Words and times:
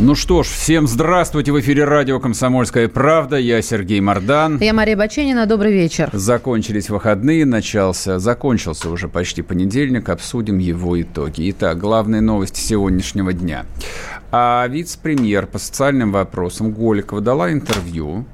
Ну 0.00 0.14
что 0.14 0.44
ж, 0.44 0.46
всем 0.46 0.86
здравствуйте. 0.86 1.50
В 1.50 1.58
эфире 1.58 1.82
радио 1.82 2.20
«Комсомольская 2.20 2.86
правда». 2.86 3.36
Я 3.36 3.60
Сергей 3.62 4.00
Мордан. 4.00 4.58
Я 4.58 4.72
Мария 4.72 4.96
Баченина. 4.96 5.44
Добрый 5.44 5.72
вечер. 5.72 6.08
Закончились 6.12 6.88
выходные, 6.88 7.44
начался, 7.44 8.20
закончился 8.20 8.90
уже 8.90 9.08
почти 9.08 9.42
понедельник. 9.42 10.08
Обсудим 10.08 10.58
его 10.58 11.02
итоги. 11.02 11.50
Итак, 11.50 11.78
главные 11.78 12.20
новости 12.20 12.60
сегодняшнего 12.60 13.32
дня. 13.32 13.66
А 14.30 14.68
вице-премьер 14.68 15.48
по 15.48 15.58
социальным 15.58 16.12
вопросам 16.12 16.70
Голикова 16.70 17.20
дала 17.20 17.52
интервью 17.52 18.24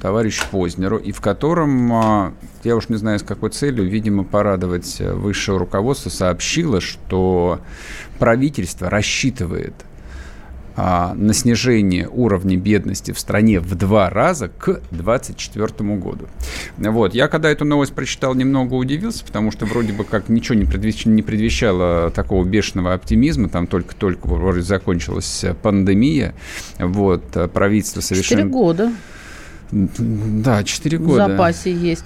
товарищу 0.00 0.42
Познеру, 0.50 0.96
и 0.96 1.12
в 1.12 1.20
котором, 1.20 1.92
а, 1.92 2.32
я 2.64 2.74
уж 2.74 2.88
не 2.88 2.96
знаю 2.96 3.20
с 3.20 3.22
какой 3.22 3.50
целью, 3.50 3.88
видимо, 3.88 4.24
порадовать 4.24 4.98
высшее 4.98 5.58
руководство, 5.58 6.10
сообщила, 6.10 6.80
что 6.80 7.60
правительство 8.18 8.90
рассчитывает– 8.90 9.74
на 10.76 11.34
снижение 11.34 12.08
уровня 12.08 12.56
бедности 12.56 13.12
в 13.12 13.18
стране 13.18 13.60
в 13.60 13.74
два 13.74 14.10
раза 14.10 14.48
к 14.48 14.80
2024 14.90 15.96
году. 15.98 16.26
Вот. 16.78 17.14
Я 17.14 17.28
когда 17.28 17.50
эту 17.50 17.64
новость 17.64 17.92
прочитал, 17.94 18.34
немного 18.34 18.74
удивился, 18.74 19.24
потому 19.24 19.50
что 19.50 19.66
вроде 19.66 19.92
бы 19.92 20.04
как 20.04 20.28
ничего 20.28 20.54
не, 20.54 20.64
предвещ... 20.64 21.04
не 21.06 21.22
предвещало 21.22 22.10
такого 22.10 22.44
бешеного 22.44 22.94
оптимизма, 22.94 23.48
там 23.48 23.66
только-только 23.66 24.26
вроде 24.26 24.62
закончилась 24.62 25.44
пандемия, 25.62 26.34
вот, 26.78 27.24
правительство 27.52 28.00
совершенно... 28.00 28.42
Четыре 28.42 28.52
года. 28.52 28.92
Да, 29.72 30.62
4 30.62 30.98
года. 30.98 31.24
В 31.24 31.28
запасе 31.30 31.72
есть. 31.72 32.04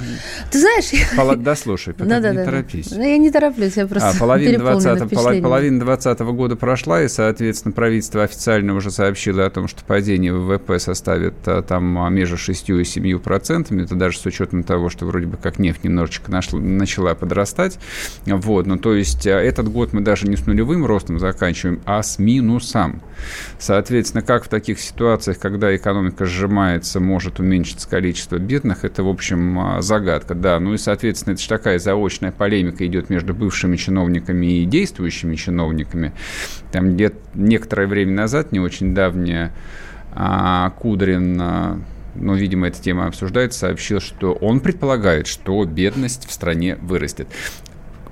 Ты 0.52 0.60
знаешь... 0.60 0.92
Полок, 1.16 1.42
дослушай, 1.42 1.94
пока 1.94 2.08
да, 2.08 2.20
да, 2.20 2.30
не 2.30 2.36
да, 2.36 2.44
торопись. 2.44 2.90
Да. 2.90 3.04
Я 3.04 3.18
не 3.18 3.32
тороплюсь, 3.32 3.76
я 3.76 3.88
просто 3.88 4.10
а, 4.10 4.14
половина 4.14 4.58
20, 4.58 5.42
половина 5.42 5.80
20 5.80 6.20
года 6.20 6.54
прошла, 6.54 7.02
и, 7.02 7.08
соответственно, 7.08 7.72
правительство 7.72 8.22
официально 8.22 8.72
уже 8.74 8.92
сообщило 8.92 9.44
о 9.44 9.50
том, 9.50 9.66
что 9.66 9.82
падение 9.84 10.32
ВВП 10.32 10.78
составит 10.78 11.34
а, 11.46 11.62
там 11.62 11.98
а, 11.98 12.08
между 12.08 12.36
6 12.36 12.70
и 12.70 12.84
7 12.84 13.18
процентами. 13.18 13.82
Это 13.82 13.96
даже 13.96 14.18
с 14.18 14.26
учетом 14.26 14.62
того, 14.62 14.88
что 14.88 15.04
вроде 15.04 15.26
бы 15.26 15.36
как 15.36 15.58
нефть 15.58 15.82
немножечко 15.82 16.30
нашла, 16.30 16.60
начала 16.60 17.16
подрастать. 17.16 17.80
Вот, 18.26 18.66
ну, 18.66 18.78
то 18.78 18.94
есть 18.94 19.26
а, 19.26 19.40
этот 19.40 19.68
год 19.72 19.92
мы 19.92 20.02
даже 20.02 20.28
не 20.28 20.36
с 20.36 20.46
нулевым 20.46 20.86
ростом 20.86 21.18
заканчиваем, 21.18 21.80
а 21.84 22.04
с 22.04 22.20
минусом. 22.20 23.02
Соответственно, 23.58 24.22
как 24.22 24.44
в 24.44 24.48
таких 24.48 24.78
ситуациях, 24.78 25.40
когда 25.40 25.74
экономика 25.74 26.26
сжимается, 26.26 27.00
может 27.00 27.40
уменьшиться 27.40 27.55
уменьшится 27.56 27.88
количество 27.88 28.38
бедных, 28.38 28.84
это, 28.84 29.02
в 29.02 29.08
общем, 29.08 29.58
а, 29.58 29.82
загадка, 29.82 30.34
да. 30.34 30.60
Ну 30.60 30.74
и, 30.74 30.78
соответственно, 30.78 31.34
это 31.34 31.42
же 31.42 31.48
такая 31.48 31.78
заочная 31.78 32.32
полемика 32.32 32.86
идет 32.86 33.10
между 33.10 33.34
бывшими 33.34 33.76
чиновниками 33.76 34.60
и 34.60 34.64
действующими 34.64 35.34
чиновниками. 35.36 36.12
Там 36.72 36.94
где-то 36.94 37.16
некоторое 37.34 37.86
время 37.86 38.12
назад, 38.12 38.52
не 38.52 38.60
очень 38.60 38.94
давнее, 38.94 39.52
а, 40.12 40.70
Кудрин 40.70 41.40
а, 41.40 41.80
ну, 42.14 42.34
видимо, 42.34 42.68
эта 42.68 42.80
тема 42.80 43.06
обсуждается, 43.06 43.60
сообщил, 43.60 44.00
что 44.00 44.32
он 44.32 44.60
предполагает, 44.60 45.26
что 45.26 45.62
бедность 45.64 46.26
в 46.26 46.32
стране 46.32 46.76
вырастет 46.80 47.28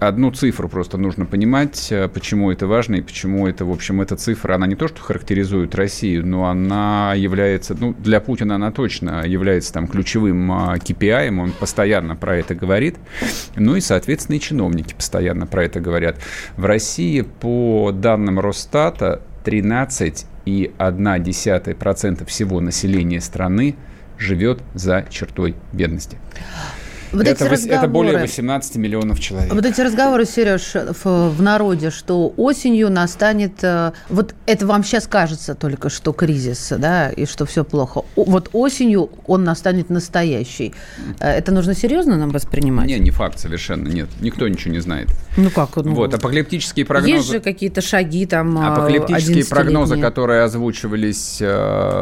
одну 0.09 0.31
цифру 0.31 0.69
просто 0.69 0.99
нужно 0.99 1.27
понимать, 1.27 1.89
э, 1.91 2.09
почему 2.09 2.51
это 2.51 2.67
важно 2.67 2.97
и 2.97 3.01
почему 3.01 3.47
это, 3.47 3.65
в 3.65 3.71
общем, 3.71 4.01
эта 4.01 4.17
цифра, 4.17 4.55
она 4.55 4.67
не 4.67 4.75
то, 4.75 4.89
что 4.89 5.01
характеризует 5.01 5.75
Россию, 5.75 6.27
но 6.27 6.47
она 6.47 7.15
является, 7.15 7.77
ну, 7.79 7.95
для 7.99 8.21
Путина 8.21 8.57
она 8.57 8.71
точно 8.71 9.27
является 9.27 9.73
там 9.73 9.87
ключевым 9.87 10.53
KPI, 10.53 11.29
а, 11.29 11.43
он 11.43 11.53
постоянно 11.53 12.17
про 12.17 12.37
это 12.37 12.55
говорит, 12.55 12.97
ну 13.57 13.77
и, 13.77 13.81
соответственно, 13.81 14.37
и 14.37 14.41
чиновники 14.41 14.95
постоянно 14.95 15.47
про 15.47 15.65
это 15.65 15.81
говорят. 15.81 16.19
В 16.57 16.65
России, 16.65 17.23
по 17.23 17.93
данным 17.93 18.41
Росстата, 18.41 19.23
13,1% 19.45 22.27
всего 22.27 22.61
населения 22.61 23.21
страны 23.21 23.77
живет 24.19 24.63
за 24.75 25.07
чертой 25.11 25.55
бедности. 25.73 26.19
Вот 27.15 27.27
это, 27.27 27.47
эти 27.47 27.69
это 27.69 27.87
более 27.87 28.19
18 28.19 28.77
миллионов 28.77 29.21
человек. 29.21 29.53
Вот 29.53 29.65
эти 29.65 29.81
разговоры, 29.81 30.25
Сереж, 30.25 30.75
в, 30.75 31.31
в 31.31 31.43
народе, 31.43 31.91
что 31.91 32.33
осенью 32.37 32.91
настанет... 32.91 33.63
Э, 33.63 33.93
вот 34.09 34.35
это 34.47 34.67
вам 34.67 34.85
сейчас 34.85 35.07
кажется 35.07 35.55
только, 35.55 35.89
что 35.91 36.13
кризис, 36.13 36.73
да, 36.77 37.11
и 37.11 37.27
что 37.27 37.47
все 37.47 37.65
плохо. 37.65 38.03
Вот 38.17 38.51
осенью 38.53 39.11
он 39.27 39.45
настанет 39.45 39.91
настоящий. 39.91 40.75
Э, 41.21 41.31
это 41.31 41.53
нужно 41.53 41.75
серьезно 41.75 42.17
нам 42.17 42.31
воспринимать? 42.31 42.87
Не, 42.87 42.99
не 42.99 43.11
факт 43.11 43.39
совершенно, 43.39 43.89
нет. 43.89 44.09
Никто 44.21 44.49
ничего 44.49 44.73
не 44.73 44.81
знает. 44.81 45.09
Ну 45.37 45.51
как? 45.51 45.77
Ну, 45.77 45.95
вот, 45.95 46.15
апокалиптические 46.15 46.85
прогнозы... 46.85 47.17
Есть 47.17 47.31
же 47.31 47.41
какие-то 47.41 47.81
шаги 47.81 48.27
там 48.27 48.59
э, 48.59 48.67
Апокалиптические 48.67 49.45
прогнозы, 49.47 50.01
которые 50.01 50.43
озвучивались 50.43 51.41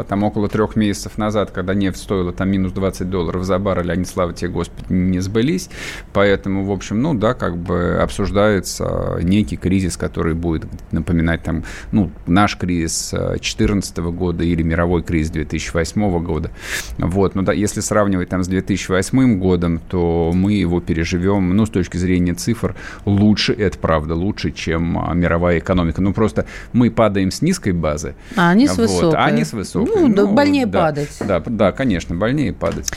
там 0.09 0.23
около 0.23 0.49
трех 0.49 0.77
месяцев 0.77 1.19
назад, 1.19 1.51
когда 1.51 1.75
нефть 1.75 1.99
стоила 1.99 2.33
там 2.33 2.51
минус 2.51 2.73
20 2.73 3.09
долларов 3.11 3.45
за 3.45 3.59
баррель, 3.59 3.93
они, 3.93 4.05
слава 4.05 4.33
тебе, 4.33 4.51
Господи, 4.51 4.87
не 5.11 5.21
сбылись. 5.21 5.69
Поэтому, 6.13 6.65
в 6.65 6.71
общем, 6.71 7.01
ну 7.01 7.15
да, 7.15 7.35
как 7.35 7.57
бы 7.57 7.99
обсуждается 8.01 9.19
некий 9.23 9.57
кризис, 9.57 9.97
который 9.97 10.35
будет 10.35 10.65
напоминать 10.93 11.43
там, 11.43 11.65
ну, 11.91 12.11
наш 12.27 12.57
кризис 12.57 13.11
2014 13.11 13.97
года 13.99 14.45
или 14.45 14.63
мировой 14.63 15.03
кризис 15.03 15.31
2008 15.31 16.23
года. 16.23 16.51
Вот, 16.99 17.35
ну 17.35 17.43
да, 17.43 17.53
если 17.53 17.81
сравнивать 17.81 18.29
там 18.29 18.45
с 18.45 18.49
2008 18.49 19.39
годом, 19.39 19.81
то 19.89 20.33
мы 20.35 20.53
его 20.53 20.81
переживем, 20.81 21.57
ну, 21.57 21.67
с 21.67 21.71
точки 21.71 21.97
зрения 21.97 22.35
цифр, 22.35 22.75
лучше, 23.05 23.53
это 23.53 23.79
правда, 23.79 24.15
лучше, 24.15 24.51
чем 24.51 24.99
а, 24.99 25.15
мировая 25.15 25.59
экономика. 25.59 26.01
Ну, 26.01 26.13
просто 26.13 26.47
мы 26.73 26.91
падаем 26.91 27.31
с 27.31 27.43
низкой 27.43 27.73
базы. 27.73 28.15
А 28.37 28.51
они 28.51 28.69
с 28.69 28.77
высокой. 28.77 29.19
А 29.19 29.25
они 29.25 29.45
с 29.45 29.53
высокой. 29.53 29.95
Ну, 29.95 30.09
ну 30.09 30.33
больнее 30.33 30.67
да, 30.67 30.81
падать. 30.81 31.11
Да, 31.21 31.43
да, 31.45 31.73
конечно, 31.73 32.15
больнее 32.15 32.53
падать. 32.53 32.91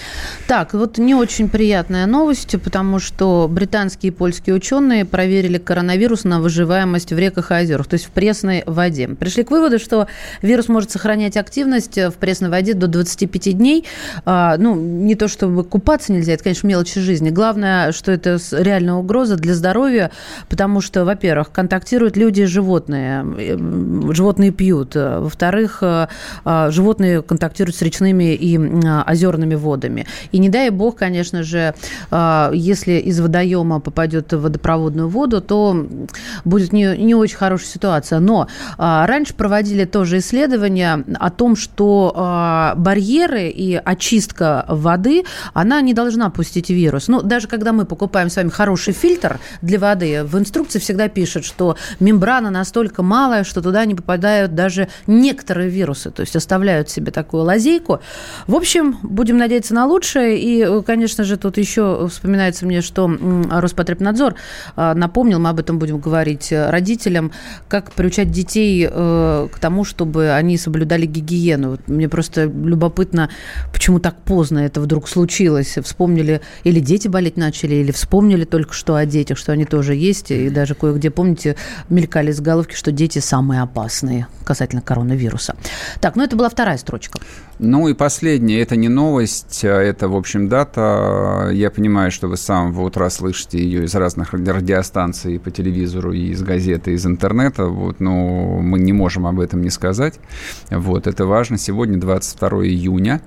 Так, 0.47 0.73
вот 0.73 0.97
не 0.97 1.15
очень 1.15 1.49
приятно 1.49 1.94
приятная 1.95 2.05
новость, 2.07 2.61
потому 2.61 2.99
что 2.99 3.47
британские 3.49 4.11
и 4.11 4.15
польские 4.15 4.55
ученые 4.55 5.05
проверили 5.05 5.57
коронавирус 5.57 6.25
на 6.25 6.41
выживаемость 6.41 7.13
в 7.13 7.17
реках 7.17 7.51
и 7.51 7.53
озерах, 7.53 7.87
то 7.87 7.93
есть 7.93 8.05
в 8.05 8.09
пресной 8.09 8.63
воде. 8.65 9.07
Пришли 9.07 9.43
к 9.43 9.51
выводу, 9.51 9.79
что 9.79 10.07
вирус 10.41 10.67
может 10.67 10.91
сохранять 10.91 11.37
активность 11.37 11.97
в 11.97 12.13
пресной 12.13 12.49
воде 12.49 12.73
до 12.73 12.87
25 12.87 13.57
дней. 13.57 13.85
А, 14.25 14.57
ну, 14.57 14.75
не 14.75 15.15
то 15.15 15.29
чтобы 15.29 15.63
купаться 15.63 16.11
нельзя, 16.11 16.33
это, 16.33 16.43
конечно, 16.43 16.67
мелочи 16.67 16.99
жизни. 16.99 17.29
Главное, 17.29 17.93
что 17.93 18.11
это 18.11 18.37
реальная 18.51 18.95
угроза 18.95 19.37
для 19.37 19.53
здоровья, 19.53 20.11
потому 20.49 20.81
что, 20.81 21.05
во-первых, 21.05 21.51
контактируют 21.51 22.17
люди 22.17 22.41
и 22.41 22.45
животные. 22.45 23.25
Животные 24.11 24.51
пьют. 24.51 24.95
Во-вторых, 24.95 25.81
а, 25.81 26.09
животные 26.71 27.21
контактируют 27.21 27.77
с 27.77 27.81
речными 27.81 28.35
и 28.35 28.57
озерными 28.57 29.55
водами. 29.55 30.05
И 30.33 30.39
не 30.39 30.49
дай 30.49 30.69
бог, 30.71 30.97
конечно 30.97 31.43
же, 31.43 31.59
а, 31.69 31.74
если 32.53 32.93
из 32.93 33.19
водоема 33.19 33.79
попадет 33.79 34.33
в 34.33 34.41
водопроводную 34.41 35.09
воду, 35.09 35.41
то 35.41 35.87
будет 36.43 36.73
не, 36.73 36.97
не 36.97 37.15
очень 37.15 37.37
хорошая 37.37 37.67
ситуация. 37.67 38.19
Но 38.19 38.47
а, 38.77 39.05
раньше 39.07 39.33
проводили 39.33 39.85
тоже 39.85 40.19
исследования 40.19 41.03
о 41.19 41.29
том, 41.29 41.55
что 41.55 42.13
а, 42.15 42.75
барьеры 42.75 43.49
и 43.49 43.75
очистка 43.75 44.65
воды, 44.67 45.23
она 45.53 45.81
не 45.81 45.93
должна 45.93 46.29
пустить 46.29 46.69
вирус. 46.69 47.07
Ну, 47.07 47.21
даже 47.21 47.47
когда 47.47 47.73
мы 47.73 47.85
покупаем 47.85 48.29
с 48.29 48.35
вами 48.35 48.49
хороший 48.49 48.93
фильтр 48.93 49.39
для 49.61 49.79
воды, 49.79 50.23
в 50.23 50.37
инструкции 50.37 50.79
всегда 50.79 51.07
пишут, 51.07 51.45
что 51.45 51.77
мембрана 51.99 52.49
настолько 52.49 53.03
малая, 53.03 53.43
что 53.43 53.61
туда 53.61 53.85
не 53.85 53.95
попадают 53.95 54.55
даже 54.55 54.87
некоторые 55.07 55.69
вирусы, 55.69 56.11
то 56.11 56.21
есть 56.21 56.35
оставляют 56.35 56.89
себе 56.89 57.11
такую 57.11 57.43
лазейку. 57.43 57.99
В 58.47 58.55
общем, 58.55 58.97
будем 59.03 59.37
надеяться 59.37 59.73
на 59.73 59.85
лучшее. 59.85 60.39
И, 60.39 60.83
конечно 60.83 61.23
же, 61.23 61.37
тут 61.37 61.57
еще 61.57 61.64
еще 61.65 62.07
вспоминается 62.07 62.65
мне, 62.65 62.81
что 62.81 63.09
Роспотребнадзор 63.49 64.35
напомнил, 64.75 65.39
мы 65.39 65.49
об 65.49 65.59
этом 65.59 65.79
будем 65.79 65.99
говорить 65.99 66.51
родителям, 66.51 67.31
как 67.67 67.91
приучать 67.91 68.31
детей 68.31 68.87
к 68.87 69.59
тому, 69.59 69.83
чтобы 69.83 70.31
они 70.31 70.57
соблюдали 70.57 71.05
гигиену. 71.05 71.79
Мне 71.87 72.07
просто 72.07 72.45
любопытно, 72.45 73.29
почему 73.73 73.99
так 73.99 74.15
поздно 74.21 74.59
это 74.59 74.79
вдруг 74.79 75.09
случилось. 75.09 75.77
Вспомнили, 75.83 76.41
или 76.63 76.79
дети 76.79 77.07
болеть 77.07 77.37
начали, 77.37 77.75
или 77.75 77.91
вспомнили 77.91 78.45
только 78.45 78.73
что 78.73 78.95
о 78.95 79.05
детях, 79.05 79.37
что 79.37 79.51
они 79.51 79.65
тоже 79.65 79.95
есть, 79.95 80.31
и 80.31 80.49
даже 80.49 80.75
кое-где, 80.75 81.09
помните, 81.09 81.55
мелькали 81.89 82.31
с 82.31 82.39
головки, 82.39 82.75
что 82.75 82.91
дети 82.91 83.19
самые 83.19 83.61
опасные 83.61 84.27
касательно 84.43 84.81
коронавируса. 84.81 85.55
Так, 85.99 86.15
ну 86.15 86.23
это 86.23 86.35
была 86.35 86.49
вторая 86.49 86.77
строчка. 86.77 87.19
Ну 87.57 87.87
и 87.87 87.93
последнее, 87.93 88.59
это 88.59 88.75
не 88.75 88.89
новость, 88.89 89.63
а 89.63 89.81
это, 89.81 90.09
в 90.09 90.15
общем, 90.15 90.49
дата. 90.49 91.51
Я 91.53 91.71
понимаю, 91.71 92.11
что 92.11 92.27
вы 92.27 92.35
с 92.35 92.41
самого 92.41 92.81
утра 92.81 93.09
слышите 93.09 93.59
ее 93.59 93.85
из 93.85 93.95
разных 93.95 94.33
радиостанций, 94.33 95.39
по 95.39 95.51
телевизору, 95.51 96.11
и 96.11 96.31
из 96.31 96.43
газеты, 96.43 96.91
из 96.91 97.05
интернета, 97.05 97.67
вот, 97.67 98.01
но 98.01 98.59
мы 98.59 98.79
не 98.79 98.91
можем 98.91 99.25
об 99.25 99.39
этом 99.39 99.61
не 99.61 99.69
сказать. 99.69 100.19
Вот, 100.69 101.07
это 101.07 101.25
важно. 101.25 101.57
Сегодня 101.57 101.97
22 101.97 102.65
июня, 102.65 103.21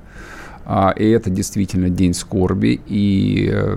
а, 0.67 0.91
и 0.91 1.09
это 1.09 1.31
действительно 1.31 1.89
день 1.89 2.13
скорби, 2.13 2.83
и 2.87 3.51
э, 3.51 3.77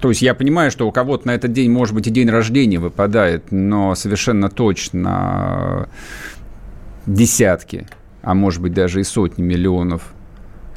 то 0.00 0.10
есть 0.10 0.20
я 0.20 0.34
понимаю, 0.34 0.70
что 0.70 0.86
у 0.86 0.92
кого-то 0.92 1.28
на 1.28 1.34
этот 1.34 1.50
день, 1.54 1.70
может 1.70 1.94
быть, 1.94 2.06
и 2.06 2.10
день 2.10 2.28
рождения 2.28 2.78
выпадает, 2.78 3.50
но 3.50 3.94
совершенно 3.94 4.50
точно 4.50 5.88
десятки, 7.06 7.86
а 8.24 8.34
может 8.34 8.60
быть 8.60 8.72
даже 8.72 9.00
и 9.00 9.04
сотни 9.04 9.42
миллионов 9.42 10.14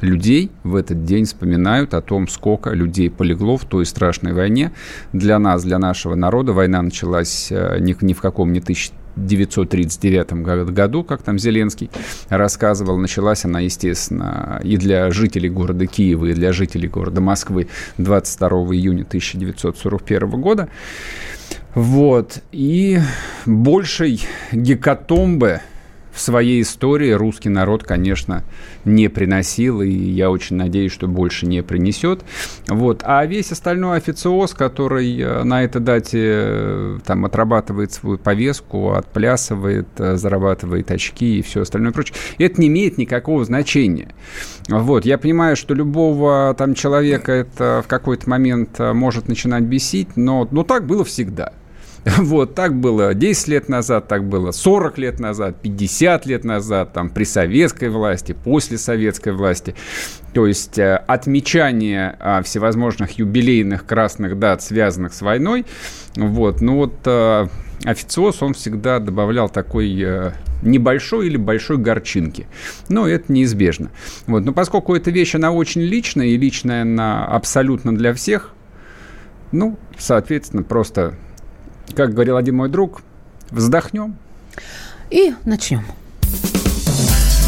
людей 0.01 0.51
в 0.63 0.75
этот 0.75 1.05
день 1.05 1.25
вспоминают 1.25 1.93
о 1.93 2.01
том, 2.01 2.27
сколько 2.27 2.71
людей 2.71 3.09
полегло 3.09 3.57
в 3.57 3.65
той 3.65 3.85
страшной 3.85 4.33
войне. 4.33 4.71
Для 5.13 5.39
нас, 5.39 5.63
для 5.63 5.79
нашего 5.79 6.15
народа 6.15 6.53
война 6.53 6.81
началась 6.81 7.47
э, 7.51 7.77
ни, 7.79 8.13
в 8.13 8.21
каком 8.21 8.53
не 8.53 8.59
1939 8.59 10.33
году, 10.71 11.03
как 11.03 11.23
там 11.23 11.39
Зеленский 11.39 11.89
рассказывал, 12.29 12.97
началась 12.97 13.45
она, 13.45 13.61
естественно, 13.61 14.61
и 14.63 14.77
для 14.77 15.09
жителей 15.09 15.49
города 15.49 15.87
Киева, 15.87 16.27
и 16.27 16.33
для 16.33 16.53
жителей 16.53 16.89
города 16.89 17.21
Москвы 17.21 17.67
22 17.97 18.49
июня 18.75 19.03
1941 19.03 20.29
года. 20.41 20.69
Вот. 21.73 22.39
И 22.51 22.99
большей 23.45 24.21
гекатомбы 24.51 25.61
в 26.17 26.19
своей 26.19 26.63
истории 26.63 27.11
русский 27.11 27.49
народ, 27.49 27.83
конечно, 27.83 28.43
не 28.85 29.07
приносил, 29.07 29.83
и 29.83 29.89
я 29.89 30.31
очень 30.31 30.55
надеюсь, 30.55 30.91
что 30.91 31.07
больше 31.07 31.45
не 31.45 31.61
принесет. 31.61 32.23
Вот. 32.67 33.01
А 33.03 33.23
весь 33.27 33.51
остальной 33.51 33.97
официоз, 33.97 34.55
который 34.55 35.15
э, 35.19 35.43
на 35.43 35.63
этой 35.63 35.79
дате 35.79 36.23
э, 36.23 36.99
там 37.05 37.25
отрабатывает 37.25 37.91
свою 37.91 38.17
повестку, 38.17 38.93
отплясывает, 38.93 39.87
э, 39.99 40.15
зарабатывает 40.15 40.89
очки 40.89 41.37
и 41.37 41.41
все 41.43 41.61
остальное 41.61 41.91
прочее, 41.91 42.17
это 42.39 42.59
не 42.59 42.67
имеет 42.67 42.97
никакого 42.97 43.45
значения. 43.45 44.09
Вот. 44.67 45.05
Я 45.05 45.19
понимаю, 45.19 45.55
что 45.55 45.75
любого 45.75 46.55
там 46.57 46.73
человека 46.73 47.31
это 47.31 47.83
в 47.85 47.87
какой-то 47.87 48.27
момент 48.27 48.79
может 48.79 49.27
начинать 49.27 49.65
бесить, 49.65 50.17
но, 50.17 50.47
но 50.49 50.63
так 50.63 50.87
было 50.87 51.05
всегда. 51.05 51.53
Вот, 52.17 52.55
так 52.55 52.75
было 52.75 53.13
10 53.13 53.47
лет 53.47 53.69
назад, 53.69 54.07
так 54.07 54.27
было 54.27 54.51
40 54.51 54.97
лет 54.97 55.19
назад, 55.19 55.61
50 55.61 56.25
лет 56.25 56.43
назад, 56.43 56.93
там, 56.93 57.09
при 57.09 57.23
советской 57.23 57.89
власти, 57.89 58.33
после 58.43 58.77
советской 58.77 59.33
власти. 59.33 59.75
То 60.33 60.47
есть 60.47 60.77
э, 60.77 60.95
отмечание 61.07 62.15
а, 62.19 62.41
всевозможных 62.41 63.11
юбилейных 63.17 63.85
красных 63.85 64.39
дат, 64.39 64.61
связанных 64.61 65.13
с 65.13 65.21
войной, 65.21 65.65
вот, 66.15 66.61
ну 66.61 66.77
вот 66.77 66.93
э, 67.05 67.47
официоз, 67.83 68.41
он 68.41 68.53
всегда 68.53 68.99
добавлял 68.99 69.49
такой 69.49 69.99
э, 70.01 70.31
небольшой 70.61 71.27
или 71.27 71.37
большой 71.37 71.77
горчинки. 71.77 72.47
Но 72.89 73.07
это 73.07 73.31
неизбежно. 73.31 73.91
Вот. 74.27 74.43
Но 74.43 74.53
поскольку 74.53 74.95
эта 74.95 75.11
вещь, 75.11 75.35
она 75.35 75.51
очень 75.51 75.81
личная, 75.81 76.27
и 76.27 76.37
личная 76.37 76.83
она 76.83 77.25
абсолютно 77.25 77.95
для 77.95 78.13
всех, 78.13 78.53
ну, 79.51 79.79
соответственно, 79.97 80.63
просто 80.63 81.15
как 81.95 82.13
говорил 82.13 82.37
один 82.37 82.55
мой 82.55 82.69
друг, 82.69 83.01
вздохнем. 83.51 84.15
И 85.09 85.33
начнем. 85.45 85.83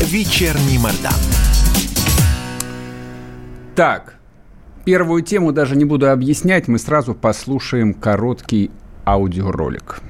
Вечерний 0.02 0.78
Мордан. 0.78 1.14
Так, 3.76 4.16
первую 4.86 5.22
тему 5.22 5.52
даже 5.52 5.76
не 5.76 5.86
буду 5.86 6.10
объяснять, 6.10 6.68
мы 6.68 6.80
сразу 6.80 7.14
послушаем 7.14 7.94
короткий 7.94 8.72
аудиоролик. 9.06 10.02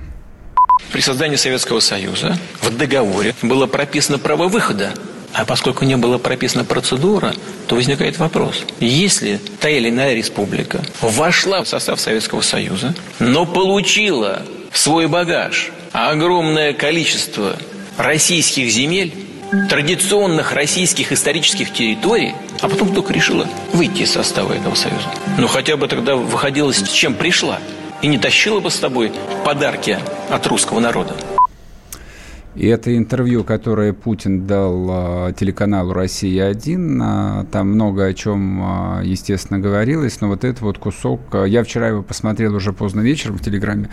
При 0.91 1.01
создании 1.01 1.35
Советского 1.35 1.79
Союза 1.79 2.37
в 2.61 2.75
договоре 2.75 3.35
было 3.43 3.67
прописано 3.67 4.17
право 4.17 4.47
выхода 4.47 4.93
а 5.33 5.45
поскольку 5.45 5.85
не 5.85 5.95
было 5.97 6.17
прописана 6.17 6.65
процедура, 6.65 7.33
то 7.67 7.75
возникает 7.75 8.17
вопрос. 8.17 8.63
Если 8.79 9.39
та 9.59 9.69
или 9.69 9.89
иная 9.89 10.13
республика 10.15 10.81
вошла 11.01 11.63
в 11.63 11.67
состав 11.67 11.99
Советского 11.99 12.41
Союза, 12.41 12.95
но 13.19 13.45
получила 13.45 14.41
в 14.71 14.77
свой 14.77 15.07
багаж 15.07 15.71
огромное 15.91 16.73
количество 16.73 17.55
российских 17.97 18.69
земель, 18.69 19.13
традиционных 19.67 20.53
российских 20.53 21.11
исторических 21.11 21.73
территорий, 21.73 22.35
а 22.61 22.69
потом 22.69 22.93
только 22.93 23.13
решила 23.13 23.47
выйти 23.73 24.03
из 24.03 24.11
состава 24.11 24.53
этого 24.53 24.75
союза. 24.75 25.09
Ну 25.37 25.47
хотя 25.47 25.75
бы 25.77 25.87
тогда 25.87 26.15
выходила 26.15 26.71
с 26.71 26.87
чем 26.91 27.15
пришла 27.15 27.59
и 28.01 28.07
не 28.07 28.17
тащила 28.17 28.59
бы 28.59 28.69
с 28.69 28.75
собой 28.75 29.11
подарки 29.43 29.99
от 30.29 30.45
русского 30.47 30.79
народа. 30.79 31.15
И 32.55 32.67
это 32.67 32.97
интервью, 32.97 33.43
которое 33.43 33.93
Путин 33.93 34.47
дал 34.47 34.87
а, 34.89 35.33
телеканалу 35.33 35.93
«Россия-1», 35.93 36.99
а, 37.01 37.45
там 37.51 37.69
много 37.69 38.05
о 38.05 38.13
чем, 38.13 38.61
а, 38.61 39.01
естественно, 39.03 39.59
говорилось, 39.59 40.19
но 40.19 40.27
вот 40.27 40.43
этот 40.43 40.61
вот 40.61 40.77
кусок... 40.77 41.21
Я 41.45 41.63
вчера 41.63 41.89
его 41.89 42.01
посмотрел 42.01 42.55
уже 42.55 42.73
поздно 42.73 43.01
вечером 43.01 43.37
в 43.37 43.41
Телеграме. 43.41 43.89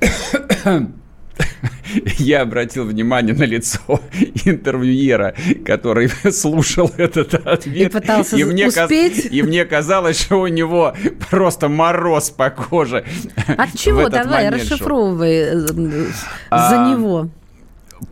Я 2.18 2.42
обратил 2.42 2.84
внимание 2.84 3.34
на 3.34 3.44
лицо 3.44 3.80
интервьюера, 4.44 5.34
который 5.64 6.08
слушал 6.32 6.90
этот 6.96 7.34
ответ. 7.34 7.88
И 7.88 7.92
пытался 7.92 8.36
и 8.36 8.44
мне 8.44 8.68
успеть. 8.68 9.24
Каз... 9.24 9.32
И 9.32 9.42
мне 9.42 9.64
казалось, 9.64 10.20
что 10.20 10.40
у 10.40 10.46
него 10.46 10.94
просто 11.30 11.68
мороз 11.68 12.30
по 12.30 12.50
коже. 12.50 13.04
От 13.48 13.70
чего? 13.78 14.08
Давай, 14.08 14.50
расшифровывай 14.50 15.32
э, 15.32 15.66
за 16.50 16.90
него. 16.90 17.28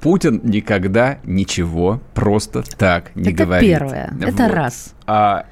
Путин 0.00 0.40
никогда 0.44 1.18
ничего 1.24 2.00
просто 2.14 2.62
так 2.76 3.14
не 3.14 3.30
это 3.30 3.44
говорит. 3.44 3.70
Это 3.70 3.78
первое. 3.78 4.10
Вот. 4.12 4.28
Это 4.28 4.48
раз. 4.48 4.94
А, 5.06 5.46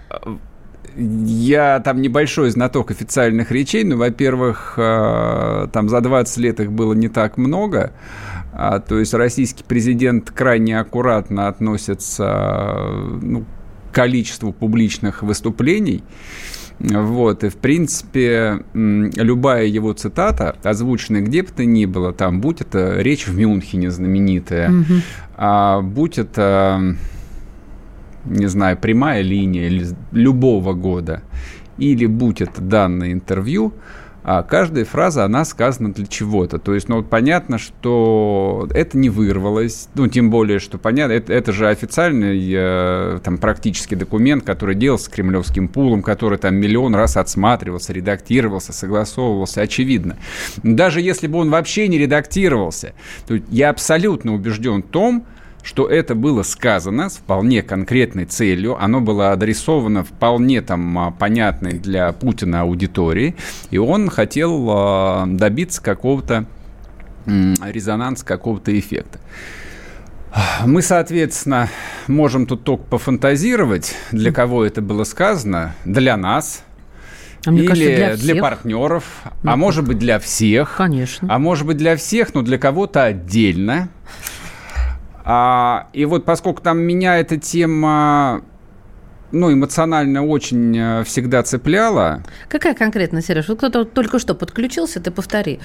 я 0.96 1.80
там 1.80 2.00
небольшой 2.00 2.50
знаток 2.50 2.90
официальных 2.90 3.50
речей, 3.50 3.84
но, 3.84 3.96
во-первых, 3.96 4.74
а, 4.78 5.68
там 5.68 5.88
за 5.88 6.00
20 6.00 6.36
лет 6.38 6.60
их 6.60 6.72
было 6.72 6.94
не 6.94 7.08
так 7.08 7.36
много. 7.36 7.92
А, 8.52 8.80
то 8.80 8.98
есть 8.98 9.12
российский 9.12 9.64
президент 9.64 10.30
крайне 10.30 10.78
аккуратно 10.78 11.48
относится 11.48 12.78
ну, 13.20 13.44
к 13.90 13.94
количеству 13.94 14.52
публичных 14.52 15.22
выступлений. 15.22 16.02
Вот, 16.78 17.42
и, 17.42 17.48
в 17.48 17.56
принципе, 17.56 18.62
любая 18.74 19.64
его 19.64 19.92
цитата, 19.94 20.56
озвученная 20.62 21.22
где 21.22 21.42
бы 21.42 21.48
то 21.48 21.64
ни 21.64 21.86
было, 21.86 22.12
там, 22.12 22.40
будь 22.40 22.60
это 22.60 23.00
речь 23.00 23.26
в 23.26 23.36
Мюнхене 23.36 23.90
знаменитая, 23.90 24.70
угу. 24.70 24.94
а 25.36 25.80
будь 25.80 26.18
это, 26.18 26.96
не 28.26 28.46
знаю, 28.46 28.76
прямая 28.76 29.22
линия 29.22 29.70
любого 30.12 30.74
года, 30.74 31.22
или 31.78 32.04
будь 32.06 32.42
это 32.42 32.60
данное 32.60 33.12
интервью, 33.12 33.72
а 34.28 34.42
каждая 34.42 34.84
фраза, 34.84 35.24
она 35.24 35.44
сказана 35.44 35.92
для 35.92 36.04
чего-то. 36.04 36.58
То 36.58 36.74
есть, 36.74 36.88
ну, 36.88 36.96
вот 36.96 37.08
понятно, 37.08 37.58
что 37.58 38.68
это 38.74 38.98
не 38.98 39.08
вырвалось, 39.08 39.88
ну, 39.94 40.08
тем 40.08 40.30
более, 40.30 40.58
что 40.58 40.78
понятно, 40.78 41.12
это, 41.12 41.32
это 41.32 41.52
же 41.52 41.68
официальный 41.68 42.52
э, 42.52 43.20
там 43.22 43.38
практически 43.38 43.94
документ, 43.94 44.42
который 44.42 44.74
делался 44.74 45.12
кремлевским 45.12 45.68
пулом, 45.68 46.02
который 46.02 46.38
там 46.38 46.56
миллион 46.56 46.96
раз 46.96 47.16
отсматривался, 47.16 47.92
редактировался, 47.92 48.72
согласовывался, 48.72 49.60
очевидно. 49.60 50.16
Даже 50.64 51.00
если 51.00 51.28
бы 51.28 51.38
он 51.38 51.50
вообще 51.50 51.86
не 51.86 51.96
редактировался, 51.96 52.94
то 53.28 53.38
я 53.48 53.70
абсолютно 53.70 54.34
убежден 54.34 54.82
в 54.82 54.88
том, 54.88 55.24
что 55.66 55.88
это 55.88 56.14
было 56.14 56.44
сказано 56.44 57.10
с 57.10 57.16
вполне 57.16 57.60
конкретной 57.60 58.24
целью, 58.24 58.80
оно 58.80 59.00
было 59.00 59.32
адресовано 59.32 60.04
вполне 60.04 60.62
там 60.62 60.96
а, 60.96 61.10
понятной 61.10 61.72
для 61.72 62.12
Путина 62.12 62.60
аудитории, 62.60 63.34
и 63.70 63.78
он 63.78 64.08
хотел 64.08 64.68
а, 64.70 65.26
добиться 65.26 65.82
какого-то 65.82 66.46
резонанса, 67.26 68.24
какого-то 68.24 68.78
эффекта. 68.78 69.18
Мы, 70.64 70.82
соответственно, 70.82 71.68
можем 72.06 72.46
тут 72.46 72.62
только 72.62 72.84
пофантазировать, 72.84 73.96
для 74.12 74.32
кого 74.32 74.64
это 74.64 74.80
было 74.80 75.02
сказано, 75.02 75.74
для 75.84 76.16
нас– 76.16 76.62
а 77.46 77.52
Или 77.52 77.66
кажется, 77.66 77.94
для, 77.94 78.16
для 78.16 78.42
партнеров, 78.42 79.04
ну, 79.44 79.52
а 79.52 79.56
может 79.56 79.86
быть 79.86 79.98
для 79.98 80.18
всех. 80.18 80.74
Конечно. 80.76 81.28
А 81.30 81.38
может 81.38 81.64
быть 81.64 81.76
для 81.76 81.94
всех, 81.96 82.34
но 82.34 82.42
для 82.42 82.58
кого-то 82.58 83.04
отдельно. 83.04 83.88
А, 85.28 85.88
и 85.92 86.04
вот 86.04 86.24
поскольку 86.24 86.62
там 86.62 86.78
меня 86.78 87.18
эта 87.18 87.36
тема 87.36 88.42
ну, 89.32 89.52
эмоционально 89.52 90.24
очень 90.24 90.76
э, 90.78 91.04
всегда 91.04 91.42
цепляла. 91.42 92.22
Какая 92.48 92.74
конкретно, 92.74 93.20
Сереж? 93.20 93.48
Вот 93.48 93.58
кто-то 93.58 93.84
только 93.84 94.20
что 94.20 94.34
подключился, 94.34 95.00
ты 95.00 95.10
повтори. 95.10 95.58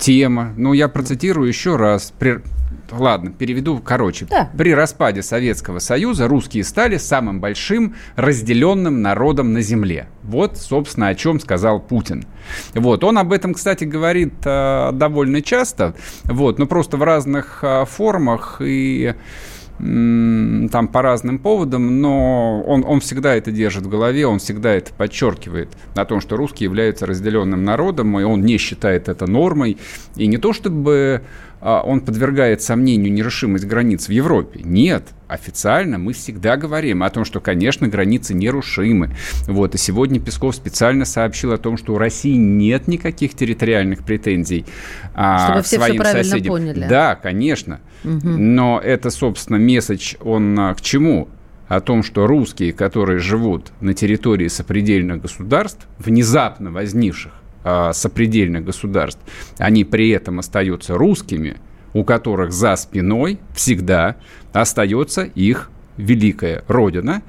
Тема. 0.00 0.54
Ну, 0.56 0.72
я 0.72 0.88
процитирую 0.88 1.46
еще 1.46 1.76
раз. 1.76 2.12
При... 2.18 2.40
Ладно, 2.90 3.30
переведу 3.30 3.78
короче. 3.84 4.26
Да. 4.30 4.50
При 4.56 4.74
распаде 4.74 5.22
Советского 5.22 5.78
Союза 5.78 6.26
русские 6.26 6.64
стали 6.64 6.96
самым 6.96 7.40
большим 7.40 7.94
разделенным 8.16 9.02
народом 9.02 9.52
на 9.52 9.60
Земле. 9.60 10.08
Вот, 10.22 10.56
собственно, 10.56 11.08
о 11.08 11.14
чем 11.14 11.38
сказал 11.38 11.80
Путин. 11.80 12.24
Вот, 12.74 13.04
он 13.04 13.18
об 13.18 13.32
этом, 13.32 13.52
кстати, 13.52 13.84
говорит 13.84 14.32
э, 14.44 14.90
довольно 14.92 15.42
часто, 15.42 15.94
вот, 16.24 16.58
но 16.58 16.66
просто 16.66 16.96
в 16.96 17.02
разных 17.02 17.60
э, 17.62 17.84
формах 17.84 18.62
и 18.64 19.14
там 19.80 20.88
по 20.88 21.02
разным 21.02 21.38
поводам, 21.38 22.00
но 22.00 22.62
он, 22.62 22.84
он 22.86 23.00
всегда 23.00 23.34
это 23.34 23.50
держит 23.50 23.84
в 23.84 23.88
голове, 23.88 24.26
он 24.26 24.38
всегда 24.38 24.74
это 24.74 24.92
подчеркивает, 24.92 25.68
о 25.94 26.04
том, 26.04 26.20
что 26.20 26.36
русские 26.36 26.66
являются 26.66 27.06
разделенным 27.06 27.64
народом, 27.64 28.18
и 28.20 28.22
он 28.22 28.42
не 28.42 28.58
считает 28.58 29.08
это 29.08 29.26
нормой. 29.26 29.78
И 30.16 30.26
не 30.26 30.36
то 30.36 30.52
чтобы 30.52 31.22
он 31.60 32.00
подвергает 32.00 32.62
сомнению 32.62 33.12
нерешимость 33.12 33.66
границ 33.66 34.08
в 34.08 34.10
Европе. 34.10 34.60
Нет, 34.64 35.08
официально 35.28 35.98
мы 35.98 36.12
всегда 36.12 36.56
говорим 36.56 37.02
о 37.02 37.10
том, 37.10 37.24
что, 37.24 37.40
конечно, 37.40 37.86
границы 37.88 38.34
нерушимы. 38.34 39.14
Вот, 39.46 39.74
и 39.74 39.78
сегодня 39.78 40.20
Песков 40.20 40.56
специально 40.56 41.04
сообщил 41.04 41.52
о 41.52 41.58
том, 41.58 41.76
что 41.76 41.94
у 41.94 41.98
России 41.98 42.34
нет 42.34 42.88
никаких 42.88 43.34
территориальных 43.34 44.04
претензий 44.04 44.64
а, 45.14 45.46
Чтобы 45.46 45.62
все 45.62 45.76
своим 45.76 46.02
все 46.02 46.12
соседям. 46.12 46.54
Поняли. 46.54 46.86
Да, 46.88 47.14
конечно. 47.14 47.80
Угу. 48.04 48.28
Но 48.28 48.80
это, 48.82 49.10
собственно, 49.10 49.58
месседж, 49.58 50.14
он 50.20 50.58
а, 50.58 50.74
к 50.74 50.80
чему? 50.80 51.28
о 51.68 51.80
том, 51.80 52.02
что 52.02 52.26
русские, 52.26 52.72
которые 52.72 53.20
живут 53.20 53.70
на 53.80 53.94
территории 53.94 54.48
сопредельных 54.48 55.22
государств, 55.22 55.86
внезапно 56.00 56.72
возникших 56.72 57.32
сопредельных 57.62 58.64
государств, 58.64 59.20
они 59.58 59.84
при 59.84 60.10
этом 60.10 60.38
остаются 60.38 60.94
русскими, 60.94 61.56
у 61.92 62.04
которых 62.04 62.52
за 62.52 62.76
спиной 62.76 63.38
всегда 63.54 64.16
остается 64.52 65.22
их 65.22 65.70
великая 65.96 66.64
родина, 66.68 67.22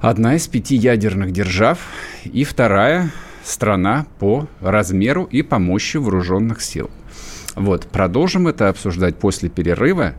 одна 0.00 0.36
из 0.36 0.46
пяти 0.46 0.76
ядерных 0.76 1.32
держав 1.32 1.78
и 2.24 2.44
вторая 2.44 3.10
страна 3.44 4.06
по 4.18 4.48
размеру 4.60 5.24
и 5.24 5.42
по 5.42 5.58
мощи 5.58 5.96
вооруженных 5.96 6.60
сил. 6.60 6.90
Вот, 7.54 7.86
продолжим 7.86 8.46
это 8.46 8.68
обсуждать 8.68 9.16
после 9.16 9.48
перерыва. 9.48 10.14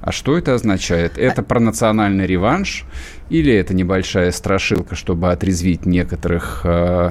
А 0.00 0.12
что 0.12 0.38
это 0.38 0.54
означает? 0.54 1.18
Это 1.18 1.42
про 1.42 1.60
национальный 1.60 2.26
реванш 2.26 2.84
или 3.28 3.52
это 3.52 3.74
небольшая 3.74 4.30
страшилка, 4.30 4.94
чтобы 4.94 5.30
отрезвить 5.30 5.84
некоторых 5.84 6.62
э, 6.64 7.10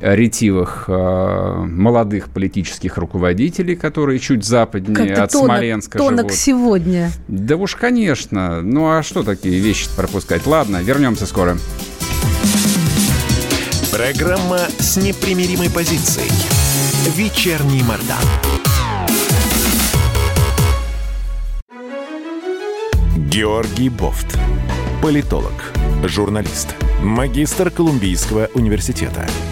ретивых 0.00 0.84
э, 0.88 1.64
молодых 1.68 2.28
политических 2.28 2.96
руководителей, 2.96 3.76
которые 3.76 4.18
чуть 4.18 4.44
западнее 4.44 5.14
от 5.14 5.30
тонок, 5.30 5.46
Смоленска 5.46 5.98
тонок 5.98 6.20
живут. 6.20 6.32
сегодня. 6.32 7.10
Да 7.28 7.56
уж, 7.56 7.76
конечно. 7.76 8.62
Ну 8.62 8.90
а 8.90 9.02
что 9.02 9.22
такие 9.22 9.60
вещи 9.60 9.88
пропускать? 9.96 10.46
Ладно, 10.46 10.82
вернемся 10.82 11.26
скоро. 11.26 11.56
Программа 13.92 14.60
с 14.78 14.96
непримиримой 14.96 15.70
позицией. 15.70 16.30
Вечерний 17.14 17.82
Мордан. 17.82 18.16
Георгий 23.16 23.88
Бофт. 23.88 24.38
Политолог, 25.02 25.52
журналист, 26.04 26.74
магистр 27.02 27.70
Колумбийского 27.70 28.48
университета– 28.54 29.26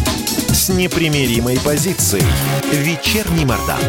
с 0.61 0.69
непримиримой 0.69 1.57
позицией. 1.59 2.23
Вечерний 2.71 3.45
Мордан. 3.45 3.81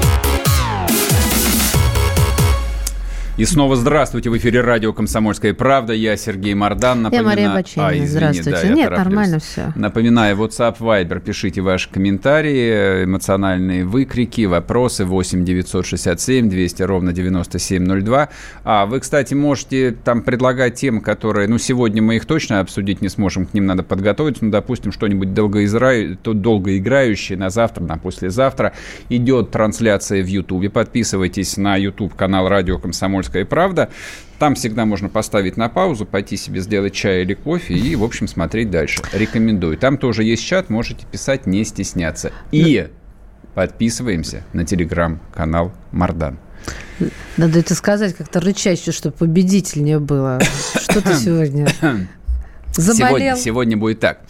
И 3.39 3.47
снова 3.47 3.77
здравствуйте. 3.77 4.29
В 4.29 4.37
эфире 4.37 4.61
радио 4.61 4.93
«Комсомольская 4.93 5.55
правда». 5.55 5.95
Я 5.95 6.19
Сергей 6.19 6.53
Мордан. 6.53 7.01
Напомина... 7.01 7.23
Я 7.23 7.27
Мария 7.27 7.55
Баченина. 7.55 7.89
А, 7.89 7.95
извини, 7.95 8.09
здравствуйте. 8.11 8.69
Да, 8.69 8.75
Нет, 8.75 8.91
нормально 8.91 9.39
все. 9.39 9.73
Напоминаю, 9.75 10.37
WhatsApp, 10.37 10.77
Viber. 10.79 11.19
Пишите 11.19 11.63
ваши 11.63 11.89
комментарии, 11.89 13.05
эмоциональные 13.05 13.87
выкрики, 13.87 14.45
вопросы 14.45 15.07
8 15.07 15.47
967 15.47 16.51
200 16.51 16.83
ровно 16.83 17.15
9702. 17.15 18.29
А 18.65 18.85
вы, 18.85 19.01
кстати, 19.01 19.33
можете 19.33 19.93
там 19.93 20.21
предлагать 20.21 20.75
темы, 20.75 21.01
которые... 21.01 21.49
Ну, 21.49 21.57
сегодня 21.57 22.03
мы 22.03 22.17
их 22.17 22.27
точно 22.27 22.61
обсудить 22.61 23.01
не 23.01 23.09
сможем, 23.09 23.47
к 23.47 23.55
ним 23.55 23.65
надо 23.65 23.83
подготовиться. 23.83 24.45
Ну, 24.45 24.51
допустим, 24.51 24.93
что-нибудь 24.93 25.33
долгоизра... 25.33 26.19
долгоиграющее 26.23 27.39
на 27.39 27.49
завтра, 27.49 27.83
на 27.83 27.97
послезавтра. 27.97 28.75
Идет 29.09 29.53
трансляция 29.53 30.23
в 30.23 30.27
YouTube. 30.27 30.71
Подписывайтесь 30.71 31.57
на 31.57 31.77
YouTube-канал 31.77 32.47
радио 32.47 32.79
«Комсомольская 32.79 33.22
«Комсомольская 33.23 33.45
правда». 33.45 33.91
Там 34.39 34.57
всегда 34.57 34.85
можно 34.85 35.09
поставить 35.09 35.57
на 35.57 35.69
паузу, 35.69 36.05
пойти 36.05 36.37
себе 36.37 36.61
сделать 36.61 36.93
чай 36.93 37.23
или 37.23 37.35
кофе 37.35 37.75
и, 37.75 37.95
в 37.95 38.03
общем, 38.03 38.27
смотреть 38.27 38.71
дальше. 38.71 39.01
Рекомендую. 39.13 39.79
Там 39.79 39.99
тоже 39.99 40.25
есть 40.25 40.45
чат, 40.45 40.69
можете 40.69 41.07
писать, 41.07 41.47
не 41.47 41.65
стесняться. 41.65 42.33
И 42.51 42.89
подписываемся 43.55 44.43
на 44.53 44.65
телеграм-канал 44.65 45.73
Мардан. 45.93 46.39
Надо 47.37 47.61
это 47.61 47.77
сказать 47.77 48.17
как-то 48.17 48.41
рычаще, 48.41 48.91
чтобы 48.91 49.15
победительнее 49.17 50.01
было. 50.01 50.41
Что 50.75 51.01
ты 51.01 51.15
сегодня 51.15 51.69
Заболел. 52.75 53.09
Сегодня, 53.09 53.37
сегодня 53.37 53.77
будет 53.77 54.01
так. 54.01 54.21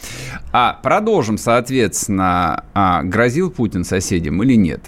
А 0.53 0.75
продолжим, 0.83 1.39
соответственно, 1.39 2.65
а, 2.75 3.03
грозил 3.05 3.51
Путин 3.51 3.85
соседям 3.85 4.43
или 4.43 4.57
нет? 4.57 4.81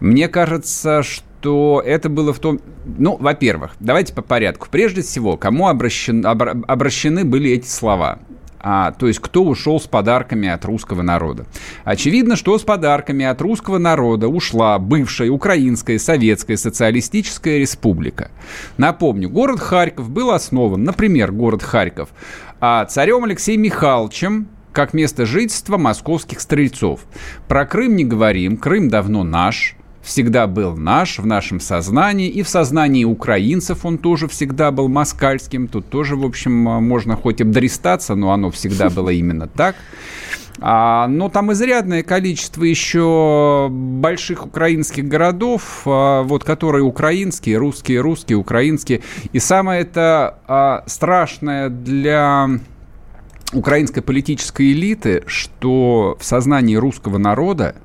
Мне 0.00 0.28
кажется, 0.28 1.02
что 1.02 1.24
что 1.44 1.82
это 1.84 2.08
было 2.08 2.32
в 2.32 2.38
том... 2.38 2.58
Ну, 2.86 3.18
во-первых, 3.20 3.72
давайте 3.78 4.14
по 4.14 4.22
порядку. 4.22 4.66
Прежде 4.70 5.02
всего, 5.02 5.36
кому 5.36 5.68
обращен, 5.68 6.24
обра, 6.24 6.56
обращены 6.66 7.26
были 7.26 7.50
эти 7.50 7.66
слова? 7.66 8.20
А, 8.60 8.92
то 8.92 9.06
есть 9.06 9.18
кто 9.18 9.44
ушел 9.44 9.78
с 9.78 9.86
подарками 9.86 10.48
от 10.48 10.64
русского 10.64 11.02
народа. 11.02 11.44
Очевидно, 11.84 12.36
что 12.36 12.56
с 12.56 12.62
подарками 12.62 13.26
от 13.26 13.42
русского 13.42 13.76
народа 13.76 14.26
ушла 14.26 14.78
бывшая 14.78 15.28
Украинская 15.28 15.98
Советская 15.98 16.56
Социалистическая 16.56 17.58
Республика. 17.58 18.30
Напомню, 18.78 19.28
город 19.28 19.60
Харьков 19.60 20.08
был 20.08 20.30
основан, 20.30 20.82
например, 20.82 21.30
город 21.30 21.62
Харьков, 21.62 22.08
а 22.58 22.86
царем 22.86 23.24
Алексеем 23.24 23.60
Михайловичем 23.60 24.48
как 24.72 24.94
место 24.94 25.26
жительства 25.26 25.76
московских 25.76 26.40
стрельцов. 26.40 27.00
Про 27.48 27.66
Крым 27.66 27.96
не 27.96 28.04
говорим, 28.04 28.56
Крым 28.56 28.88
давно 28.88 29.24
наш– 29.24 29.76
всегда 30.04 30.46
был 30.46 30.76
наш, 30.76 31.18
в 31.18 31.26
нашем 31.26 31.58
сознании, 31.60 32.28
и 32.28 32.42
в 32.42 32.48
сознании 32.48 33.04
украинцев 33.04 33.84
он 33.84 33.98
тоже 33.98 34.28
всегда 34.28 34.70
был 34.70 34.88
москальским. 34.88 35.66
Тут 35.66 35.88
тоже, 35.88 36.14
в 36.14 36.24
общем, 36.24 36.52
можно 36.52 37.16
хоть 37.16 37.40
обдристаться, 37.40 38.14
но 38.14 38.32
оно 38.32 38.50
всегда 38.50 38.90
было 38.90 39.08
именно 39.10 39.48
так. 39.48 39.76
А, 40.60 41.08
но 41.08 41.28
там 41.28 41.52
изрядное 41.52 42.02
количество 42.02 42.62
еще 42.62 43.68
больших 43.70 44.46
украинских 44.46 45.08
городов, 45.08 45.82
а, 45.84 46.22
вот, 46.22 46.44
которые 46.44 46.84
украинские, 46.84 47.56
русские, 47.56 48.00
русские, 48.00 48.38
украинские. 48.38 49.00
И 49.32 49.38
самое 49.40 49.80
это 49.80 50.38
а, 50.46 50.84
страшное 50.86 51.70
для 51.70 52.48
украинской 53.52 54.00
политической 54.00 54.72
элиты, 54.72 55.24
что 55.26 56.16
в 56.20 56.24
сознании 56.24 56.76
русского 56.76 57.18
народа 57.18 57.76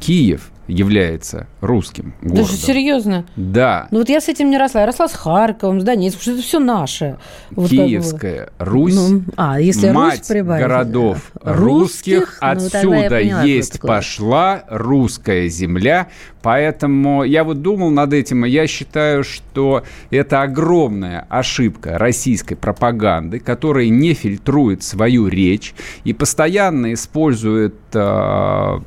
Киев– 0.00 0.50
является 0.68 1.46
русским 1.60 2.14
городом. 2.20 2.44
Даже 2.44 2.56
серьезно? 2.56 3.24
Да. 3.36 3.88
Ну 3.90 3.98
вот 3.98 4.08
я 4.08 4.20
с 4.20 4.28
этим 4.28 4.50
не 4.50 4.58
росла. 4.58 4.82
Я 4.82 4.86
росла 4.86 5.08
с 5.08 5.14
Харьковом, 5.14 5.80
с 5.80 5.84
Донецком, 5.84 6.22
что 6.22 6.32
это 6.32 6.42
все 6.42 6.58
наше. 6.60 7.16
Вот 7.50 7.70
Киевская 7.70 8.50
Русь, 8.58 8.94
ну, 8.94 9.22
а, 9.36 9.60
если 9.60 9.90
мать 9.90 10.18
Русь 10.18 10.28
прибавить, 10.28 10.62
городов 10.62 11.32
русских, 11.42 11.58
русских 11.58 12.38
ну, 12.40 12.48
отсюда 12.48 13.08
поняла, 13.08 13.42
есть 13.42 13.80
пошла 13.80 14.64
русская 14.68 15.48
земля. 15.48 16.08
Поэтому 16.42 17.24
я 17.24 17.42
вот 17.42 17.62
думал 17.62 17.90
над 17.90 18.12
этим, 18.12 18.44
и 18.44 18.50
я 18.50 18.66
считаю, 18.66 19.24
что 19.24 19.82
это 20.10 20.42
огромная 20.42 21.26
ошибка 21.28 21.98
российской 21.98 22.54
пропаганды, 22.54 23.40
которая 23.40 23.88
не 23.88 24.14
фильтрует 24.14 24.82
свою 24.82 25.26
речь 25.26 25.74
и 26.04 26.12
постоянно 26.12 26.92
использует 26.92 27.74
э, 27.92 28.78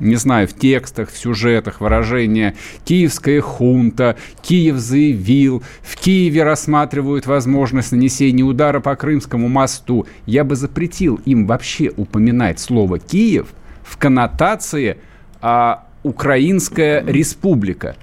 не 0.00 0.16
знаю, 0.16 0.48
в 0.48 0.52
текстах, 0.52 1.10
в 1.10 1.18
сюжетах 1.18 1.80
выражение 1.80 2.54
«Киевская 2.84 3.40
хунта», 3.40 4.16
«Киев 4.42 4.76
заявил», 4.76 5.62
«В 5.82 5.96
Киеве 5.96 6.42
рассматривают 6.42 7.26
возможность 7.26 7.92
нанесения 7.92 8.44
удара 8.44 8.80
по 8.80 8.94
Крымскому 8.96 9.48
мосту», 9.48 10.06
я 10.26 10.44
бы 10.44 10.56
запретил 10.56 11.20
им 11.24 11.46
вообще 11.46 11.92
упоминать 11.96 12.58
слово 12.58 12.98
«Киев» 12.98 13.48
в 13.82 13.96
коннотации 13.96 14.98
а, 15.40 15.86
«Украинская 16.02 17.04
республика». 17.06 17.96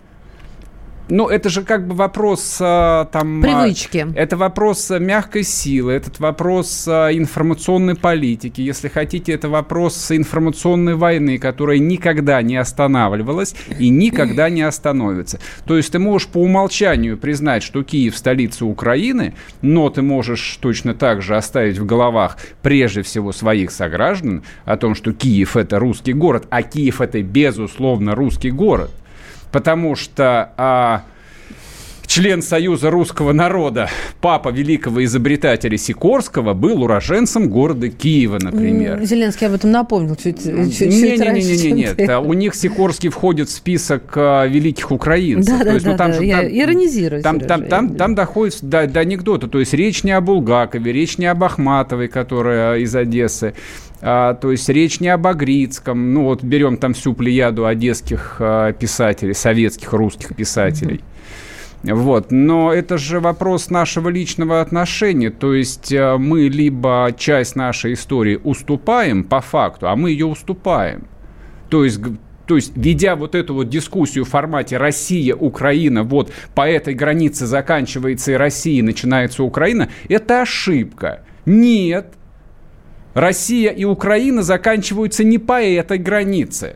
Ну, 1.09 1.27
это 1.27 1.49
же 1.49 1.63
как 1.63 1.87
бы 1.87 1.95
вопрос 1.95 2.57
а, 2.61 3.05
там... 3.05 3.43
А, 3.43 3.63
Привычки. 3.63 4.07
Это 4.15 4.37
вопрос 4.37 4.89
а, 4.89 4.99
мягкой 4.99 5.43
силы, 5.43 5.91
этот 5.93 6.19
вопрос 6.19 6.87
информационной 6.87 7.95
политики. 7.95 8.61
Если 8.61 8.87
хотите, 8.87 9.33
это 9.33 9.49
вопрос 9.49 10.11
информационной 10.11 10.95
войны, 10.95 11.37
которая 11.37 11.79
никогда 11.79 12.41
не 12.41 12.55
останавливалась 12.55 13.53
и 13.79 13.89
никогда 13.89 14.49
не 14.49 14.61
остановится. 14.61 15.39
То 15.65 15.75
есть 15.75 15.91
ты 15.91 15.99
можешь 15.99 16.29
по 16.29 16.37
умолчанию 16.37 17.17
признать, 17.17 17.63
что 17.63 17.83
Киев 17.83 18.17
столица 18.17 18.65
Украины, 18.65 19.33
но 19.61 19.89
ты 19.89 20.01
можешь 20.01 20.57
точно 20.61 20.93
так 20.93 21.21
же 21.21 21.35
оставить 21.35 21.77
в 21.77 21.85
головах 21.85 22.37
прежде 22.61 23.01
всего 23.01 23.33
своих 23.33 23.71
сограждан 23.71 24.43
о 24.63 24.77
том, 24.77 24.95
что 24.95 25.11
Киев 25.11 25.57
это 25.57 25.79
русский 25.79 26.13
город, 26.13 26.45
а 26.49 26.61
Киев 26.63 27.01
это 27.01 27.21
безусловно 27.21 28.15
русский 28.15 28.51
город 28.51 28.91
потому 29.53 29.95
что 29.95 30.51
а, 30.57 31.03
член 32.07 32.41
Союза 32.41 32.89
русского 32.89 33.33
народа, 33.33 33.89
папа 34.21 34.49
великого 34.49 35.03
изобретателя 35.03 35.77
Сикорского, 35.77 36.53
был 36.53 36.83
уроженцем 36.83 37.49
города 37.49 37.89
Киева, 37.89 38.39
например. 38.41 39.03
Зеленский 39.03 39.47
об 39.47 39.53
этом 39.53 39.71
напомнил 39.71 40.15
чуть, 40.15 40.45
ну, 40.45 40.69
чуть, 40.69 40.81
не, 40.81 41.17
не, 41.17 41.17
не, 41.17 41.41
не, 41.41 41.57
не, 41.57 41.71
нет. 41.71 42.09
А 42.09 42.19
у 42.19 42.33
них 42.33 42.55
Сикорский 42.55 43.09
входит 43.09 43.49
в 43.49 43.51
список 43.51 44.13
а, 44.15 44.45
великих 44.45 44.91
украинцев. 44.91 45.57
Да, 45.57 45.63
да, 45.63 45.73
есть, 45.73 45.85
ну, 45.85 45.97
там 45.97 46.11
да, 46.11 46.17
же, 46.17 46.25
я 46.25 46.41
там, 46.41 46.47
иронизирую. 46.47 47.23
Там, 47.23 47.35
Сережа, 47.35 47.47
там, 47.47 47.67
там, 47.67 47.95
там 47.95 48.15
доходит 48.15 48.59
до, 48.61 48.87
до 48.87 48.99
анекдота. 48.99 49.47
То 49.47 49.59
есть 49.59 49.73
речь 49.73 50.03
не 50.03 50.11
о 50.11 50.21
Булгакове, 50.21 50.91
речь 50.91 51.17
не 51.17 51.25
об 51.25 51.43
Ахматовой, 51.43 52.07
которая 52.07 52.79
из 52.79 52.95
Одессы, 52.95 53.53
а, 54.01 54.33
то 54.33 54.51
есть 54.51 54.67
речь 54.67 54.99
не 54.99 55.07
об 55.07 55.25
Агрицком, 55.25 56.13
ну 56.13 56.25
вот 56.25 56.43
берем 56.43 56.77
там 56.77 56.93
всю 56.93 57.13
плеяду 57.13 57.65
одесских 57.65 58.35
а, 58.39 58.73
писателей, 58.73 59.33
советских 59.33 59.93
русских 59.93 60.35
писателей. 60.35 61.01
Вот. 61.83 62.31
Но 62.31 62.73
это 62.73 62.97
же 62.97 63.19
вопрос 63.19 63.69
нашего 63.69 64.09
личного 64.09 64.61
отношения. 64.61 65.29
То 65.29 65.53
есть 65.53 65.93
а, 65.93 66.17
мы 66.17 66.47
либо 66.47 67.13
часть 67.17 67.55
нашей 67.55 67.93
истории 67.93 68.39
уступаем 68.41 69.23
по 69.23 69.41
факту, 69.41 69.89
а 69.89 69.95
мы 69.95 70.11
ее 70.11 70.25
уступаем. 70.25 71.07
То 71.69 71.83
есть 71.83 71.99
то 72.45 72.57
есть, 72.57 72.73
ведя 72.75 73.15
вот 73.15 73.35
эту 73.35 73.53
вот 73.53 73.69
дискуссию 73.69 74.25
в 74.25 74.29
формате 74.29 74.77
Россия, 74.77 75.33
Украина, 75.33 76.03
вот 76.03 76.29
по 76.53 76.67
этой 76.67 76.93
границе 76.93 77.45
заканчивается 77.45 78.33
и 78.33 78.35
Россия, 78.35 78.83
начинается 78.83 79.43
Украина, 79.43 79.89
это 80.09 80.41
ошибка. 80.41 81.21
Нет, 81.45 82.13
Россия 83.13 83.71
и 83.71 83.85
Украина 83.85 84.43
заканчиваются 84.43 85.23
не 85.23 85.37
по 85.37 85.61
этой 85.63 85.99
границе. 85.99 86.75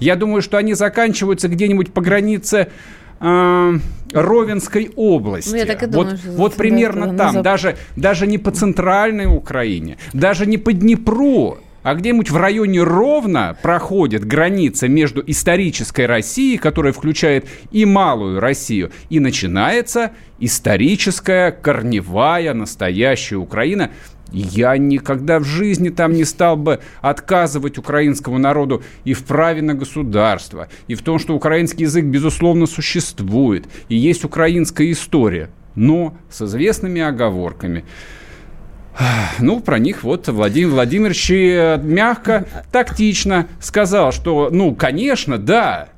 Я 0.00 0.16
думаю, 0.16 0.42
что 0.42 0.56
они 0.58 0.74
заканчиваются 0.74 1.48
где-нибудь 1.48 1.92
по 1.92 2.00
границе 2.00 2.68
э, 3.20 3.78
Ровенской 4.12 4.90
области. 4.96 5.50
Ну, 5.50 5.56
я 5.56 5.66
так 5.66 5.82
и 5.82 5.86
думаю, 5.86 6.18
вот, 6.24 6.36
вот 6.36 6.54
примерно 6.54 7.16
там, 7.16 7.42
даже, 7.42 7.76
даже 7.96 8.26
не 8.26 8.38
по 8.38 8.50
центральной 8.50 9.26
Украине, 9.26 9.98
даже 10.12 10.46
не 10.46 10.58
по 10.58 10.72
Днепру, 10.72 11.58
а 11.82 11.94
где-нибудь 11.94 12.30
в 12.30 12.36
районе 12.36 12.82
Ровно 12.82 13.56
проходит 13.60 14.24
граница 14.24 14.88
между 14.88 15.22
исторической 15.26 16.06
Россией, 16.06 16.56
которая 16.56 16.94
включает 16.94 17.46
и 17.72 17.84
малую 17.84 18.40
Россию, 18.40 18.90
и 19.10 19.20
начинается 19.20 20.12
историческая, 20.38 21.52
корневая, 21.52 22.54
настоящая 22.54 23.36
Украина– 23.36 23.90
я 24.38 24.76
никогда 24.76 25.38
в 25.38 25.44
жизни 25.44 25.88
там 25.88 26.12
не 26.12 26.24
стал 26.24 26.56
бы 26.56 26.80
отказывать 27.00 27.78
украинскому 27.78 28.38
народу 28.38 28.82
и 29.04 29.14
в 29.14 29.24
праве 29.24 29.62
на 29.62 29.74
государство, 29.74 30.68
и 30.88 30.94
в 30.94 31.02
том, 31.02 31.18
что 31.18 31.34
украинский 31.34 31.84
язык, 31.84 32.04
безусловно, 32.04 32.66
существует, 32.66 33.66
и 33.88 33.96
есть 33.96 34.24
украинская 34.24 34.90
история, 34.90 35.50
но 35.74 36.16
с 36.30 36.42
известными 36.42 37.00
оговорками. 37.00 37.84
Ну, 39.40 39.60
про 39.60 39.78
них 39.78 40.04
вот 40.04 40.28
Владимир 40.28 40.70
Владимирович 40.70 41.30
э, 41.30 41.80
мягко, 41.82 42.46
тактично 42.70 43.48
сказал, 43.60 44.12
что, 44.12 44.50
ну, 44.52 44.74
конечно, 44.74 45.36
да, 45.36 45.88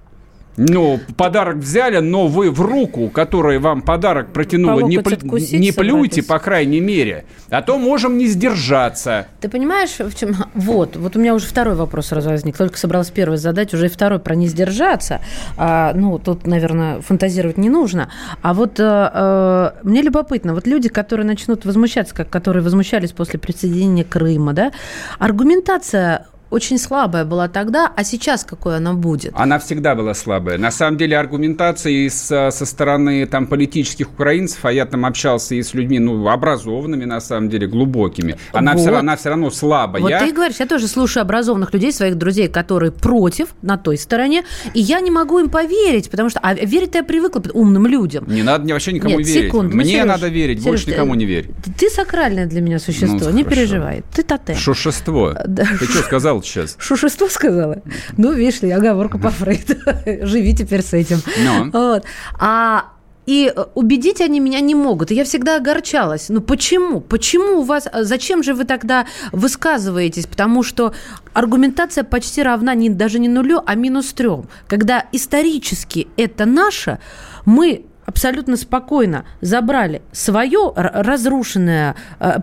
ну, 0.57 0.99
подарок 1.17 1.57
взяли, 1.57 1.99
но 1.99 2.27
вы 2.27 2.51
в 2.51 2.61
руку, 2.61 3.09
которая 3.09 3.61
вам 3.61 3.83
подарок 3.83 4.33
протянула, 4.33 4.81
не, 4.81 4.97
пл- 4.97 5.59
не 5.59 5.73
плюйте, 5.73 6.23
по 6.23 6.39
крайней 6.39 6.81
мере. 6.81 7.27
А 7.51 7.63
то 7.63 7.79
можем 7.79 8.17
не 8.19 8.27
сдержаться. 8.27 9.27
Ты 9.41 9.49
понимаешь, 9.49 9.99
в 9.99 10.15
чем... 10.19 10.35
Вот, 10.55 10.97
вот 10.97 11.17
у 11.17 11.21
меня 11.21 11.35
уже 11.35 11.47
второй 11.47 11.75
вопрос 11.75 12.07
сразу 12.07 12.31
возник. 12.31 12.57
Только 12.57 12.79
собралась 12.79 13.11
первый 13.11 13.39
задать, 13.39 13.75
уже 13.75 13.87
и 13.87 13.89
второй 13.89 14.19
про 14.19 14.35
не 14.35 14.49
сдержаться. 14.49 15.21
А, 15.57 15.93
ну, 15.95 16.19
тут, 16.19 16.47
наверное, 16.47 17.01
фантазировать 17.03 17.59
не 17.59 17.69
нужно. 17.69 18.11
А 18.43 18.55
вот 18.55 18.79
а, 18.79 19.75
мне 19.83 20.03
любопытно, 20.03 20.55
вот 20.55 20.67
люди, 20.67 20.89
которые 20.89 21.27
начнут 21.27 21.65
возмущаться, 21.65 22.15
как 22.15 22.31
которые 22.31 22.63
возмущались 22.63 23.13
после 23.13 23.39
присоединения 23.39 24.05
Крыма, 24.05 24.53
да, 24.53 24.73
аргументация 25.19 26.27
очень 26.51 26.79
слабая 26.79 27.25
была 27.25 27.49
тогда, 27.49 27.93
а 27.95 28.05
сейчас 28.05 28.45
какой 28.45 28.77
она 28.77 28.95
будет? 28.95 29.33
Она 29.37 29.59
всегда 29.59 29.95
была 29.95 30.15
слабая. 30.15 30.59
На 30.59 30.71
самом 30.71 30.97
деле 30.97 31.19
аргументации 31.19 32.09
со, 32.09 32.51
со 32.51 32.67
стороны 32.67 33.27
там, 33.27 33.47
политических 33.47 34.11
украинцев, 34.11 34.65
а 34.65 34.73
я 34.73 34.87
там 34.87 35.05
общался 35.05 35.55
и 35.55 35.63
с 35.63 35.75
людьми 35.75 35.99
ну, 35.99 36.29
образованными, 36.29 37.05
на 37.05 37.21
самом 37.21 37.49
деле, 37.49 37.67
глубокими, 37.67 38.37
она, 38.53 38.73
вот. 38.73 38.81
все, 38.81 38.95
она 38.95 39.17
все 39.17 39.31
равно 39.31 39.51
слабая. 39.51 40.03
Вот 40.03 40.13
ты 40.13 40.33
говоришь, 40.33 40.57
я 40.59 40.67
тоже 40.67 40.87
слушаю 40.89 41.23
образованных 41.23 41.73
людей, 41.75 41.93
своих 41.93 42.17
друзей, 42.17 42.49
которые 42.49 42.93
против, 42.93 43.49
на 43.63 43.77
той 43.77 43.99
стороне, 43.99 44.45
и 44.73 44.81
я 44.81 45.01
не 45.01 45.11
могу 45.11 45.39
им 45.39 45.49
поверить, 45.49 46.11
потому 46.11 46.31
что... 46.31 46.41
А 46.41 46.55
верить 46.55 46.95
я 46.95 47.03
привыкла 47.03 47.43
умным 47.53 47.87
людям. 47.87 48.25
Не 48.29 48.43
надо 48.43 48.65
мне 48.65 48.73
вообще 48.73 48.93
никому 48.93 49.19
Нет, 49.19 49.27
верить. 49.27 49.47
Секунду, 49.47 49.77
Мне 49.77 49.93
Сереж, 49.93 50.07
надо 50.07 50.29
верить, 50.29 50.59
Сереж, 50.59 50.71
больше 50.71 50.91
никому 50.91 51.15
не 51.15 51.25
верь. 51.25 51.51
Ты, 51.65 51.73
ты 51.73 51.91
сакральное 51.91 52.47
для 52.47 52.61
меня 52.61 52.79
существо, 52.79 53.31
ну, 53.31 53.31
не 53.31 53.43
хорошо. 53.43 53.51
переживай. 53.51 54.05
Ты 54.15 54.23
тотем. 54.23 54.55
Шушество. 54.55 55.43
Да. 55.47 55.65
Ты 55.79 55.87
что 55.87 56.03
сказал 56.03 56.43
сейчас? 56.47 56.77
Шушество 56.79 57.29
сказала? 57.29 57.83
Ну, 58.17 58.33
видишь 58.33 58.63
ли, 58.63 58.71
оговорку 58.71 59.19
по 59.19 59.31
Фрейду. 59.31 59.77
Живи 60.27 60.55
теперь 60.55 60.83
с 60.83 60.93
этим. 60.93 61.21
Ну. 61.45 61.71
Вот. 61.71 62.05
А 62.39 62.93
и 63.27 63.53
убедить 63.75 64.21
они 64.21 64.39
меня 64.41 64.61
не 64.61 64.75
могут. 64.75 65.11
И 65.11 65.15
я 65.15 65.25
всегда 65.25 65.57
огорчалась. 65.57 66.29
Ну 66.29 66.41
почему? 66.41 67.01
Почему 67.01 67.61
у 67.61 67.63
вас... 67.63 67.89
Зачем 67.93 68.43
же 68.43 68.55
вы 68.55 68.65
тогда 68.65 69.07
высказываетесь? 69.33 70.27
Потому 70.27 70.63
что 70.63 70.95
аргументация 71.33 72.05
почти 72.05 72.43
равна 72.43 72.75
не, 72.75 72.89
даже 72.89 73.19
не 73.19 73.29
нулю, 73.29 73.61
а 73.67 73.75
минус 73.75 74.13
трем. 74.13 74.49
Когда 74.69 75.05
исторически 75.13 76.07
это 76.17 76.47
наше, 76.47 77.01
мы 77.45 77.85
абсолютно 78.07 78.57
спокойно 78.57 79.25
забрали 79.41 80.03
свое 80.13 80.73
разрушенное, 80.75 81.97
э, 82.19 82.39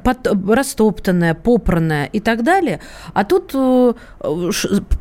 растоптанное, 0.47 1.33
попранное 1.33 2.05
и 2.05 2.19
так 2.19 2.43
далее. 2.43 2.79
А 3.13 3.23
тут 3.23 3.51
э, 3.55 3.93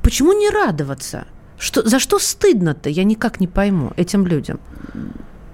почему 0.02 0.32
не 0.32 0.50
радоваться? 0.50 1.26
Что, 1.58 1.88
за 1.88 1.98
что 1.98 2.18
стыдно-то? 2.18 2.88
Я 2.88 3.04
никак 3.04 3.40
не 3.40 3.46
пойму 3.46 3.92
этим 3.96 4.26
людям. 4.26 4.58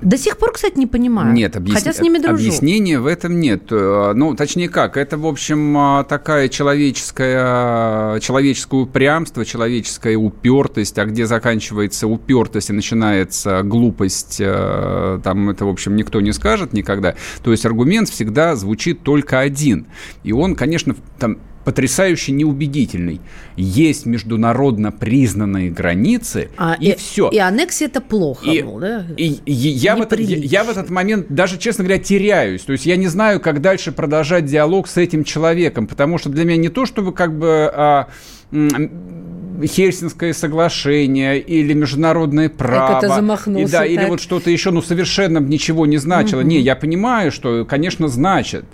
До 0.00 0.16
сих 0.16 0.38
пор, 0.38 0.52
кстати, 0.52 0.78
не 0.78 0.86
понимаю. 0.86 1.32
Нет, 1.32 1.56
объяс... 1.56 1.78
хотя 1.78 1.92
с 1.92 2.00
ними 2.00 2.18
дружу. 2.18 2.34
объяснения 2.34 3.00
в 3.00 3.06
этом 3.06 3.40
нет. 3.40 3.64
Э, 3.70 4.12
ну, 4.14 4.36
точнее 4.36 4.68
как, 4.68 4.96
это, 4.96 5.18
в 5.18 5.26
общем, 5.26 5.76
а, 5.76 6.04
такая 6.04 6.48
человеческая, 6.48 8.20
человеческое 8.20 8.82
упрямство, 8.82 9.44
человеческая 9.44 10.16
упертость, 10.16 10.98
а 10.98 11.04
где 11.04 11.26
заканчивается 11.26 12.06
упертость 12.06 12.70
и 12.70 12.72
начинается 12.72 13.62
глупость, 13.64 14.36
э, 14.38 15.20
там 15.24 15.50
это, 15.50 15.64
в 15.64 15.68
общем, 15.68 15.96
никто 15.96 16.20
не 16.20 16.32
скажет 16.32 16.72
никогда. 16.72 17.16
То 17.42 17.50
есть 17.50 17.66
аргумент 17.66 18.08
всегда 18.08 18.54
звучит 18.54 19.02
только 19.02 19.40
один. 19.40 19.86
И 20.22 20.32
он, 20.32 20.54
конечно, 20.54 20.94
там 21.18 21.38
потрясающе 21.68 22.32
неубедительный. 22.32 23.20
Есть 23.54 24.06
международно 24.06 24.90
признанные 24.90 25.68
границы, 25.70 26.48
а, 26.56 26.78
и, 26.80 26.92
и 26.92 26.96
все. 26.96 27.28
И 27.28 27.36
аннексия 27.36 27.88
это 27.88 28.00
плохо, 28.00 28.48
и, 28.48 28.62
мол, 28.62 28.78
да? 28.78 29.04
И, 29.18 29.38
и 29.44 29.52
я, 29.52 29.94
в 29.94 30.00
этот, 30.00 30.18
я, 30.18 30.38
я 30.38 30.64
в 30.64 30.70
этот 30.70 30.88
момент 30.88 31.26
даже, 31.28 31.58
честно 31.58 31.84
говоря, 31.84 32.02
теряюсь. 32.02 32.62
То 32.62 32.72
есть 32.72 32.86
я 32.86 32.96
не 32.96 33.08
знаю, 33.08 33.38
как 33.38 33.60
дальше 33.60 33.92
продолжать 33.92 34.46
диалог 34.46 34.88
с 34.88 34.96
этим 34.96 35.24
человеком, 35.24 35.86
потому 35.86 36.16
что 36.16 36.30
для 36.30 36.46
меня 36.46 36.56
не 36.56 36.70
то, 36.70 36.86
чтобы 36.86 37.12
как 37.12 37.38
бы... 37.38 37.70
А, 37.70 38.08
Хельсинское 38.50 40.32
соглашение 40.32 41.38
или 41.38 41.74
международное 41.74 42.48
право. 42.48 42.96
это 42.96 43.08
замахнулся. 43.08 43.66
И, 43.66 43.70
да, 43.70 43.78
так. 43.80 43.90
или 43.90 44.04
вот 44.06 44.22
что-то 44.22 44.48
еще, 44.50 44.70
ну, 44.70 44.80
совершенно 44.80 45.36
ничего 45.36 45.84
не 45.84 45.98
значило. 45.98 46.40
Угу. 46.40 46.48
Не, 46.48 46.60
я 46.60 46.76
понимаю, 46.76 47.30
что, 47.30 47.66
конечно, 47.66 48.08
значит. 48.08 48.64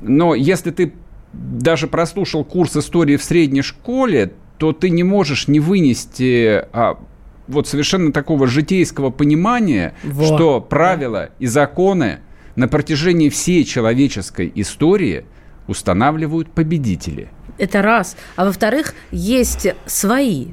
Но 0.00 0.36
если 0.36 0.70
ты 0.70 0.92
даже 1.32 1.86
прослушал 1.86 2.44
курс 2.44 2.76
истории 2.76 3.16
в 3.16 3.24
средней 3.24 3.62
школе, 3.62 4.32
то 4.58 4.72
ты 4.72 4.90
не 4.90 5.02
можешь 5.02 5.48
не 5.48 5.60
вынести 5.60 6.64
а, 6.72 6.98
вот 7.48 7.68
совершенно 7.68 8.12
такого 8.12 8.46
житейского 8.46 9.10
понимания, 9.10 9.94
Во. 10.02 10.24
что 10.24 10.60
правила 10.60 11.30
и 11.38 11.46
законы 11.46 12.20
на 12.56 12.68
протяжении 12.68 13.28
всей 13.28 13.64
человеческой 13.64 14.52
истории 14.54 15.24
устанавливают 15.66 16.50
победители– 16.50 17.28
это 17.60 17.82
раз. 17.82 18.16
А 18.36 18.46
во-вторых, 18.46 18.94
есть 19.10 19.68
свои. 19.86 20.48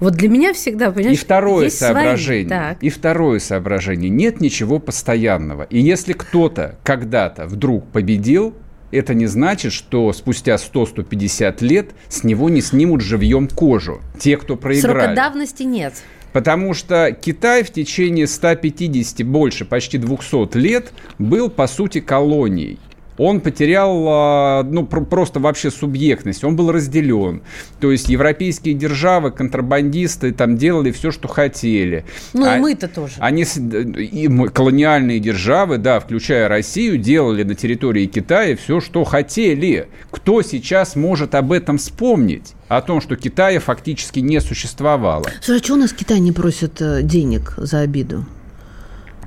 Вот 0.00 0.14
для 0.14 0.28
меня 0.28 0.52
всегда, 0.52 0.90
понимаешь, 0.90 1.18
и 1.18 1.20
второе 1.20 1.64
есть 1.64 1.78
соображение. 1.78 2.48
Свои. 2.48 2.58
Так. 2.58 2.82
И 2.82 2.90
второе 2.90 3.38
соображение. 3.38 4.10
Нет 4.10 4.40
ничего 4.40 4.78
постоянного. 4.78 5.62
И 5.62 5.80
если 5.80 6.12
кто-то 6.12 6.78
когда-то 6.82 7.46
вдруг 7.46 7.86
победил, 7.90 8.54
это 8.90 9.14
не 9.14 9.26
значит, 9.26 9.72
что 9.72 10.12
спустя 10.12 10.54
100-150 10.54 11.56
лет 11.64 11.90
с 12.08 12.24
него 12.24 12.48
не 12.48 12.60
снимут 12.60 13.00
живьем 13.00 13.48
кожу. 13.48 14.00
Те, 14.18 14.36
кто 14.36 14.56
проиграли. 14.56 15.00
Срока 15.00 15.14
давности 15.14 15.62
нет. 15.62 15.94
Потому 16.32 16.74
что 16.74 17.12
Китай 17.12 17.62
в 17.62 17.70
течение 17.70 18.26
150, 18.26 19.26
больше, 19.26 19.64
почти 19.64 19.98
200 19.98 20.56
лет 20.58 20.92
был, 21.18 21.48
по 21.48 21.66
сути, 21.66 22.00
колонией 22.00 22.78
он 23.18 23.40
потерял, 23.40 24.04
а, 24.08 24.62
ну, 24.62 24.86
просто 24.86 25.40
вообще 25.40 25.70
субъектность, 25.70 26.44
он 26.44 26.56
был 26.56 26.72
разделен. 26.72 27.42
То 27.80 27.92
есть 27.92 28.08
европейские 28.08 28.74
державы, 28.74 29.30
контрабандисты 29.30 30.32
там 30.32 30.56
делали 30.56 30.92
все, 30.92 31.10
что 31.10 31.28
хотели. 31.28 32.04
Ну, 32.32 32.46
а, 32.46 32.56
и 32.56 32.60
мы-то 32.60 32.88
тоже. 32.88 33.14
Они, 33.18 33.42
и 33.42 34.28
колониальные 34.48 35.20
державы, 35.20 35.78
да, 35.78 36.00
включая 36.00 36.48
Россию, 36.48 36.98
делали 36.98 37.42
на 37.42 37.54
территории 37.54 38.06
Китая 38.06 38.56
все, 38.56 38.80
что 38.80 39.04
хотели. 39.04 39.88
Кто 40.10 40.42
сейчас 40.42 40.96
может 40.96 41.34
об 41.34 41.52
этом 41.52 41.78
вспомнить? 41.78 42.54
О 42.68 42.82
том, 42.82 43.00
что 43.00 43.16
Китая 43.16 43.60
фактически 43.60 44.20
не 44.20 44.40
существовало. 44.40 45.24
Слушай, 45.40 45.60
а 45.60 45.64
что 45.64 45.74
у 45.74 45.76
нас 45.76 45.92
Китай 45.92 46.20
не 46.20 46.32
просит 46.32 46.82
э, 46.82 47.02
денег 47.02 47.54
за 47.56 47.80
обиду? 47.80 48.26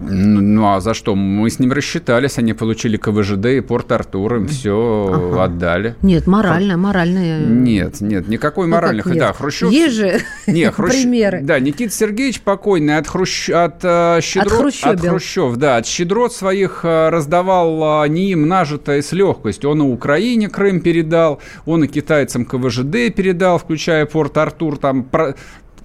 Ну, 0.02 0.74
а 0.74 0.80
за 0.80 0.94
что? 0.94 1.16
Мы 1.16 1.50
с 1.50 1.60
ним 1.60 1.72
рассчитались, 1.72 2.38
они 2.38 2.54
получили 2.54 2.98
КВЖД 2.98 3.46
и 3.46 3.62
Порт-Артур, 3.62 4.36
им 4.36 4.48
все 4.48 5.10
ага. 5.14 5.44
отдали. 5.44 5.96
Нет, 6.02 6.28
морально, 6.28 6.78
морально. 6.78 7.40
Нет, 7.42 8.02
нет, 8.02 8.28
никакой 8.28 8.68
ну, 8.68 8.76
моральных. 8.76 9.06
Нет? 9.06 9.18
Да, 9.20 9.34
Хрущев... 9.34 9.72
Есть 9.72 9.96
же 9.96 10.20
не, 10.48 10.72
Хрущ... 10.72 10.94
примеры. 10.94 11.42
Да, 11.42 11.60
Никита 11.60 11.94
Сергеевич 11.94 12.42
покойный 12.42 12.98
от, 12.98 13.08
Хрущ... 13.08 13.50
от, 13.50 13.84
uh, 13.84 14.22
щедро... 14.22 14.68
от, 14.68 14.86
от 14.86 15.00
Хрущев, 15.02 15.56
да, 15.58 15.78
от 15.78 15.86
щедрот 15.86 16.34
своих 16.34 16.84
uh, 16.84 17.10
раздавал 17.10 18.04
uh, 18.04 18.10
не 18.10 18.32
им 18.32 18.48
нажитое 18.48 19.02
с 19.02 19.12
легкостью. 19.12 19.70
Он 19.70 19.82
и 19.82 19.86
Украине 19.86 20.50
Крым 20.50 20.82
передал, 20.82 21.40
он 21.66 21.84
и 21.84 21.88
китайцам 21.88 22.46
КВЖД 22.46 23.14
передал, 23.16 23.60
включая 23.60 24.06
Порт-Артур, 24.06 24.78
там 24.78 25.04
про 25.04 25.36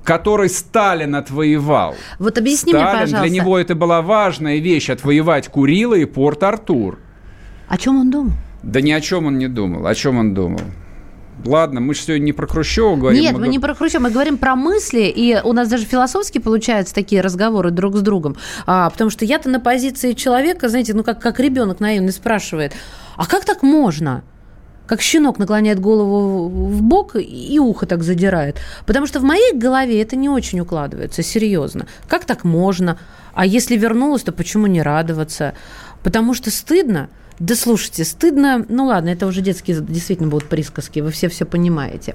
который 0.06 0.48
Сталин 0.48 1.16
отвоевал. 1.16 1.96
Вот 2.20 2.38
объясни 2.38 2.70
Сталин, 2.70 2.86
мне, 2.86 2.92
пожалуйста. 2.92 3.20
Для 3.20 3.30
него 3.30 3.58
это 3.58 3.74
была 3.74 4.00
важная 4.02 4.58
вещь, 4.58 4.88
отвоевать 4.88 5.48
Курила 5.48 5.94
и 5.94 6.04
Порт-Артур. 6.04 7.00
О 7.68 7.76
чем 7.76 8.00
он 8.00 8.10
думал? 8.10 8.32
Да 8.62 8.80
ни 8.80 8.92
о 8.92 9.00
чем 9.00 9.26
он 9.26 9.36
не 9.38 9.48
думал. 9.48 9.86
О 9.86 9.94
чем 9.94 10.18
он 10.18 10.32
думал? 10.32 10.60
Ладно, 11.44 11.80
мы 11.80 11.94
же 11.94 12.00
сегодня 12.00 12.24
не 12.24 12.32
про 12.32 12.46
Хрущева 12.46 12.96
говорим. 12.96 13.20
Нет, 13.20 13.34
мы, 13.34 13.40
мы 13.40 13.48
не 13.48 13.58
про 13.58 13.74
Хрущева, 13.74 14.02
мы 14.02 14.10
говорим 14.10 14.38
про 14.38 14.54
мысли, 14.54 15.12
и 15.14 15.38
у 15.42 15.52
нас 15.52 15.68
даже 15.68 15.84
философски 15.84 16.38
получаются 16.38 16.94
такие 16.94 17.20
разговоры 17.20 17.70
друг 17.70 17.96
с 17.96 18.00
другом. 18.00 18.36
А, 18.66 18.88
потому 18.90 19.10
что 19.10 19.24
я-то 19.24 19.50
на 19.50 19.60
позиции 19.60 20.12
человека, 20.12 20.68
знаете, 20.68 20.94
ну 20.94 21.02
как, 21.02 21.20
как 21.20 21.40
ребенок 21.40 21.80
наивный 21.80 22.12
спрашивает, 22.12 22.72
а 23.16 23.26
как 23.26 23.44
так 23.44 23.62
можно? 23.62 24.22
Как 24.86 25.00
щенок 25.00 25.38
наклоняет 25.38 25.80
голову 25.80 26.48
в 26.48 26.82
бок 26.82 27.16
и 27.16 27.58
ухо 27.58 27.86
так 27.86 28.02
задирает. 28.02 28.56
Потому 28.86 29.06
что 29.06 29.20
в 29.20 29.24
моей 29.24 29.52
голове 29.52 30.00
это 30.00 30.16
не 30.16 30.28
очень 30.28 30.60
укладывается, 30.60 31.22
серьезно. 31.22 31.86
Как 32.08 32.24
так 32.24 32.44
можно? 32.44 32.98
А 33.34 33.44
если 33.44 33.76
вернулась, 33.76 34.22
то 34.22 34.32
почему 34.32 34.66
не 34.66 34.82
радоваться? 34.82 35.54
Потому 36.02 36.34
что 36.34 36.50
стыдно– 36.50 37.08
да 37.38 37.54
слушайте, 37.54 38.04
стыдно. 38.04 38.64
Ну 38.68 38.86
ладно, 38.86 39.10
это 39.10 39.26
уже 39.26 39.42
детские 39.42 39.80
действительно 39.80 40.28
будут 40.28 40.48
присказки. 40.48 41.00
Вы 41.00 41.10
все 41.10 41.28
все 41.28 41.44
понимаете. 41.44 42.14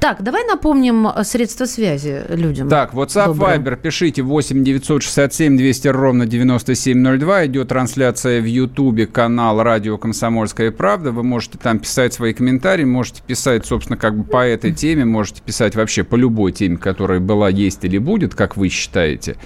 Так, 0.00 0.22
давай 0.22 0.46
напомним 0.46 1.06
э, 1.08 1.24
средства 1.24 1.66
связи 1.66 2.22
людям. 2.30 2.68
Так, 2.68 2.94
WhatsApp, 2.94 3.26
Добрым. 3.26 3.62
Viber, 3.62 3.76
пишите 3.80 4.22
8 4.22 4.64
967 4.64 5.56
200 5.56 5.88
ровно 5.88 6.26
9702. 6.26 7.46
Идет 7.46 7.68
трансляция 7.68 8.40
в 8.40 8.46
Ютубе, 8.46 9.06
канал 9.06 9.62
Радио 9.62 9.98
Комсомольская 9.98 10.70
правда. 10.70 11.12
Вы 11.12 11.22
можете 11.22 11.58
там 11.58 11.78
писать 11.78 12.14
свои 12.14 12.32
комментарии, 12.32 12.84
можете 12.84 13.22
писать, 13.22 13.66
собственно, 13.66 13.98
как 13.98 14.16
бы 14.16 14.24
по 14.24 14.46
этой 14.46 14.72
теме, 14.72 15.04
можете 15.04 15.42
писать 15.42 15.74
вообще 15.74 16.04
по 16.04 16.16
любой 16.16 16.52
теме, 16.52 16.78
которая 16.78 17.20
была, 17.20 17.50
есть 17.50 17.84
или 17.84 17.98
будет, 17.98 18.34
как 18.34 18.56
вы 18.56 18.70
считаете. 18.70 19.36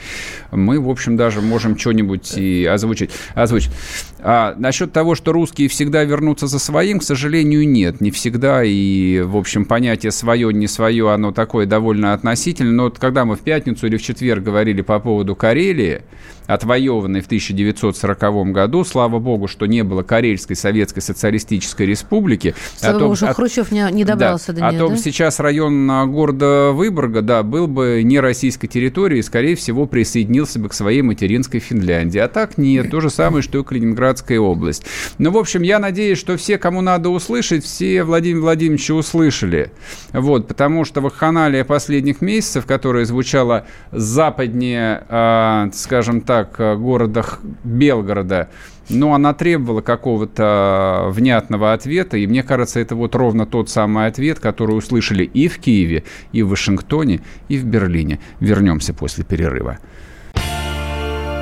Мы, 0.52 0.80
в 0.80 0.88
общем, 0.88 1.16
даже 1.16 1.40
можем 1.40 1.76
что-нибудь 1.76 2.38
и 2.38 2.64
озвучить. 2.64 3.10
озвучить. 3.34 3.72
А 4.20 4.54
насчет 4.56 4.92
того, 4.92 5.07
что 5.14 5.32
русские 5.32 5.68
всегда 5.68 6.04
вернутся 6.04 6.46
за 6.46 6.58
своим, 6.58 6.98
к 6.98 7.02
сожалению, 7.02 7.68
нет. 7.68 8.00
Не 8.00 8.10
всегда. 8.10 8.62
И, 8.64 9.20
в 9.20 9.36
общем, 9.36 9.64
понятие 9.64 10.12
свое, 10.12 10.52
не 10.52 10.66
свое, 10.66 11.12
оно 11.12 11.32
такое 11.32 11.66
довольно 11.66 12.12
относительное. 12.12 12.72
Но 12.72 12.84
вот 12.84 12.98
когда 12.98 13.24
мы 13.24 13.36
в 13.36 13.40
пятницу 13.40 13.86
или 13.86 13.96
в 13.96 14.02
четверг 14.02 14.42
говорили 14.42 14.82
по 14.82 14.98
поводу 14.98 15.34
Карелии, 15.36 16.02
отвоеванной 16.48 17.20
в 17.20 17.26
1940 17.26 18.52
году. 18.52 18.82
Слава 18.82 19.18
богу, 19.18 19.46
что 19.46 19.66
не 19.66 19.84
было 19.84 20.02
Карельской 20.02 20.56
Советской 20.56 21.00
Социалистической 21.00 21.86
Республики. 21.86 22.54
Слава 22.76 22.96
о 22.96 22.98
том, 22.98 23.08
богу, 23.08 23.16
что 23.16 23.34
Хрущев 23.34 23.70
не, 23.70 23.86
не 23.92 24.04
добрался 24.04 24.52
да, 24.52 24.60
до 24.60 24.72
нее, 24.72 24.78
О 24.78 24.86
том, 24.86 24.94
да? 24.94 24.98
сейчас 24.98 25.38
район 25.40 25.88
а, 25.90 26.06
города 26.06 26.72
Выборга, 26.72 27.20
да, 27.20 27.42
был 27.42 27.68
бы 27.68 28.00
не 28.02 28.18
российской 28.18 28.66
территорией, 28.66 29.22
скорее 29.22 29.56
всего, 29.56 29.86
присоединился 29.86 30.58
бы 30.58 30.70
к 30.70 30.72
своей 30.72 31.02
материнской 31.02 31.60
Финляндии. 31.60 32.18
А 32.18 32.28
так 32.28 32.56
нет, 32.56 32.90
то 32.90 33.00
же 33.00 33.10
самое, 33.10 33.42
что 33.42 33.58
и 33.58 33.64
Калининградская 33.64 34.40
область. 34.40 34.86
Ну, 35.18 35.30
в 35.30 35.36
общем, 35.36 35.60
я 35.62 35.78
надеюсь, 35.78 36.18
что 36.18 36.38
все, 36.38 36.56
кому 36.56 36.80
надо 36.80 37.10
услышать, 37.10 37.62
все 37.62 38.02
Владимир 38.04 38.40
Владимировича 38.40 38.94
услышали. 38.94 39.70
Вот, 40.14 40.48
потому 40.48 40.86
что 40.86 41.02
вакханалия 41.02 41.64
последних 41.64 42.22
месяцев, 42.22 42.64
которая 42.64 43.04
звучала 43.04 43.66
западнее, 43.92 45.04
э, 45.08 45.70
скажем 45.74 46.22
так, 46.22 46.37
так, 46.38 46.60
э, 46.60 46.76
города 46.76 47.24
Белгорода, 47.64 48.48
но 48.88 49.12
она 49.14 49.34
требовала 49.34 49.80
какого-то 49.80 51.08
внятного 51.10 51.72
ответа, 51.72 52.16
и 52.16 52.26
мне 52.26 52.42
кажется, 52.42 52.80
это 52.80 52.94
вот 52.94 53.14
ровно 53.14 53.44
тот 53.44 53.68
самый 53.68 54.06
ответ, 54.06 54.38
который 54.38 54.76
услышали 54.76 55.24
и 55.24 55.48
в 55.48 55.58
Киеве, 55.58 56.04
и 56.32 56.42
в 56.42 56.50
Вашингтоне, 56.50 57.20
и 57.48 57.58
в 57.58 57.64
Берлине. 57.64 58.20
Вернемся 58.40 58.94
после 58.94 59.24
перерыва. 59.24 59.78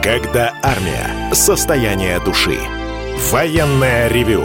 Когда 0.02 0.54
армия. 0.62 1.32
Состояние 1.32 2.18
души. 2.24 2.58
Военное 3.30 4.08
ревю 4.08 4.44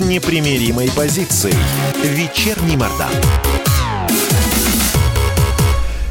с 0.00 0.02
непримиримой 0.02 0.88
позицией. 0.96 1.54
Вечерний 2.02 2.74
Мордан. 2.74 3.12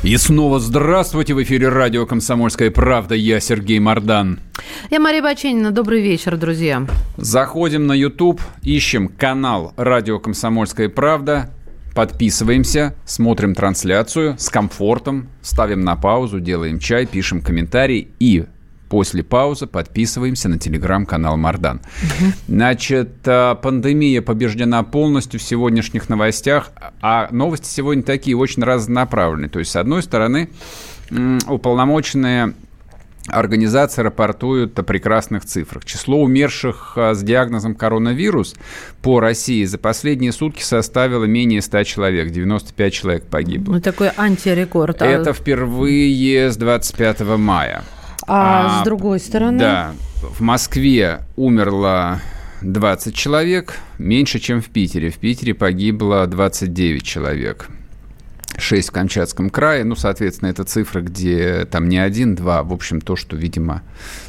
И 0.03 0.15
снова 0.17 0.59
здравствуйте! 0.59 1.33
В 1.33 1.41
эфире 1.41 1.69
радио 1.69 2.05
«Комсомольская 2.05 2.69
правда». 2.69 3.15
Я 3.15 3.39
Сергей 3.39 3.79
Мордан. 3.79 4.41
Я 4.91 4.99
Мария 4.99 5.23
Баченина. 5.23 5.71
Добрый 5.71 6.03
вечер, 6.03 6.37
друзья. 6.37 6.85
Заходим 7.17 7.87
на 7.87 7.93
YouTube, 7.93 8.41
ищем 8.61 9.07
канал 9.07 9.73
«Радио 9.75 10.19
«Комсомольская 10.19 10.87
правда», 10.87 11.49
подписываемся, 11.95 12.95
смотрим 13.05 13.55
трансляцию 13.55 14.35
с 14.37 14.49
комфортом, 14.49 15.29
ставим 15.41 15.81
на 15.81 15.95
паузу, 15.95 16.39
делаем 16.39 16.77
чай, 16.77 17.07
пишем 17.07 17.41
комментарий 17.41 18.09
и 18.19 18.45
После 18.89 19.23
паузы 19.23 19.67
подписываемся 19.67 20.49
на 20.49 20.57
телеграм-канал 20.57 21.37
Мардан. 21.37 21.81
Значит, 22.47 23.11
э, 23.25 23.55
пандемия 23.61 24.21
побеждена 24.21 24.83
полностью 24.83 25.39
в 25.39 25.43
сегодняшних 25.43 26.09
новостях, 26.09 26.71
а 27.01 27.27
новости 27.31 27.67
сегодня 27.67 28.03
такие 28.03 28.35
очень 28.35 28.63
разнонаправленные. 28.63 29.49
То 29.49 29.59
есть, 29.59 29.71
с 29.71 29.75
одной 29.75 30.01
стороны, 30.03 30.49
уполномоченные 31.47 32.53
Организации 33.31 34.01
рапортуют 34.01 34.77
о 34.79 34.83
прекрасных 34.83 35.45
цифрах. 35.45 35.85
Число 35.85 36.21
умерших 36.21 36.93
э, 36.95 37.13
с 37.13 37.21
диагнозом 37.21 37.75
коронавирус 37.75 38.55
по 39.01 39.19
России 39.19 39.65
за 39.65 39.77
последние 39.77 40.31
сутки 40.31 40.63
составило 40.63 41.25
менее 41.25 41.61
100 41.61 41.83
человек, 41.83 42.31
95 42.31 42.93
человек 42.93 43.25
погибло. 43.25 43.73
Ну, 43.73 43.81
такой 43.81 44.09
антирекорд. 44.17 45.01
А 45.01 45.05
Это 45.05 45.33
впервые 45.33 46.51
с 46.51 46.57
25 46.57 47.21
мая. 47.37 47.83
А, 48.29 48.79
а 48.79 48.81
с 48.81 48.85
другой 48.85 49.19
стороны? 49.19 49.59
Да, 49.59 49.93
в 50.21 50.41
Москве 50.41 51.21
умерло 51.35 52.21
20 52.61 53.15
человек, 53.15 53.79
меньше, 53.97 54.39
чем 54.39 54.61
в 54.61 54.69
Питере. 54.69 55.09
В 55.09 55.17
Питере 55.17 55.55
погибло 55.55 56.27
29 56.27 57.03
человек. 57.03 57.69
6 58.57 58.89
в 58.89 58.91
Камчатском 58.91 59.49
крае. 59.49 59.83
Ну, 59.83 59.95
соответственно, 59.95 60.49
это 60.49 60.63
цифры, 60.63 61.01
где 61.01 61.65
там 61.65 61.89
не 61.89 61.97
один, 61.97 62.35
два. 62.35 62.61
В 62.63 62.73
общем, 62.73 63.01
то, 63.01 63.15
что, 63.15 63.35
видимо, 63.35 63.81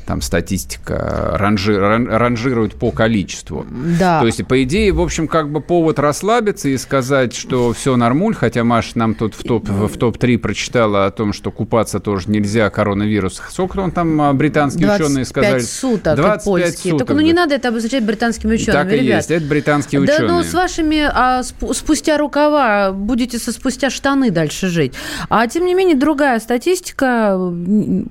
там 0.07 0.21
статистика 0.21 1.37
ранжи, 1.39 1.79
ран, 1.79 2.09
ранжирует 2.09 2.75
по 2.75 2.91
количеству. 2.91 3.67
Да. 3.99 4.21
То 4.21 4.27
есть, 4.27 4.47
по 4.47 4.63
идее, 4.63 4.93
в 4.93 5.01
общем, 5.01 5.29
как 5.29 5.51
бы 5.51 5.61
повод 5.61 5.99
расслабиться 5.99 6.69
и 6.69 6.77
сказать, 6.77 7.35
что 7.35 7.73
все 7.73 7.97
нормуль, 7.97 8.35
хотя 8.35 8.65
Маша 8.65 8.99
нам 8.99 9.15
тут 9.15 9.35
в, 9.35 9.43
топ, 9.43 9.69
в 9.69 9.97
топ-3 9.97 10.39
прочитала 10.39 11.07
о 11.07 11.11
том, 11.11 11.33
что 11.33 11.51
купаться 11.51 12.01
тоже 12.01 12.31
нельзя, 12.31 12.69
коронавирус. 12.71 13.41
Сколько 13.51 13.81
он 13.81 13.91
там, 13.91 14.21
а, 14.21 14.33
британские 14.33 14.95
ученые 14.95 15.25
сказали? 15.25 15.61
суток, 15.61 16.17
25 16.17 16.45
польские. 16.45 16.93
Суток. 16.93 16.99
Только 16.99 17.15
ну 17.15 17.21
не 17.21 17.33
надо 17.33 17.55
это 17.55 17.69
обозначать 17.69 18.05
британскими 18.05 18.55
учеными, 18.55 18.83
Так 18.83 18.93
и 18.93 18.97
ребят. 18.97 19.17
есть, 19.17 19.31
это 19.31 19.47
британские 19.47 20.01
да, 20.01 20.13
ученые. 20.13 20.29
Да, 20.29 20.35
ну 20.35 20.43
с 20.43 20.53
вашими 20.53 21.01
а, 21.01 21.43
спустя 21.43 22.19
рукава 22.19 22.93
будете 22.93 23.39
со 23.39 23.53
спустя 23.53 23.91
штаны 23.91 24.31
дальше 24.31 24.69
жить. 24.69 24.95
А 25.29 25.47
тем 25.47 25.65
не 25.65 25.75
менее, 25.75 25.97
другая 25.97 26.39
статистика 26.41 27.37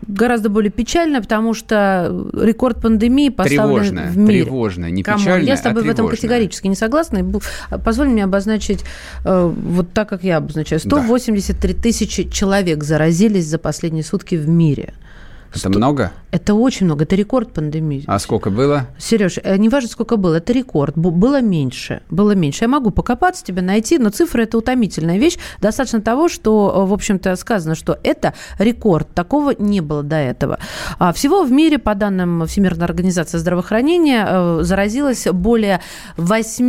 гораздо 0.07 0.49
более 0.49 0.71
печальная, 0.71 1.21
потому 1.21 1.53
что 1.53 1.78
рекорд 2.33 2.81
пандемии 2.81 3.29
поставлен 3.29 3.79
тревожная, 3.79 4.11
в 4.11 4.17
мире. 4.17 4.43
Тревожная, 4.43 4.89
не 4.91 5.03
печальная, 5.03 5.47
Я 5.47 5.57
с 5.57 5.61
тобой 5.61 5.83
а 5.83 5.85
в 5.85 5.89
этом 5.89 6.07
категорически 6.07 6.67
не 6.67 6.75
согласна. 6.75 7.25
Позволь 7.83 8.09
мне 8.09 8.23
обозначить 8.23 8.83
э, 9.25 9.53
вот 9.55 9.91
так, 9.93 10.09
как 10.09 10.23
я 10.23 10.37
обозначаю. 10.37 10.79
183 10.79 11.73
да. 11.73 11.81
тысячи 11.81 12.29
человек 12.29 12.83
заразились 12.83 13.45
за 13.45 13.57
последние 13.57 14.03
сутки 14.03 14.35
в 14.35 14.47
мире. 14.47 14.93
Это 15.49 15.59
100... 15.59 15.69
много? 15.69 16.11
Это 16.31 16.53
очень 16.53 16.85
много, 16.85 17.05
это 17.05 17.15
рекорд 17.15 17.53
пандемии. 17.53 18.03
А 18.05 18.19
сколько 18.19 18.51
было? 18.51 18.87
Сереж, 18.99 19.39
э, 19.43 19.57
не 19.57 19.67
важно, 19.67 19.89
сколько 19.89 20.15
было, 20.15 20.35
это 20.35 20.53
рекорд. 20.53 20.95
Было 20.95 21.41
меньше, 21.41 22.01
было 22.11 22.35
меньше. 22.35 22.65
Я 22.65 22.67
могу 22.67 22.91
покопаться, 22.91 23.43
тебя 23.43 23.63
найти, 23.63 23.97
но 23.97 24.09
цифры– 24.11 24.43
это 24.45 24.57
утомительная 24.57 25.17
вещь. 25.17 25.37
Достаточно 25.59 26.01
того, 26.01 26.29
что, 26.29 26.71
э, 26.75 26.85
в 26.85 26.93
общем-то, 26.93 27.35
сказано, 27.35 27.73
что 27.73 27.97
это 28.03 28.35
рекорд. 28.59 29.07
Такого 29.15 29.55
не 29.57 29.81
было 29.81 30.03
до 30.03 30.17
этого. 30.17 30.59
А 30.99 31.13
всего 31.13 31.43
в 31.43 31.51
мире, 31.51 31.79
по 31.79 31.95
данным 31.95 32.45
Всемирной 32.45 32.85
организации 32.85 33.39
здравоохранения, 33.39 34.25
э, 34.27 34.59
заразилось 34.61 35.27
более 35.31 35.81
8 36.17 36.65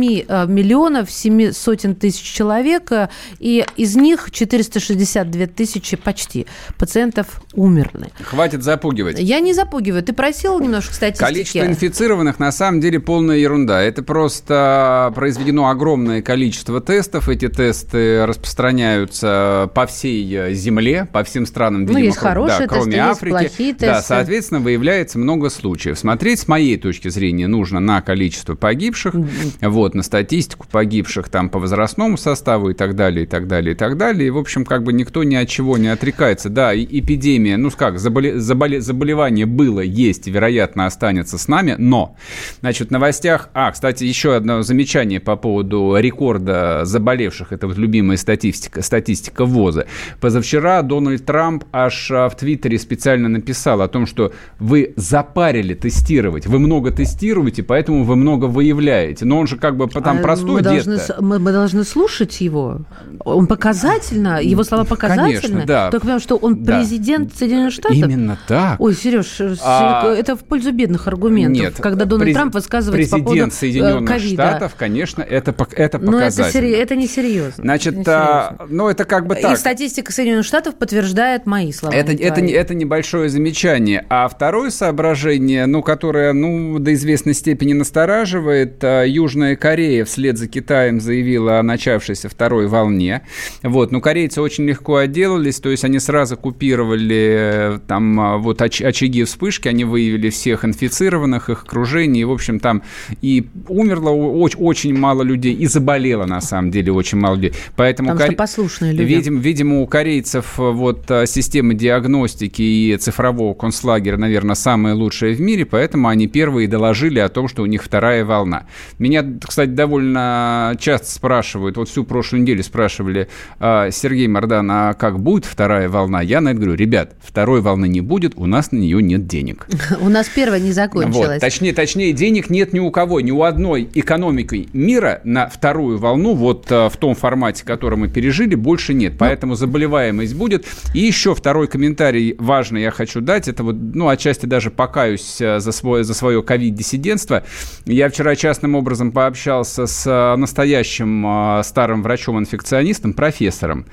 миллионов 0.47 1.11
7 1.11 1.51
сотен 1.51 1.95
тысяч 1.95 2.23
человек, 2.23 2.91
и 3.37 3.65
из 3.77 3.95
них 3.95 4.31
462 4.31 5.45
тысячи 5.45 5.97
почти 5.97 6.47
пациентов 6.77 7.41
умерли. 7.53 8.11
Хватит 8.23 8.63
запугивать. 8.71 9.19
Я 9.19 9.41
не 9.41 9.53
запугиваю. 9.53 10.01
Ты 10.01 10.13
просил 10.13 10.59
немножко 10.59 10.93
статистики? 10.93 11.25
Количество 11.25 11.65
инфицированных 11.65 12.39
на 12.39 12.53
самом 12.53 12.79
деле 12.79 13.01
полная 13.01 13.37
ерунда. 13.37 13.81
Это 13.81 14.01
просто 14.01 15.11
произведено 15.13 15.67
огромное 15.67 16.21
количество 16.21 16.79
тестов. 16.79 17.27
Эти 17.27 17.49
тесты 17.49 18.25
распространяются 18.25 19.69
по 19.75 19.85
всей 19.87 20.53
земле, 20.53 21.05
по 21.11 21.25
всем 21.25 21.45
странам, 21.45 21.81
видимо, 21.81 21.99
ну, 21.99 22.05
есть 22.05 22.17
хорошие 22.17 22.59
да, 22.59 22.67
кроме 22.67 22.93
тесты, 22.93 22.99
Африки. 22.99 23.33
Есть 23.33 23.55
плохие 23.55 23.73
тесты. 23.73 23.85
Да, 23.87 24.01
соответственно, 24.01 24.59
выявляется 24.61 25.19
много 25.19 25.49
случаев. 25.49 25.99
Смотреть 25.99 26.39
с 26.39 26.47
моей 26.47 26.77
точки 26.77 27.09
зрения 27.09 27.47
нужно 27.47 27.81
на 27.81 28.01
количество 28.01 28.55
погибших, 28.55 29.15
вот, 29.59 29.95
на 29.95 30.03
статистику 30.03 30.65
погибших 30.71 31.27
там 31.27 31.49
по 31.49 31.59
возрастному 31.59 32.17
составу 32.17 32.69
и 32.69 32.73
так 32.73 32.95
далее, 32.95 33.25
и 33.25 33.27
так 33.27 33.47
далее, 33.47 33.73
и 33.73 33.77
так 33.77 33.97
далее. 33.97 34.27
И, 34.27 34.29
в 34.29 34.37
общем, 34.37 34.63
как 34.63 34.83
бы 34.83 34.93
никто 34.93 35.25
ни 35.25 35.35
от 35.35 35.49
чего 35.49 35.77
не 35.77 35.89
отрекается. 35.89 36.47
Да, 36.47 36.73
эпидемия, 36.73 37.57
ну 37.57 37.69
как, 37.71 37.99
заболе, 37.99 38.39
заболе, 38.39 38.60
заболевание 38.79 39.45
было, 39.45 39.81
есть, 39.81 40.27
вероятно, 40.27 40.85
останется 40.85 41.37
с 41.37 41.47
нами, 41.47 41.75
но, 41.77 42.15
значит, 42.61 42.89
в 42.89 42.91
новостях... 42.91 43.49
А, 43.53 43.71
кстати, 43.71 44.03
еще 44.03 44.35
одно 44.35 44.61
замечание 44.61 45.19
по 45.19 45.35
поводу 45.35 45.95
рекорда 45.97 46.81
заболевших. 46.83 47.51
Это 47.51 47.67
вот 47.67 47.77
любимая 47.77 48.17
статистика, 48.17 48.81
статистика 48.81 49.45
ВОЗа. 49.45 49.87
Позавчера 50.19 50.81
Дональд 50.81 51.25
Трамп 51.25 51.65
аж 51.71 52.11
а, 52.11 52.29
в 52.29 52.35
Твиттере 52.35 52.77
специально 52.77 53.29
написал 53.29 53.81
о 53.81 53.87
том, 53.87 54.05
что 54.05 54.33
вы 54.59 54.93
запарили 54.95 55.73
тестировать, 55.73 56.47
вы 56.47 56.59
много 56.59 56.91
тестируете, 56.91 57.63
поэтому 57.63 58.03
вы 58.03 58.15
много 58.15 58.45
выявляете. 58.45 59.25
Но 59.25 59.39
он 59.39 59.47
же 59.47 59.57
как 59.57 59.77
бы 59.77 59.87
там 59.87 60.19
а 60.19 60.21
простой 60.21 60.55
мы 60.55 60.61
должны, 60.61 60.97
мы, 61.19 61.39
мы 61.39 61.51
должны 61.51 61.83
слушать 61.83 62.41
его. 62.41 62.81
Он 63.25 63.47
показательно, 63.47 64.41
его 64.41 64.63
слова 64.63 64.83
показательны. 64.83 65.41
Конечно, 65.41 65.65
да. 65.65 65.91
Только 65.91 66.05
потому, 66.05 66.19
что 66.19 66.35
он 66.35 66.63
президент 66.63 67.29
да. 67.29 67.37
Соединенных 67.37 67.73
Штатов. 67.73 67.97
Именно 67.97 68.37
так. 68.51 68.81
Ой, 68.81 68.93
Сереж, 68.93 69.41
а... 69.63 70.13
это 70.13 70.35
в 70.35 70.43
пользу 70.43 70.73
бедных 70.73 71.07
аргументов. 71.07 71.61
Нет, 71.61 71.75
когда 71.79 72.03
Дональд 72.03 72.25
през... 72.25 72.35
Трамп 72.35 72.53
высказывает 72.53 72.97
президент 72.97 73.23
по 73.23 73.31
поводу 73.31 73.51
Соединенных 73.51 74.09
ковида. 74.09 74.43
Штатов, 74.43 74.75
конечно, 74.77 75.21
это, 75.21 75.51
это 75.51 75.53
показательно. 75.53 76.11
Но 76.11 76.19
это, 76.19 76.51
сери... 76.51 76.71
это 76.71 76.95
не 76.97 77.07
серьезно. 77.07 77.63
Значит, 77.63 77.97
это 77.99 78.57
а, 78.59 78.67
ну 78.67 78.89
это 78.89 79.05
как 79.05 79.25
бы 79.25 79.35
так. 79.35 79.53
И 79.53 79.55
статистика 79.55 80.11
Соединенных 80.11 80.45
Штатов 80.45 80.75
подтверждает 80.75 81.45
мои 81.45 81.71
слова. 81.71 81.93
Это, 81.93 82.11
это, 82.11 82.41
это 82.41 82.75
небольшое 82.75 83.29
замечание. 83.29 84.05
А 84.09 84.27
второе 84.27 84.69
соображение, 84.69 85.65
ну, 85.65 85.81
которое, 85.81 86.33
ну, 86.33 86.77
до 86.79 86.93
известной 86.93 87.33
степени 87.33 87.71
настораживает, 87.71 88.83
а, 88.83 89.03
Южная 89.03 89.55
Корея 89.55 90.03
вслед 90.03 90.37
за 90.37 90.47
Китаем 90.47 90.99
заявила 90.99 91.59
о 91.59 91.63
начавшейся 91.63 92.27
второй 92.27 92.67
волне. 92.67 93.21
Вот, 93.63 93.93
ну, 93.93 94.01
корейцы 94.01 94.41
очень 94.41 94.65
легко 94.65 94.97
отделались, 94.97 95.61
то 95.61 95.69
есть 95.69 95.85
они 95.85 95.99
сразу 95.99 96.35
купировали 96.35 97.75
э, 97.75 97.79
там 97.87 98.19
а, 98.19 98.40
вот 98.41 98.61
оч 98.61 98.81
очаги 98.81 99.23
вспышки, 99.23 99.67
они 99.67 99.85
выявили 99.85 100.29
всех 100.29 100.65
инфицированных, 100.65 101.49
их 101.49 101.63
окружение, 101.63 102.21
и, 102.21 102.25
в 102.25 102.31
общем, 102.31 102.59
там 102.59 102.83
и 103.21 103.47
умерло 103.67 104.09
очень, 104.09 104.59
очень 104.59 104.97
мало 104.97 105.23
людей, 105.23 105.53
и 105.53 105.67
заболело, 105.67 106.25
на 106.25 106.41
самом 106.41 106.71
деле, 106.71 106.91
очень 106.91 107.17
мало 107.17 107.35
людей. 107.35 107.53
Поэтому 107.75 108.09
Потому 108.09 108.31
что 108.31 108.37
послушные 108.37 108.91
люди. 108.93 109.03
Видим, 109.03 109.39
видимо, 109.39 109.81
у 109.81 109.87
корейцев 109.87 110.59
э, 110.59 110.69
вот 110.71 111.09
э, 111.09 111.25
система 111.27 111.73
диагностики 111.73 112.61
и 112.61 112.97
цифрового 112.97 113.53
концлагеря, 113.53 114.17
наверное, 114.17 114.55
самая 114.55 114.95
лучшая 114.95 115.33
в 115.33 115.41
мире, 115.41 115.65
поэтому 115.65 116.07
они 116.07 116.27
первые 116.27 116.67
доложили 116.67 117.19
о 117.19 117.29
том, 117.29 117.47
что 117.47 117.63
у 117.63 117.65
них 117.65 117.83
вторая 117.83 118.25
волна. 118.25 118.65
Меня, 118.99 119.25
кстати, 119.41 119.69
довольно 119.69 120.75
часто 120.79 121.11
спрашивают, 121.11 121.77
вот 121.77 121.89
всю 121.89 122.03
прошлую 122.03 122.41
неделю 122.41 122.63
спрашивали, 122.63 123.27
«А, 123.59 123.91
Сергей 123.91 124.27
Мордан, 124.27 124.69
а 124.71 124.93
как 124.93 125.19
будет 125.19 125.45
вторая 125.45 125.89
волна? 125.89 126.21
Я 126.21 126.41
на 126.41 126.49
это 126.49 126.59
говорю, 126.59 126.75
ребят, 126.75 127.15
второй 127.21 127.61
волны 127.61 127.87
не 127.87 128.01
будет, 128.01 128.30
у 128.35 128.45
нас 128.45 128.71
на 128.71 128.77
нее 128.77 129.01
нет 129.01 129.27
денег. 129.27 129.67
У 129.99 130.09
нас 130.09 130.29
первая 130.29 130.59
не 130.59 130.71
закончилась. 130.71 131.15
Вот, 131.15 131.39
точнее, 131.39 131.73
точнее, 131.73 132.13
денег 132.13 132.49
нет 132.49 132.73
ни 132.73 132.79
у 132.79 132.89
кого, 132.91 133.21
ни 133.21 133.31
у 133.31 133.43
одной 133.43 133.89
экономики 133.93 134.69
мира 134.73 135.21
на 135.23 135.49
вторую 135.49 135.97
волну, 135.97 136.33
вот 136.33 136.71
э, 136.71 136.89
в 136.89 136.97
том 136.97 137.15
формате, 137.15 137.63
который 137.65 137.97
мы 137.97 138.07
пережили, 138.07 138.55
больше 138.55 138.93
нет. 138.93 139.13
Поэтому 139.17 139.55
заболеваемость 139.55 140.35
будет. 140.35 140.65
И 140.93 140.99
еще 140.99 141.35
второй 141.35 141.67
комментарий 141.67 142.35
важный 142.39 142.83
я 142.83 142.91
хочу 142.91 143.21
дать. 143.21 143.47
Это 143.47 143.63
вот, 143.63 143.75
ну, 143.75 144.07
отчасти 144.07 144.45
даже 144.45 144.71
покаюсь 144.71 145.41
э, 145.41 145.59
за 145.59 145.71
свое, 145.71 146.03
за 146.03 146.13
свое 146.13 146.41
ковид-диссидентство. 146.41 147.43
Я 147.85 148.09
вчера 148.09 148.35
частным 148.35 148.75
образом 148.75 149.11
пообщался 149.11 149.85
с 149.85 150.07
э, 150.07 150.35
настоящим 150.37 151.61
старым 151.63 152.01
врачом-инфекционистом, 152.03 153.13
профессором, 153.13 153.85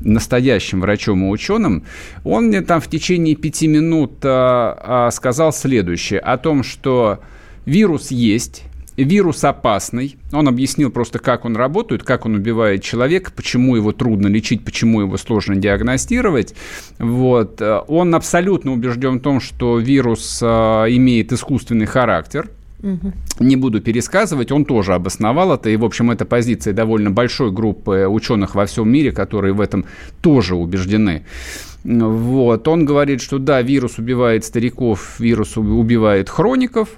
настоящим 0.00 0.80
врачом 0.80 1.24
и 1.24 1.28
ученым. 1.28 1.84
Он 2.24 2.46
мне 2.46 2.60
там 2.60 2.80
в 2.80 2.88
течение 2.88 3.36
пяти 3.36 3.68
минут 3.68 3.83
сказал 5.12 5.52
следующее. 5.52 6.20
О 6.20 6.36
том, 6.38 6.62
что 6.62 7.20
вирус 7.66 8.10
есть, 8.10 8.64
Вирус 8.96 9.42
опасный. 9.42 10.16
Он 10.32 10.46
объяснил 10.46 10.90
просто, 10.90 11.18
как 11.18 11.44
он 11.44 11.56
работает, 11.56 12.04
как 12.04 12.26
он 12.26 12.36
убивает 12.36 12.82
человека, 12.82 13.32
почему 13.34 13.74
его 13.74 13.90
трудно 13.90 14.28
лечить, 14.28 14.64
почему 14.64 15.00
его 15.00 15.16
сложно 15.16 15.56
диагностировать. 15.56 16.54
Вот. 16.98 17.60
Он 17.60 18.14
абсолютно 18.14 18.72
убежден 18.72 19.18
в 19.18 19.22
том, 19.22 19.40
что 19.40 19.78
вирус 19.78 20.40
а, 20.42 20.86
имеет 20.86 21.32
искусственный 21.32 21.86
характер. 21.86 22.48
Не 23.40 23.56
буду 23.56 23.80
пересказывать, 23.80 24.52
он 24.52 24.66
тоже 24.66 24.92
обосновал 24.92 25.54
это, 25.54 25.70
и, 25.70 25.76
в 25.76 25.86
общем, 25.86 26.10
это 26.10 26.26
позиция 26.26 26.74
довольно 26.74 27.10
большой 27.10 27.50
группы 27.50 28.06
ученых 28.06 28.54
во 28.54 28.66
всем 28.66 28.90
мире, 28.90 29.10
которые 29.10 29.54
в 29.54 29.62
этом 29.62 29.86
тоже 30.20 30.54
убеждены. 30.54 31.24
Вот. 31.84 32.66
Он 32.66 32.84
говорит, 32.84 33.20
что 33.20 33.38
да, 33.38 33.60
вирус 33.62 33.98
убивает 33.98 34.44
стариков, 34.44 35.20
вирус 35.20 35.56
убивает 35.56 36.30
хроников, 36.30 36.88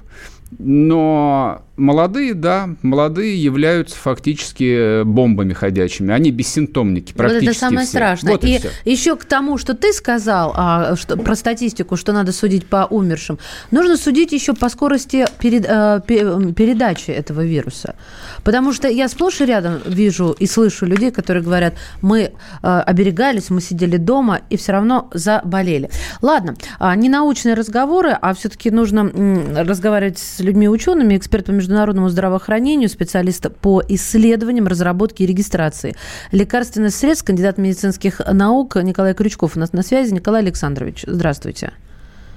но 0.58 1.65
Молодые, 1.76 2.32
да, 2.32 2.70
молодые 2.82 3.42
являются 3.42 3.96
фактически 3.96 5.02
бомбами 5.02 5.52
ходячими. 5.52 6.12
Они 6.12 6.30
бессимптомники 6.30 7.12
практически 7.12 7.44
Вот 7.44 7.50
это 7.50 7.58
самое 7.60 7.86
все. 7.86 7.90
страшное. 7.96 8.32
Вот 8.32 8.44
и, 8.44 8.60
и 8.84 8.90
еще 8.90 9.14
к 9.16 9.24
тому, 9.26 9.58
что 9.58 9.74
ты 9.74 9.92
сказал 9.92 10.54
а, 10.56 10.96
что, 10.96 11.18
про 11.18 11.34
статистику, 11.34 11.96
что 11.96 12.12
надо 12.12 12.32
судить 12.32 12.66
по 12.66 12.86
умершим, 12.88 13.38
нужно 13.70 13.98
судить 13.98 14.32
еще 14.32 14.54
по 14.54 14.70
скорости 14.70 15.26
перед, 15.38 15.66
а, 15.68 16.00
передачи 16.00 17.10
этого 17.10 17.44
вируса. 17.44 17.96
Потому 18.42 18.72
что 18.72 18.88
я 18.88 19.08
сплошь 19.08 19.42
и 19.42 19.44
рядом 19.44 19.80
вижу 19.84 20.34
и 20.38 20.46
слышу 20.46 20.86
людей, 20.86 21.10
которые 21.10 21.42
говорят, 21.42 21.74
мы 22.00 22.32
а, 22.62 22.80
оберегались, 22.82 23.50
мы 23.50 23.60
сидели 23.60 23.98
дома 23.98 24.40
и 24.48 24.56
все 24.56 24.72
равно 24.72 25.10
заболели. 25.12 25.90
Ладно, 26.22 26.56
а, 26.78 26.96
не 26.96 27.10
научные 27.10 27.54
разговоры, 27.54 28.16
а 28.18 28.32
все-таки 28.32 28.70
нужно 28.70 29.00
м, 29.00 29.56
разговаривать 29.56 30.18
с 30.18 30.40
людьми-учеными, 30.40 31.16
экспертами 31.18 31.65
международному 31.68 32.08
здравоохранению, 32.08 32.88
специалист 32.88 33.50
по 33.60 33.82
исследованиям, 33.88 34.66
разработке 34.66 35.24
и 35.24 35.26
регистрации 35.26 35.94
лекарственных 36.32 36.92
средств, 36.92 37.24
кандидат 37.24 37.58
медицинских 37.58 38.20
наук 38.20 38.76
Николай 38.76 39.14
Крючков 39.14 39.56
у 39.56 39.60
нас 39.60 39.72
на 39.72 39.82
связи. 39.82 40.12
Николай 40.12 40.42
Александрович, 40.42 41.04
здравствуйте. 41.06 41.72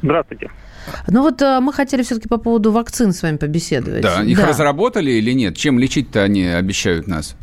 Здравствуйте. 0.02 0.50
Ну 1.08 1.22
вот 1.22 1.42
э, 1.42 1.60
мы 1.60 1.74
хотели 1.74 2.04
все-таки 2.04 2.28
по 2.28 2.38
поводу 2.38 2.72
вакцин 2.72 3.12
с 3.14 3.22
вами 3.22 3.38
побеседовать. 3.38 4.02
Да, 4.02 4.24
их 4.24 4.38
да. 4.38 4.48
разработали 4.48 5.12
или 5.12 5.32
нет? 5.34 5.56
Чем 5.58 5.78
лечить-то 5.78 6.24
они 6.24 6.48
обещают 6.48 7.08
нас? 7.08 7.36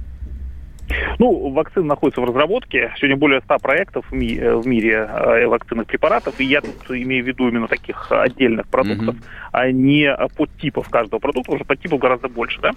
Ну, 1.18 1.50
вакцина 1.50 1.86
находится 1.86 2.20
в 2.20 2.24
разработке. 2.24 2.92
Сегодня 2.96 3.16
более 3.16 3.40
100 3.40 3.58
проектов 3.58 4.06
в, 4.10 4.14
ми- 4.14 4.38
э, 4.38 4.54
в 4.54 4.66
мире 4.66 5.08
э, 5.08 5.46
вакцинных 5.46 5.86
препаратов. 5.86 6.38
И 6.40 6.44
я 6.44 6.60
тут 6.60 6.90
имею 6.90 7.24
в 7.24 7.26
виду 7.26 7.48
именно 7.48 7.68
таких 7.68 8.10
отдельных 8.10 8.68
продуктов, 8.68 9.16
mm-hmm. 9.16 9.48
а 9.52 9.70
не 9.70 10.16
подтипов 10.36 10.88
каждого 10.88 11.18
продукта. 11.18 11.52
Уже 11.52 11.64
подтипов 11.64 12.00
гораздо 12.00 12.28
больше, 12.28 12.60
да. 12.60 12.72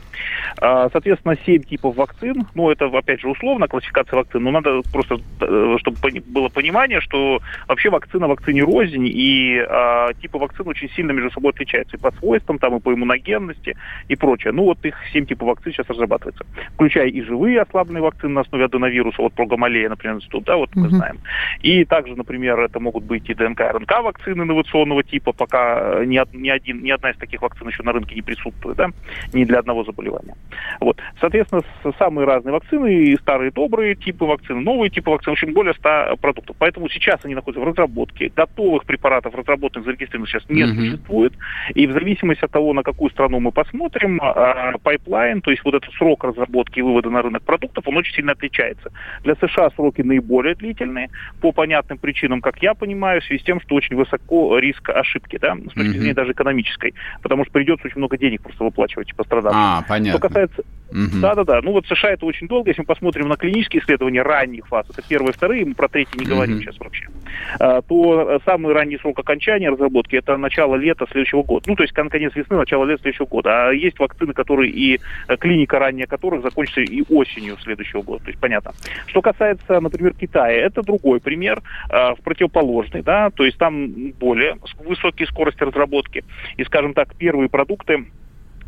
А, 0.57 0.89
соответственно, 0.91 1.37
7 1.45 1.63
типов 1.63 1.95
вакцин. 1.95 2.47
Ну, 2.55 2.69
это, 2.69 2.85
опять 2.85 3.21
же, 3.21 3.29
условно, 3.29 3.67
классификация 3.67 4.17
вакцин. 4.17 4.43
Но 4.43 4.51
надо 4.51 4.81
просто, 4.91 5.19
э, 5.41 5.75
чтобы 5.79 5.97
было 6.27 6.49
понимание, 6.49 7.01
что 7.01 7.39
вообще 7.67 7.89
вакцина 7.89 8.27
вакцине 8.27 8.63
рознь. 8.63 9.05
И 9.05 9.59
а, 9.59 10.13
типы 10.13 10.37
вакцин 10.37 10.67
очень 10.67 10.89
сильно 10.91 11.11
между 11.11 11.31
собой 11.31 11.51
отличаются. 11.51 11.97
И 11.97 11.99
по 11.99 12.11
свойствам, 12.13 12.59
там, 12.59 12.77
и 12.77 12.79
по 12.79 12.93
иммуногенности, 12.93 13.75
и 14.07 14.15
прочее. 14.15 14.53
Ну, 14.53 14.63
вот 14.63 14.83
их 14.85 14.95
7 15.13 15.25
типов 15.25 15.49
вакцин 15.49 15.73
сейчас 15.73 15.89
разрабатывается. 15.89 16.45
Включая 16.73 17.07
и 17.07 17.21
живые 17.21 17.61
ослабленные 17.61 17.98
вакцины, 18.01 18.19
вакцины 18.19 18.33
на 18.33 18.41
основе 18.41 18.65
аденовируса, 18.65 19.21
вот 19.21 19.33
про 19.33 19.45
гамалея, 19.45 19.89
например, 19.89 20.17
институт, 20.17 20.43
да, 20.45 20.55
вот 20.55 20.69
угу. 20.71 20.81
мы 20.81 20.89
знаем. 20.89 21.19
И 21.61 21.85
также, 21.85 22.15
например, 22.15 22.59
это 22.59 22.79
могут 22.79 23.03
быть 23.03 23.29
и 23.29 23.33
ДНК, 23.33 23.61
РНК 23.61 24.01
вакцины 24.03 24.43
инновационного 24.43 25.03
типа, 25.03 25.31
пока 25.31 26.03
ни, 26.05 26.19
ни, 26.37 26.49
один, 26.49 26.83
ни 26.83 26.91
одна 26.91 27.11
из 27.11 27.17
таких 27.17 27.41
вакцин 27.41 27.67
еще 27.67 27.83
на 27.83 27.91
рынке 27.91 28.15
не 28.15 28.21
присутствует, 28.21 28.77
да, 28.77 28.89
ни 29.33 29.45
для 29.45 29.59
одного 29.59 29.83
заболевания. 29.83 30.35
Вот. 30.79 30.97
Соответственно, 31.19 31.61
самые 31.97 32.25
разные 32.25 32.53
вакцины, 32.53 32.93
и 32.93 33.17
старые 33.17 33.51
добрые 33.51 33.95
типы 33.95 34.25
вакцин, 34.25 34.63
новые 34.63 34.89
типы 34.89 35.11
вакцин, 35.11 35.33
в 35.33 35.33
общем, 35.33 35.53
более 35.53 35.73
100 35.73 36.17
продуктов. 36.21 36.55
Поэтому 36.59 36.89
сейчас 36.89 37.19
они 37.23 37.35
находятся 37.35 37.61
в 37.61 37.67
разработке. 37.67 38.31
Готовых 38.35 38.85
препаратов, 38.85 39.35
разработанных, 39.35 39.85
зарегистрированных 39.85 40.29
сейчас 40.29 40.49
не 40.49 40.63
угу. 40.63 40.73
существует. 40.73 41.33
И 41.73 41.87
в 41.87 41.93
зависимости 41.93 42.45
от 42.45 42.51
того, 42.51 42.73
на 42.73 42.83
какую 42.83 43.09
страну 43.11 43.39
мы 43.39 43.51
посмотрим, 43.51 44.19
pipeline, 44.83 45.41
то 45.41 45.51
есть 45.51 45.63
вот 45.63 45.75
этот 45.75 45.93
срок 45.93 46.23
разработки 46.23 46.79
и 46.79 46.81
вывода 46.81 47.09
на 47.09 47.21
рынок 47.21 47.43
продуктов, 47.43 47.87
он 47.89 47.97
очень 47.97 48.13
сильно 48.13 48.31
отличается. 48.31 48.91
Для 49.23 49.35
США 49.35 49.69
сроки 49.75 50.01
наиболее 50.01 50.55
длительные, 50.55 51.09
по 51.41 51.51
понятным 51.51 51.97
причинам, 51.97 52.41
как 52.41 52.61
я 52.61 52.73
понимаю, 52.73 53.21
в 53.21 53.25
связи 53.25 53.41
с 53.41 53.45
тем, 53.45 53.59
что 53.61 53.75
очень 53.75 53.95
высоко 53.95 54.57
риск 54.59 54.89
ошибки, 54.89 55.37
да, 55.37 55.55
с 55.55 55.73
точки 55.73 55.97
зрения 55.97 56.13
даже 56.13 56.31
экономической, 56.31 56.93
потому 57.21 57.43
что 57.43 57.53
придется 57.53 57.87
очень 57.87 57.97
много 57.97 58.17
денег 58.17 58.41
просто 58.41 58.63
выплачивать 58.63 59.15
пострадавшим. 59.15 59.61
А, 59.61 59.83
понятно. 59.87 60.19
Что 60.19 60.27
касается... 60.27 60.63
Да-да-да, 60.91 61.61
ну 61.61 61.71
вот 61.71 61.85
США 61.85 62.11
это 62.11 62.25
очень 62.25 62.47
долго, 62.47 62.69
если 62.69 62.81
мы 62.81 62.87
посмотрим 62.87 63.27
на 63.27 63.35
клинические 63.35 63.83
исследования 63.83 64.23
ранних 64.23 64.67
фаз, 64.67 64.87
это 64.89 65.07
первые, 65.07 65.33
вторые, 65.33 65.63
мы 65.63 65.75
про 65.75 65.87
третьи 65.87 66.17
не 66.17 66.25
говорим 66.25 66.55
mm-hmm. 66.55 66.61
сейчас 66.61 66.79
вообще, 66.79 67.05
а, 67.59 67.81
то 67.83 68.41
самый 68.43 68.73
ранний 68.73 68.97
срок 68.97 69.19
окончания 69.19 69.69
разработки 69.69 70.15
это 70.15 70.35
начало 70.37 70.75
лета 70.75 71.05
следующего 71.11 71.43
года. 71.43 71.65
Ну, 71.67 71.75
то 71.75 71.83
есть 71.83 71.93
конец 71.93 72.35
весны, 72.35 72.57
начало 72.57 72.85
лета 72.85 73.01
следующего 73.01 73.25
года. 73.25 73.67
А 73.67 73.71
есть 73.71 73.99
вакцины, 73.99 74.33
которые 74.33 74.71
и 74.71 74.99
э, 75.27 75.37
клиника 75.37 75.79
ранее 75.79 76.07
которых 76.07 76.41
закончится 76.41 76.81
и 76.81 77.03
осенью 77.09 77.57
следующего 77.61 77.78
года. 78.01 78.23
То 78.23 78.29
есть 78.29 78.39
понятно. 78.39 78.71
Что 79.07 79.21
касается, 79.21 79.79
например, 79.79 80.13
Китая, 80.13 80.65
это 80.65 80.81
другой 80.81 81.19
пример, 81.19 81.61
э, 81.89 82.15
противоположный, 82.23 83.01
да, 83.01 83.29
то 83.29 83.45
есть 83.45 83.57
там 83.57 84.11
более 84.11 84.57
высокие 84.79 85.27
скорости 85.27 85.63
разработки. 85.63 86.23
И, 86.57 86.63
скажем 86.63 86.93
так, 86.93 87.15
первые 87.15 87.49
продукты 87.49 88.05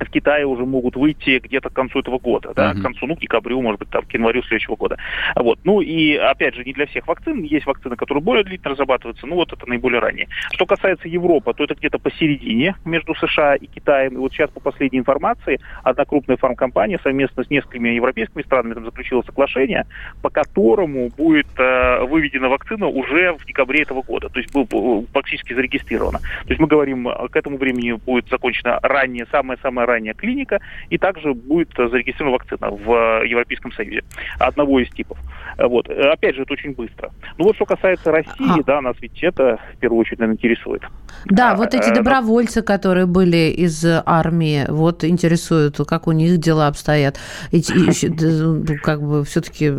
в 0.05 0.09
Китае 0.09 0.45
уже 0.45 0.65
могут 0.65 0.95
выйти 0.95 1.39
где-то 1.39 1.69
к 1.69 1.73
концу 1.73 1.99
этого 1.99 2.19
года, 2.19 2.53
да, 2.55 2.71
uh-huh. 2.71 2.79
к 2.79 2.81
концу, 2.81 3.07
ну, 3.07 3.15
к 3.15 3.19
декабрю, 3.19 3.61
может 3.61 3.79
быть, 3.79 3.89
там, 3.89 4.03
к 4.03 4.13
январю 4.13 4.41
следующего 4.43 4.75
года. 4.75 4.97
Вот. 5.35 5.59
Ну, 5.63 5.81
и, 5.81 6.15
опять 6.15 6.55
же, 6.55 6.63
не 6.63 6.73
для 6.73 6.85
всех 6.85 7.07
вакцин. 7.07 7.43
Есть 7.43 7.65
вакцины, 7.65 7.95
которые 7.95 8.23
более 8.23 8.43
длительно 8.43 8.71
разрабатываются, 8.71 9.27
ну, 9.27 9.35
вот 9.35 9.53
это 9.53 9.67
наиболее 9.67 9.99
ранние. 9.99 10.27
Что 10.51 10.65
касается 10.65 11.07
Европы, 11.07 11.53
то 11.53 11.63
это 11.63 11.75
где-то 11.75 11.99
посередине 11.99 12.75
между 12.85 13.15
США 13.15 13.55
и 13.55 13.65
Китаем. 13.67 14.13
И 14.13 14.17
вот 14.17 14.31
сейчас, 14.31 14.49
по 14.49 14.59
последней 14.59 14.99
информации, 14.99 15.59
одна 15.83 16.05
крупная 16.05 16.37
фармкомпания 16.37 16.99
совместно 17.03 17.43
с 17.43 17.49
несколькими 17.49 17.89
европейскими 17.89 18.41
странами 18.43 18.73
там 18.73 18.85
заключила 18.85 19.21
соглашение, 19.21 19.85
по 20.21 20.29
которому 20.29 21.09
будет 21.09 21.47
э, 21.57 22.03
выведена 22.05 22.49
вакцина 22.49 22.87
уже 22.87 23.33
в 23.33 23.45
декабре 23.45 23.83
этого 23.83 24.01
года. 24.01 24.29
То 24.29 24.39
есть 24.39 24.53
был 24.53 25.05
практически 25.13 25.53
зарегистрирована. 25.53 26.19
То 26.19 26.49
есть 26.49 26.59
мы 26.59 26.67
говорим, 26.67 27.07
к 27.29 27.35
этому 27.35 27.57
времени 27.57 27.93
будет 27.93 28.27
закончена 28.29 28.79
ранее, 28.81 29.25
самая-самая 29.31 29.85
ранее 29.91 30.13
клиника, 30.13 30.59
и 30.89 30.97
также 30.97 31.33
будет 31.33 31.69
зарегистрирована 31.77 32.37
вакцина 32.37 32.69
в 32.71 33.23
Европейском 33.25 33.71
Союзе 33.71 34.03
одного 34.39 34.79
из 34.79 34.89
типов. 34.89 35.17
Вот. 35.57 35.89
Опять 35.89 36.35
же, 36.35 36.43
это 36.43 36.53
очень 36.53 36.73
быстро. 36.73 37.11
Ну 37.37 37.45
вот 37.45 37.55
что 37.55 37.65
касается 37.65 38.11
России, 38.11 38.59
а. 38.59 38.63
да, 38.63 38.81
нас 38.81 38.95
ведь 39.01 39.21
это 39.23 39.59
в 39.75 39.79
первую 39.79 39.99
очередь, 39.99 40.19
наверное, 40.19 40.37
интересует. 40.37 40.81
Да, 41.25 41.51
а, 41.51 41.55
вот 41.55 41.73
эти 41.73 41.93
добровольцы, 41.93 42.61
которые 42.61 43.05
были 43.05 43.51
из 43.51 43.85
армии, 43.85 44.65
вот 44.69 45.03
интересуют, 45.03 45.77
как 45.87 46.07
у 46.07 46.11
них 46.11 46.37
дела 46.37 46.67
обстоят. 46.67 47.19
И, 47.51 47.59
и, 47.59 48.77
как 48.77 49.01
бы 49.01 49.23
все-таки 49.23 49.73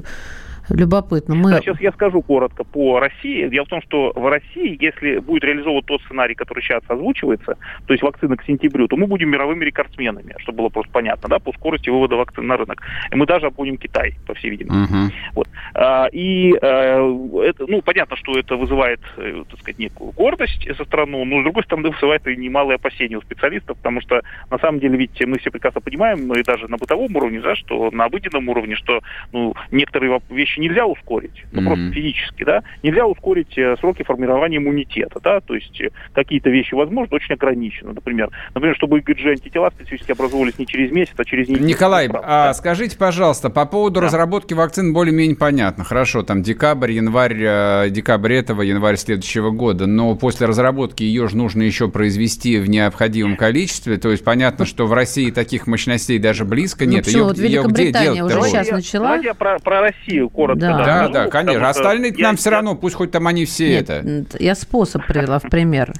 Любопытно. 0.71 1.35
Мы... 1.35 1.51
Да, 1.51 1.61
сейчас 1.61 1.81
я 1.81 1.93
скажу 1.93 2.23
коротко 2.23 2.65
по 2.65 3.01
России. 3.01 3.49
Дело 3.49 3.65
в 3.65 3.69
том, 3.69 3.83
что 3.83 4.13
в 4.15 4.29
России, 4.29 4.77
если 4.81 5.19
будет 5.19 5.45
реализован 5.45 5.83
тот 5.83 6.01
сценарий, 6.03 6.35
который 6.35 6.63
сейчас 6.63 6.83
озвучивается, 6.89 7.57
то 7.87 7.93
есть 7.93 8.03
вакцина 8.03 8.37
к 8.37 8.45
сентябрю, 8.45 8.89
то 8.89 8.97
мы 8.97 9.07
будем 9.07 9.31
мировыми 9.31 9.65
рекордсменами, 9.65 10.35
чтобы 10.39 10.59
было 10.59 10.69
просто 10.69 10.93
понятно, 10.93 11.29
да, 11.29 11.39
по 11.39 11.53
скорости 11.53 11.91
вывода 11.91 12.17
вакцин 12.17 12.47
на 12.47 12.57
рынок. 12.57 12.83
И 13.11 13.17
мы 13.17 13.27
даже 13.27 13.47
обгоним 13.47 13.77
Китай, 13.77 14.15
по 14.27 14.35
всей 14.35 14.51
видимости. 14.51 14.93
Uh-huh. 14.93 15.11
Вот. 15.35 15.49
А, 15.75 16.07
и 16.13 16.53
а, 16.61 17.41
это, 17.45 17.67
ну, 17.67 17.83
понятно, 17.83 18.17
что 18.17 18.39
это 18.39 18.57
вызывает, 18.57 19.01
э, 19.17 19.45
так 19.49 19.59
сказать, 19.61 19.79
некую 19.79 20.13
гордость 20.13 20.69
со 20.77 20.85
стороны, 20.85 21.25
но 21.25 21.41
с 21.41 21.45
другой 21.45 21.65
стороны 21.65 21.91
вызывает 21.91 22.27
и 22.27 22.37
немалые 22.37 22.77
опасения 22.77 23.17
у 23.17 23.23
специалистов, 23.23 23.77
потому 23.79 24.01
что 24.01 24.23
на 24.51 24.59
самом 24.59 24.81
деле 24.81 24.97
ведь 24.97 25.21
мы 25.27 25.39
все 25.39 25.51
прекрасно 25.51 25.81
понимаем, 25.81 26.27
ну 26.27 26.35
и 26.35 26.43
даже 26.43 26.69
на 26.69 26.77
бытовом 26.77 27.15
уровне, 27.17 27.41
да, 27.41 27.55
что 27.57 27.91
на 27.91 28.05
обыденном 28.05 28.49
уровне, 28.49 28.77
что 28.77 29.01
ну, 29.33 29.55
некоторые 29.71 30.21
вещи 30.31 30.52
нельзя 30.61 30.87
ускорить, 30.87 31.45
ну 31.53 31.63
mm-hmm. 31.63 31.67
просто 31.67 31.93
физически, 31.93 32.45
да, 32.45 32.63
нельзя 32.83 33.07
ускорить 33.07 33.57
э, 33.57 33.77
сроки 33.79 34.03
формирования 34.03 34.59
иммунитета, 34.59 35.21
да, 35.21 35.41
то 35.41 35.55
есть 35.55 35.81
э, 35.81 35.91
какие-то 36.15 36.51
вещи 36.51 36.75
возможно, 36.75 37.17
очень 37.17 37.35
ограничены, 37.35 37.93
например, 37.93 38.31
например, 38.55 38.77
чтобы 38.77 39.01
IgG-антитела 39.01 39.71
специфически 39.71 40.13
образовывались 40.13 40.59
не 40.59 40.67
через 40.67 40.91
месяц, 40.93 41.15
а 41.17 41.25
через 41.25 41.49
неделю. 41.49 41.67
Николай, 41.67 42.09
прав, 42.09 42.23
а 42.25 42.47
да? 42.49 42.55
скажите, 42.55 42.97
пожалуйста, 42.97 43.51
по 43.51 43.67
поводу 43.67 44.01
да. 44.01 44.07
разработки 44.07 44.55
вакцин 44.55 44.93
более-менее 44.93 45.37
понятно, 45.37 45.85
хорошо, 45.85 46.23
там 46.23 46.43
декабрь, 46.43 46.93
январь, 46.93 47.37
э, 47.41 47.91
декабрь 47.91 48.35
этого, 48.35 48.63
январь 48.63 48.97
следующего 48.97 49.51
года, 49.51 49.87
но 49.87 50.15
после 50.17 50.47
разработки 50.47 51.03
ее 51.03 51.29
же 51.29 51.37
нужно 51.37 51.63
еще 51.63 51.89
произвести 51.89 52.59
в 52.59 52.69
необходимом 52.69 53.37
количестве, 53.37 53.97
то 53.97 54.11
есть 54.11 54.25
понятно, 54.25 54.67
что 54.67 54.87
в 54.87 54.93
России 54.93 55.31
таких 55.31 55.67
мощностей 55.67 56.19
даже 56.19 56.45
близко 56.45 56.85
ну, 56.85 56.93
нет. 56.93 57.05
Почему? 57.05 57.23
Ее, 57.23 57.29
вот 57.29 57.39
Великобритания 57.39 58.13
ее 58.13 58.25
уже 58.25 58.43
сейчас 58.43 58.71
начала. 58.71 59.05
Давайте 59.05 59.27
я 59.29 59.35
про, 59.35 59.59
про 59.59 59.81
Россию 59.81 60.31
коротко. 60.47 60.61
Да, 60.61 60.85
да, 60.85 61.09
да, 61.09 61.27
конечно. 61.29 61.69
Остальные 61.69 62.15
нам 62.19 62.37
все 62.37 62.51
равно, 62.51 62.75
пусть 62.75 62.95
хоть 62.95 63.11
там 63.11 63.27
они 63.27 63.45
все 63.45 63.69
Нет, 63.69 63.91
это. 63.91 64.43
Я 64.43 64.55
способ 64.55 65.07
привела 65.07 65.39
в 65.39 65.43
пример. 65.43 65.93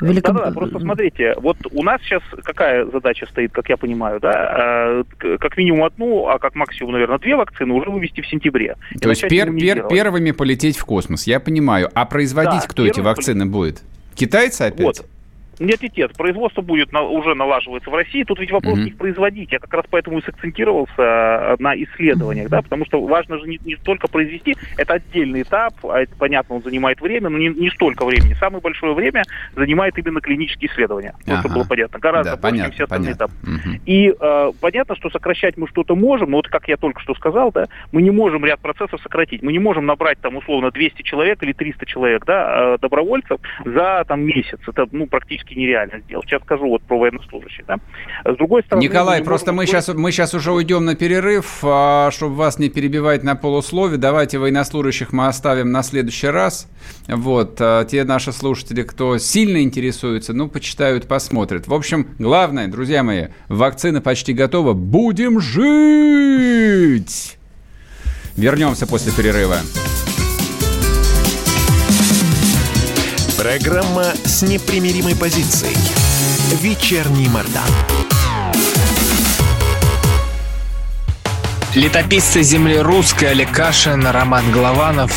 Великоб... 0.00 0.36
Да, 0.36 0.46
да, 0.46 0.52
просто 0.52 0.78
смотрите, 0.78 1.34
вот 1.38 1.56
у 1.72 1.82
нас 1.82 2.00
сейчас 2.02 2.22
какая 2.44 2.86
задача 2.86 3.26
стоит, 3.26 3.52
как 3.52 3.68
я 3.68 3.76
понимаю, 3.76 4.20
да, 4.20 5.02
э, 5.22 5.36
как 5.38 5.56
минимум 5.56 5.84
одну, 5.84 6.28
а 6.28 6.38
как 6.38 6.54
максимум, 6.54 6.92
наверное, 6.92 7.18
две 7.18 7.34
вакцины 7.34 7.74
уже 7.74 7.90
вывести 7.90 8.20
в 8.20 8.26
сентябре. 8.28 8.76
То 9.00 9.10
есть 9.10 9.26
пер, 9.28 9.52
пер, 9.52 9.88
первыми 9.88 10.30
полететь 10.30 10.78
в 10.78 10.84
космос, 10.84 11.26
я 11.26 11.40
понимаю. 11.40 11.90
А 11.94 12.04
производить 12.04 12.62
да, 12.62 12.68
кто 12.68 12.86
эти 12.86 13.00
вакцины 13.00 13.44
пол... 13.44 13.62
будет? 13.62 13.82
Китайцы 14.14 14.62
опять? 14.62 14.86
Вот. 14.86 15.06
Нет, 15.58 15.82
нет, 15.82 15.96
нет. 15.96 16.16
Производство 16.16 16.62
будет 16.62 16.92
на, 16.92 17.02
уже 17.02 17.34
налаживается 17.34 17.90
в 17.90 17.94
России. 17.94 18.24
Тут 18.24 18.38
ведь 18.38 18.50
вопрос 18.50 18.78
mm-hmm. 18.78 18.84
не 18.84 18.90
производить. 18.92 19.52
Я 19.52 19.58
как 19.58 19.72
раз 19.72 19.84
поэтому 19.90 20.18
и 20.18 20.22
сакцентировался 20.22 20.92
э, 20.98 21.56
на 21.58 21.74
исследованиях, 21.74 22.48
да, 22.48 22.62
потому 22.62 22.84
что 22.86 23.04
важно 23.04 23.38
же 23.38 23.48
не, 23.48 23.60
не 23.64 23.76
столько 23.76 24.08
произвести, 24.08 24.56
это 24.76 24.94
отдельный 24.94 25.42
этап, 25.42 25.74
а 25.84 26.00
это, 26.00 26.14
понятно, 26.16 26.56
он 26.56 26.62
занимает 26.62 27.00
время, 27.00 27.28
но 27.28 27.38
не, 27.38 27.48
не 27.48 27.70
столько 27.70 28.04
времени. 28.04 28.34
Самое 28.34 28.60
большое 28.60 28.94
время 28.94 29.22
занимает 29.54 29.98
именно 29.98 30.20
клинические 30.20 30.70
исследования. 30.70 31.14
Ага. 31.26 31.40
чтобы 31.40 31.54
было 31.56 31.64
понятно. 31.64 31.98
Гораздо 31.98 32.30
да, 32.32 32.36
больше, 32.36 32.42
понятно, 32.42 32.64
чем 32.64 32.74
все 32.74 32.84
остальные 32.84 33.12
этапы. 33.12 33.32
Угу. 33.42 33.80
И 33.86 34.14
э, 34.18 34.52
понятно, 34.60 34.96
что 34.96 35.10
сокращать 35.10 35.56
мы 35.56 35.68
что-то 35.68 35.94
можем, 35.94 36.30
но 36.30 36.38
вот 36.38 36.48
как 36.48 36.68
я 36.68 36.76
только 36.76 37.00
что 37.00 37.14
сказал, 37.14 37.52
да, 37.52 37.66
мы 37.92 38.02
не 38.02 38.10
можем 38.10 38.44
ряд 38.44 38.60
процессов 38.60 39.00
сократить. 39.02 39.42
Мы 39.42 39.52
не 39.52 39.58
можем 39.58 39.86
набрать 39.86 40.20
там 40.20 40.36
условно 40.36 40.70
200 40.70 41.02
человек 41.02 41.42
или 41.42 41.52
300 41.52 41.86
человек, 41.86 42.24
да, 42.24 42.74
э, 42.74 42.78
добровольцев 42.80 43.40
за 43.64 44.04
там 44.06 44.22
месяц. 44.22 44.58
Это, 44.66 44.86
ну, 44.92 45.06
практически 45.06 45.47
практически 45.48 45.58
нереально 45.58 46.00
сделать. 46.00 46.26
Сейчас 46.26 46.42
скажу 46.42 46.68
вот 46.68 46.82
про 46.82 46.98
военнослужащих. 46.98 47.66
Да? 47.66 47.76
С 48.24 48.36
другой 48.36 48.62
стороны... 48.62 48.84
Николай, 48.84 49.20
мы 49.20 49.24
просто 49.24 49.52
мы 49.52 49.66
сейчас, 49.66 49.88
мы 49.88 50.12
сейчас 50.12 50.34
уже 50.34 50.52
уйдем 50.52 50.84
на 50.84 50.94
перерыв, 50.94 51.60
а, 51.62 52.10
чтобы 52.10 52.34
вас 52.36 52.58
не 52.58 52.68
перебивать 52.68 53.22
на 53.24 53.36
полуслове. 53.36 53.96
Давайте 53.96 54.38
военнослужащих 54.38 55.12
мы 55.12 55.26
оставим 55.26 55.72
на 55.72 55.82
следующий 55.82 56.28
раз. 56.28 56.70
Вот, 57.06 57.56
а, 57.60 57.84
те 57.84 58.04
наши 58.04 58.32
слушатели, 58.32 58.82
кто 58.82 59.18
сильно 59.18 59.62
интересуется, 59.62 60.32
ну, 60.32 60.48
почитают, 60.48 61.06
посмотрят. 61.08 61.66
В 61.66 61.74
общем, 61.74 62.08
главное, 62.18 62.68
друзья 62.68 63.02
мои, 63.02 63.28
вакцина 63.48 64.00
почти 64.00 64.32
готова. 64.32 64.72
Будем 64.72 65.40
жить! 65.40 67.38
Вернемся 68.36 68.86
после 68.86 69.12
перерыва. 69.12 69.56
Программа 73.38 74.14
с 74.24 74.42
непримиримой 74.42 75.14
позицией. 75.14 75.76
Вечерний 76.60 77.28
Мордан. 77.28 77.62
Летописцы 81.72 82.42
земли 82.42 82.78
русской 82.78 83.26
Олег 83.26 83.52
Кашин, 83.52 84.04
Роман 84.08 84.50
Голованов. 84.50 85.16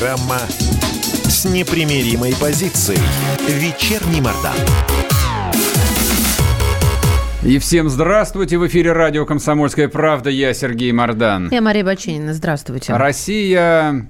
Программа 0.00 0.38
с 1.28 1.44
непримиримой 1.44 2.34
позицией. 2.40 2.98
Вечерний 3.46 4.22
Мордан. 4.22 4.54
И 7.42 7.58
всем 7.58 7.90
здравствуйте! 7.90 8.56
В 8.56 8.66
эфире 8.66 8.92
радио 8.92 9.26
«Комсомольская 9.26 9.88
правда». 9.88 10.30
Я 10.30 10.54
Сергей 10.54 10.90
Мордан. 10.92 11.50
Я 11.50 11.60
Мария 11.60 11.84
Бачинина. 11.84 12.32
Здравствуйте. 12.32 12.94
Россия 12.94 14.08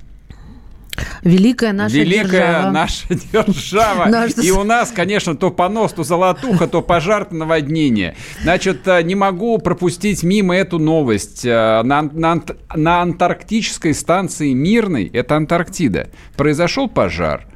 Великая 1.22 1.72
наша 1.72 1.94
Великая 1.94 2.28
держава. 2.28 2.70
наша 2.70 3.06
держава. 3.10 4.26
И 4.42 4.50
у 4.50 4.64
нас, 4.64 4.90
конечно, 4.90 5.36
то 5.36 5.50
понос, 5.50 5.92
то 5.92 6.04
золотуха, 6.04 6.66
то 6.66 6.82
пожар, 6.82 7.24
то 7.24 7.34
наводнение. 7.34 8.16
Значит, 8.42 8.86
э, 8.86 9.02
не 9.02 9.14
могу 9.14 9.58
пропустить 9.58 10.22
мимо 10.22 10.56
эту 10.56 10.78
новость. 10.78 11.44
Э, 11.44 11.82
на, 11.82 12.02
на, 12.02 12.42
на 12.74 13.02
антарктической 13.02 13.94
станции 13.94 14.52
Мирной, 14.52 15.06
это 15.06 15.36
Антарктида, 15.36 16.10
произошел 16.36 16.88
пожар. 16.88 17.46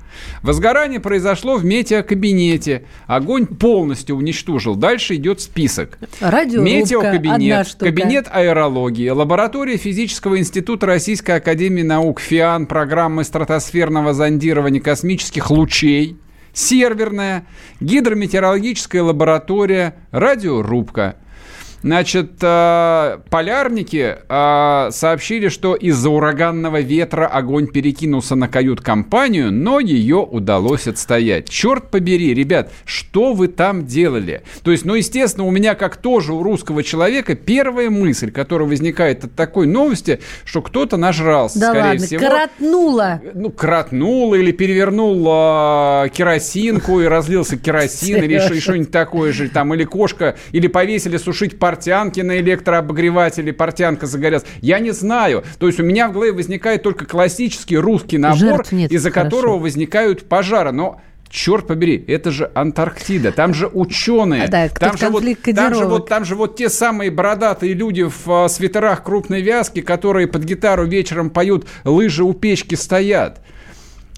Возгорание 0.42 1.00
произошло 1.00 1.56
в 1.56 1.64
метеокабинете. 1.64 2.84
Огонь 3.06 3.46
полностью 3.46 4.16
уничтожил. 4.16 4.76
Дальше 4.76 5.16
идет 5.16 5.40
список. 5.40 5.98
Радиорубка, 6.20 6.70
Метеокабинет, 6.70 7.76
кабинет 7.78 8.26
аэрологии, 8.30 9.08
лаборатория 9.08 9.76
физического 9.76 10.38
института 10.38 10.86
Российской 10.86 11.36
академии 11.36 11.82
наук 11.82 12.20
ФИАН, 12.20 12.66
программы 12.66 13.24
стратосферного 13.24 14.14
зондирования 14.14 14.80
космических 14.80 15.50
лучей, 15.50 16.18
серверная, 16.52 17.46
гидрометеорологическая 17.80 19.02
лаборатория, 19.02 19.94
радиорубка. 20.10 21.16
Значит, 21.84 22.30
э, 22.40 23.18
полярники 23.28 24.16
э, 24.26 24.88
сообщили, 24.90 25.48
что 25.48 25.74
из-за 25.74 26.08
ураганного 26.08 26.80
ветра 26.80 27.26
огонь 27.26 27.66
перекинулся 27.66 28.36
на 28.36 28.48
кают-компанию, 28.48 29.52
но 29.52 29.80
ее 29.80 30.16
удалось 30.16 30.86
отстоять. 30.86 31.50
Черт 31.50 31.90
побери, 31.90 32.32
ребят, 32.32 32.72
что 32.86 33.34
вы 33.34 33.48
там 33.48 33.84
делали? 33.84 34.44
То 34.62 34.70
есть, 34.70 34.86
ну, 34.86 34.94
естественно, 34.94 35.46
у 35.46 35.50
меня, 35.50 35.74
как 35.74 35.98
тоже 35.98 36.32
у 36.32 36.42
русского 36.42 36.82
человека, 36.82 37.34
первая 37.34 37.90
мысль, 37.90 38.30
которая 38.30 38.66
возникает 38.66 39.22
от 39.24 39.34
такой 39.34 39.66
новости, 39.66 40.20
что 40.46 40.62
кто-то 40.62 40.96
нажрался, 40.96 41.60
да 41.60 41.68
скорее 41.68 41.84
ладно, 41.90 42.06
всего. 42.06 42.20
кратнуло. 42.20 43.20
Ну, 43.34 43.50
кратнуло 43.50 44.36
или 44.36 44.52
перевернул 44.52 45.22
э, 45.26 46.08
керосинку 46.14 47.02
и 47.02 47.04
разлился 47.04 47.58
керосин 47.58 48.22
или 48.22 48.38
что-нибудь 48.58 48.90
такое 48.90 49.34
же, 49.34 49.50
там, 49.50 49.74
или 49.74 49.84
кошка, 49.84 50.36
или 50.52 50.66
повесили 50.66 51.18
сушить 51.18 51.58
пар 51.58 51.73
портянки 51.74 52.20
на 52.20 52.38
электрообогревателе, 52.38 53.52
портянка 53.52 54.06
загорелась. 54.06 54.44
Я 54.60 54.78
не 54.78 54.92
знаю. 54.92 55.42
То 55.58 55.66
есть 55.66 55.80
у 55.80 55.82
меня 55.82 56.08
в 56.08 56.12
голове 56.12 56.32
возникает 56.32 56.84
только 56.84 57.04
классический 57.04 57.76
русский 57.76 58.16
набор, 58.16 58.62
из-за 58.70 59.10
которого 59.10 59.58
возникают 59.58 60.28
пожары. 60.28 60.70
Но 60.70 61.00
черт 61.28 61.66
побери, 61.66 62.04
это 62.06 62.30
же 62.30 62.48
Антарктида, 62.54 63.32
там 63.32 63.54
же 63.54 63.66
ученые, 63.66 64.46
да, 64.46 64.68
там, 64.68 64.96
же 64.96 65.08
вот, 65.10 65.24
там, 65.52 65.74
же 65.74 65.84
вот, 65.86 66.08
там 66.08 66.24
же 66.24 66.36
вот 66.36 66.56
те 66.56 66.68
самые 66.68 67.10
бородатые 67.10 67.72
люди 67.74 68.04
в 68.04 68.30
а, 68.30 68.48
свитерах 68.48 69.02
крупной 69.02 69.42
вязки, 69.42 69.80
которые 69.80 70.28
под 70.28 70.44
гитару 70.44 70.86
вечером 70.86 71.30
поют 71.30 71.66
«Лыжи 71.82 72.22
у 72.22 72.34
печки 72.34 72.76
стоят». 72.76 73.40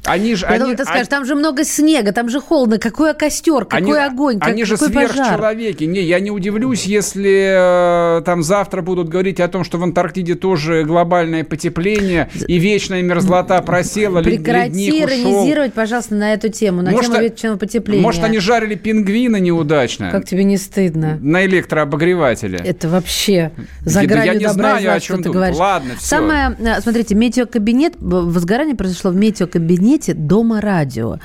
Они 0.07 0.35
же, 0.35 0.47
Я 0.47 0.53
они, 0.53 0.59
думаю, 0.61 0.77
ты 0.77 0.85
скажешь, 0.85 1.03
они... 1.03 1.11
там 1.11 1.25
же 1.25 1.35
много 1.35 1.65
снега, 1.65 2.13
там 2.13 2.29
же 2.29 2.41
холодно, 2.41 2.79
какой 2.79 3.15
костер, 3.15 3.65
какой 3.65 3.79
они, 3.79 3.93
огонь, 3.93 4.39
Они 4.41 4.63
как, 4.63 4.69
же 4.69 4.77
сверхчеловеки. 4.77 5.85
Не, 5.85 6.01
я 6.01 6.21
не 6.21 6.31
удивлюсь, 6.31 6.85
если 6.85 8.19
э, 8.19 8.23
там 8.23 8.43
завтра 8.43 8.83
будут 8.83 9.09
говорить 9.09 9.41
о 9.41 9.49
том, 9.49 9.65
что 9.65 9.79
в 9.79 9.83
Антарктиде 9.83 10.35
тоже 10.35 10.85
глобальное 10.85 11.45
потепление 11.45 12.31
и 12.47 12.59
вечная 12.59 13.03
мерзлота 13.03 13.61
просела, 13.63 14.23
Прекрати 14.23 15.01
иронизировать, 15.01 15.73
пожалуйста, 15.75 16.15
на 16.15 16.33
эту 16.33 16.49
тему, 16.49 16.83
на 16.83 16.91
может, 16.91 17.13
тему 17.13 17.23
вечного 17.23 17.57
потепления. 17.57 18.03
Может, 18.03 18.25
они 18.25 18.39
жарили 18.39 18.75
пингвина 18.75 19.37
неудачно? 19.37 20.11
Как 20.11 20.27
тебе 20.27 20.45
не 20.45 20.57
стыдно? 20.57 21.19
На 21.21 21.45
электрообогревателе. 21.45 22.59
Это 22.59 22.89
вообще 22.89 23.53
за 23.83 24.01
да, 24.01 24.07
гранью 24.07 24.33
я 24.33 24.39
не 24.39 24.45
добра 24.47 24.79
знаю, 24.79 24.97
о 24.97 25.01
чем 25.01 25.23
ты 25.23 25.31
говоришь. 25.31 25.57
Ладно, 25.57 25.95
все. 25.97 26.07
Самое, 26.07 26.57
э, 26.59 26.81
смотрите, 26.81 27.15
метеокабинет, 27.15 27.95
возгорание 27.99 28.77
произошло 28.77 29.11
в 29.11 29.17
метеокабинете 29.17 29.96
кабинете 29.97 30.15
дома 30.15 30.61
радио. 30.61 31.19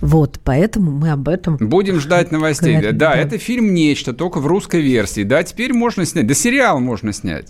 Вот, 0.00 0.40
поэтому 0.42 0.92
мы 0.92 1.10
об 1.10 1.28
этом... 1.28 1.58
Будем 1.58 2.00
ждать 2.00 2.32
новостей. 2.32 2.72
Говорим, 2.72 2.96
да, 2.96 3.12
да, 3.12 3.20
это 3.20 3.36
фильм 3.36 3.74
«Нечто», 3.74 4.14
только 4.14 4.38
в 4.38 4.46
русской 4.46 4.80
версии. 4.80 5.24
Да, 5.24 5.42
теперь 5.42 5.74
можно 5.74 6.06
снять. 6.06 6.26
Да, 6.26 6.32
сериал 6.32 6.80
можно 6.80 7.12
снять. 7.12 7.48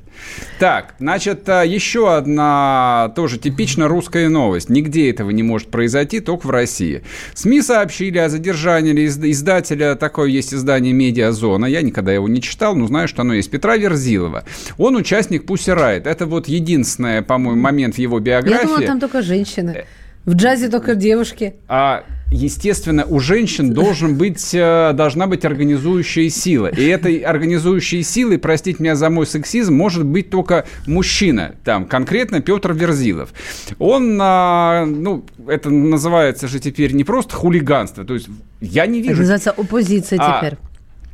Так, 0.58 0.96
значит, 0.98 1.48
а, 1.48 1.62
еще 1.62 2.12
одна 2.12 3.12
тоже 3.14 3.38
типично 3.38 3.86
русская 3.86 4.28
новость. 4.28 4.68
Нигде 4.68 5.10
этого 5.10 5.30
не 5.30 5.44
может 5.44 5.68
произойти, 5.68 6.18
только 6.18 6.48
в 6.48 6.50
России. 6.50 7.02
СМИ 7.34 7.62
сообщили 7.62 8.18
о 8.18 8.28
задержании 8.28 9.06
издателя, 9.06 9.94
такое 9.94 10.28
есть 10.28 10.52
издание 10.52 10.92
«Медиазона». 10.92 11.66
Я 11.66 11.82
никогда 11.82 12.12
его 12.12 12.28
не 12.28 12.42
читал, 12.42 12.74
но 12.74 12.88
знаю, 12.88 13.06
что 13.06 13.22
оно 13.22 13.34
есть. 13.34 13.50
Петра 13.50 13.76
Верзилова. 13.76 14.42
Он 14.76 14.96
участник 14.96 15.46
Пусси 15.46 15.70
Райт. 15.70 16.08
Это 16.08 16.26
вот 16.26 16.48
единственный, 16.48 17.22
по-моему, 17.22 17.60
момент 17.60 17.94
в 17.94 17.98
его 17.98 18.18
биографии. 18.18 18.62
Я 18.62 18.66
думала, 18.66 18.82
там 18.82 18.98
только 18.98 19.22
женщины. 19.22 19.84
В 20.24 20.34
джазе 20.34 20.68
только 20.68 20.94
девушки. 20.94 21.54
А 21.68 22.04
естественно, 22.30 23.04
у 23.04 23.20
женщин 23.20 23.72
должен 23.72 24.16
быть, 24.16 24.54
э, 24.54 24.92
должна 24.94 25.26
быть 25.26 25.44
организующая 25.44 26.28
сила. 26.28 26.68
И 26.68 26.84
этой 26.86 27.18
организующей 27.18 28.02
силой, 28.02 28.38
простите 28.38 28.82
меня 28.82 28.94
за 28.96 29.10
мой 29.10 29.26
сексизм, 29.26 29.74
может 29.74 30.04
быть 30.04 30.30
только 30.30 30.66
мужчина. 30.86 31.54
Там, 31.64 31.86
конкретно 31.86 32.40
Петр 32.40 32.72
Верзилов. 32.72 33.30
Он, 33.78 34.18
а, 34.20 34.84
ну, 34.84 35.24
это 35.48 35.70
называется 35.70 36.48
же 36.48 36.60
теперь 36.60 36.92
не 36.92 37.04
просто 37.04 37.34
хулиганство. 37.34 38.04
То 38.04 38.14
есть 38.14 38.28
я 38.60 38.86
не 38.86 39.00
вижу... 39.00 39.12
Это 39.12 39.20
называется 39.20 39.50
оппозиция 39.50 40.18
а, 40.20 40.38
теперь 40.38 40.58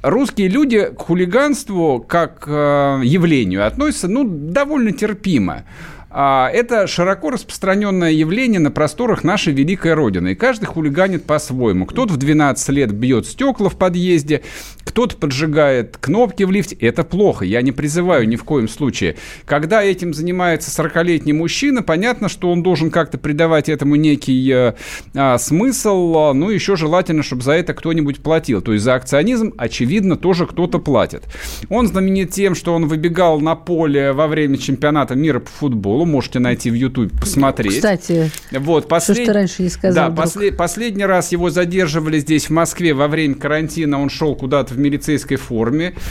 русские 0.03 0.49
люди 0.49 0.91
к 0.97 1.01
хулиганству 1.01 2.05
как 2.07 2.45
э, 2.47 3.01
явлению 3.03 3.67
относятся 3.67 4.09
ну, 4.09 4.25
довольно 4.25 4.93
терпимо. 4.93 5.65
А, 6.19 6.49
это 6.51 6.87
широко 6.87 7.29
распространенное 7.29 8.11
явление 8.11 8.59
на 8.59 8.71
просторах 8.71 9.23
нашей 9.23 9.53
великой 9.53 9.93
Родины. 9.93 10.33
И 10.33 10.35
каждый 10.35 10.65
хулиганит 10.65 11.25
по-своему. 11.25 11.85
Кто-то 11.85 12.15
в 12.15 12.17
12 12.17 12.71
лет 12.71 12.91
бьет 12.91 13.27
стекла 13.27 13.69
в 13.69 13.77
подъезде, 13.77 14.41
кто-то 14.83 15.15
поджигает 15.19 15.99
кнопки 15.99 16.45
в 16.45 16.51
лифте. 16.51 16.75
Это 16.77 17.05
плохо, 17.05 17.45
я 17.45 17.61
не 17.61 17.71
призываю 17.71 18.27
ни 18.27 18.37
в 18.37 18.45
коем 18.45 18.67
случае. 18.67 19.17
Когда 19.45 19.83
этим 19.83 20.15
занимается 20.15 20.71
40-летний 20.71 21.35
мужчина, 21.35 21.83
понятно, 21.83 22.31
что 22.31 22.51
он 22.51 22.63
должен 22.63 22.91
как-то 22.91 23.19
придавать 23.19 23.69
этому 23.69 23.97
некий 23.97 24.51
э, 24.51 24.73
а, 25.15 25.37
смысл, 25.37 26.33
ну, 26.33 26.49
еще 26.49 26.77
желательно, 26.77 27.25
чтобы 27.25 27.43
за 27.43 27.53
это 27.53 27.75
кто-нибудь 27.75 28.23
платил. 28.23 28.63
То 28.63 28.73
есть 28.73 28.87
за 28.87 28.95
акционизм, 28.95 29.53
очевидно, 29.59 30.17
тоже 30.17 30.47
кто-то 30.47 30.79
платит. 30.79 31.25
Он 31.69 31.87
знаменит 31.89 32.31
тем, 32.31 32.55
что 32.55 32.75
он 32.75 32.87
выбегал 32.87 33.39
на 33.39 33.55
поле 33.55 34.13
во 34.13 34.29
время 34.29 34.57
чемпионата 34.57 35.15
мира 35.15 35.41
по 35.41 35.51
футболу, 35.51 36.06
можете 36.07 36.39
найти 36.39 36.71
в 36.71 36.75
YouTube, 36.75 37.13
посмотреть. 37.19 37.77
Кстати, 37.77 38.31
вот, 38.53 38.89
послед... 38.89 39.19
что 39.19 39.27
ты 39.27 39.33
раньше 39.33 39.63
не 39.63 39.69
сказал, 39.69 40.11
Да, 40.11 40.15
послед... 40.15 40.57
последний 40.57 41.05
раз 41.05 41.33
его 41.33 41.51
задерживали 41.51 42.19
здесь, 42.19 42.47
в 42.47 42.51
Москве, 42.51 42.95
во 42.95 43.09
время 43.09 43.35
карантина. 43.35 44.01
Он 44.01 44.09
шел 44.09 44.35
куда-то 44.35 44.75
в 44.75 44.79
милицейской 44.79 45.37
форме. 45.37 45.95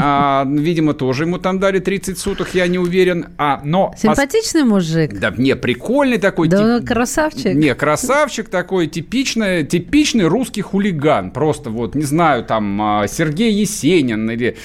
А, 0.00 0.44
видимо, 0.46 0.92
тоже 0.92 1.24
ему 1.24 1.38
там 1.38 1.58
дали 1.58 1.78
30 1.80 2.18
суток, 2.18 2.54
я 2.54 2.66
не 2.68 2.78
уверен. 2.78 3.28
А, 3.36 3.60
но... 3.64 3.94
Симпатичный 3.98 4.62
пос... 4.62 4.70
мужик. 4.70 5.18
Да, 5.18 5.32
не, 5.36 5.56
прикольный 5.56 6.18
такой. 6.18 6.48
Да, 6.48 6.78
тип... 6.78 6.88
красавчик. 6.88 7.54
Не, 7.54 7.74
красавчик 7.74 8.48
такой, 8.48 8.86
типичный, 8.86 9.64
типичный 9.64 10.26
русский 10.26 10.62
хулиган. 10.62 11.30
Просто 11.30 11.70
вот, 11.70 11.94
не 11.94 12.02
знаю, 12.02 12.44
там, 12.44 12.80
а, 12.80 13.06
Сергей 13.08 13.52
Есенин 13.52 14.30
или 14.30 14.56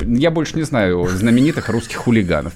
я 0.00 0.30
больше 0.30 0.56
не 0.56 0.62
знаю 0.62 1.06
знаменитых 1.08 1.68
русских 1.68 1.96
хулиганов. 1.96 2.52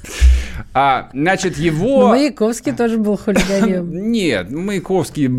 А, 0.75 1.09
значит, 1.13 1.56
его... 1.57 2.01
Но 2.01 2.09
Маяковский 2.09 2.73
тоже 2.73 2.99
был 2.99 3.17
хулиганом. 3.17 3.91
Нет, 4.11 4.51
Маяковский, 4.51 5.31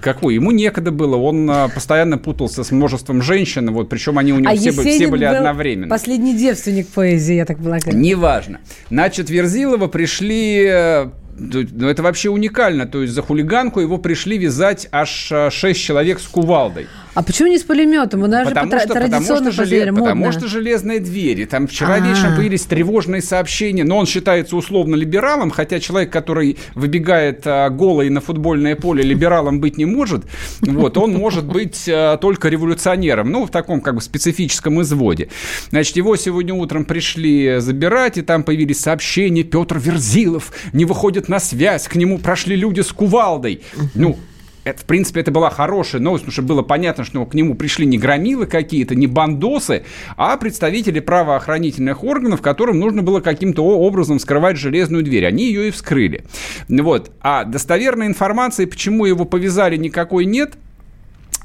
какой? 0.00 0.34
Ему 0.34 0.50
некогда 0.50 0.90
было. 0.90 1.16
Он 1.16 1.50
а, 1.50 1.68
постоянно 1.68 2.18
путался 2.18 2.64
с 2.64 2.70
множеством 2.70 3.22
женщин, 3.22 3.72
вот, 3.72 3.88
причем 3.88 4.18
они 4.18 4.32
у 4.32 4.38
него 4.38 4.50
а 4.50 4.56
все, 4.56 4.72
все 4.72 5.08
были 5.08 5.24
одновременно. 5.24 5.88
последний 5.88 6.36
девственник 6.36 6.88
поэзии, 6.88 7.34
я 7.34 7.44
так 7.44 7.58
полагаю. 7.58 7.96
Неважно. 7.96 8.60
Значит, 8.90 9.30
Верзилова 9.30 9.86
пришли 9.88 10.66
э, 10.68 11.10
ну, 11.38 11.88
это 11.88 12.02
вообще 12.02 12.30
уникально. 12.30 12.86
То 12.86 13.02
есть 13.02 13.14
за 13.14 13.22
хулиганку 13.22 13.80
его 13.80 13.98
пришли 13.98 14.38
вязать 14.38 14.88
аж 14.92 15.28
а, 15.32 15.50
шесть 15.50 15.80
человек 15.80 16.20
с 16.20 16.26
кувалдой. 16.26 16.86
А 17.16 17.22
почему 17.22 17.48
не 17.48 17.58
с 17.58 17.62
пулеметом? 17.62 18.24
У 18.24 18.26
нас 18.26 18.46
потому 18.46 18.70
же 18.70 18.80
что, 18.80 18.92
традиционно 18.92 19.50
потому, 19.50 19.52
что, 19.52 19.64
желе, 19.64 19.90
потому 19.90 20.32
что 20.32 20.48
железные 20.48 21.00
двери. 21.00 21.46
Там 21.46 21.66
вчера 21.66 21.94
А-а-а. 21.94 22.06
вечером 22.06 22.36
появились 22.36 22.64
тревожные 22.66 23.22
сообщения, 23.22 23.84
но 23.84 23.96
он 23.96 24.04
считается 24.04 24.54
условно 24.54 24.96
либералом, 24.96 25.50
хотя 25.50 25.80
человек, 25.80 26.12
который 26.12 26.58
выбегает 26.74 27.46
а, 27.46 27.70
голый 27.70 28.10
на 28.10 28.20
футбольное 28.20 28.76
поле, 28.76 29.02
либералом 29.02 29.60
быть 29.60 29.78
не 29.78 29.86
может. 29.86 30.24
Вот, 30.60 30.98
он 30.98 31.14
может 31.14 31.46
быть 31.46 31.88
а, 31.88 32.18
только 32.18 32.50
революционером, 32.50 33.30
ну, 33.30 33.46
в 33.46 33.50
таком 33.50 33.80
как 33.80 33.94
бы 33.94 34.02
специфическом 34.02 34.82
изводе. 34.82 35.30
Значит, 35.70 35.96
его 35.96 36.16
сегодня 36.16 36.52
утром 36.52 36.84
пришли 36.84 37.60
забирать, 37.60 38.18
и 38.18 38.22
там 38.22 38.42
появились 38.42 38.80
сообщения, 38.80 39.42
Петр 39.42 39.78
Верзилов 39.78 40.52
не 40.74 40.84
выходит 40.84 41.30
на 41.30 41.40
связь, 41.40 41.88
к 41.88 41.94
нему 41.94 42.18
прошли 42.18 42.56
люди 42.56 42.82
с 42.82 42.92
кувалдой. 42.92 43.62
Ну, 43.94 44.18
это, 44.66 44.80
в 44.80 44.84
принципе, 44.84 45.20
это 45.20 45.30
была 45.30 45.48
хорошая 45.48 46.00
новость, 46.00 46.24
потому 46.24 46.32
что 46.32 46.42
было 46.42 46.62
понятно, 46.62 47.04
что 47.04 47.24
к 47.24 47.34
нему 47.34 47.54
пришли 47.54 47.86
не 47.86 47.98
громилы 47.98 48.46
какие-то, 48.46 48.96
не 48.96 49.06
бандосы, 49.06 49.84
а 50.16 50.36
представители 50.36 50.98
правоохранительных 50.98 52.02
органов, 52.02 52.42
которым 52.42 52.80
нужно 52.80 53.04
было 53.04 53.20
каким-то 53.20 53.64
образом 53.64 54.18
скрывать 54.18 54.56
железную 54.56 55.04
дверь. 55.04 55.24
Они 55.24 55.44
ее 55.44 55.68
и 55.68 55.70
вскрыли. 55.70 56.24
Вот. 56.68 57.12
А 57.20 57.44
достоверной 57.44 58.08
информации, 58.08 58.64
почему 58.64 59.04
его 59.04 59.24
повязали, 59.24 59.76
никакой 59.76 60.24
нет. 60.24 60.54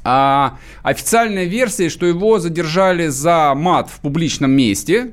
А 0.02 0.58
официальная 0.82 1.44
версия, 1.44 1.90
что 1.90 2.06
его 2.06 2.40
задержали 2.40 3.06
за 3.06 3.54
мат 3.54 3.88
в 3.88 4.00
публичном 4.00 4.50
месте, 4.50 5.12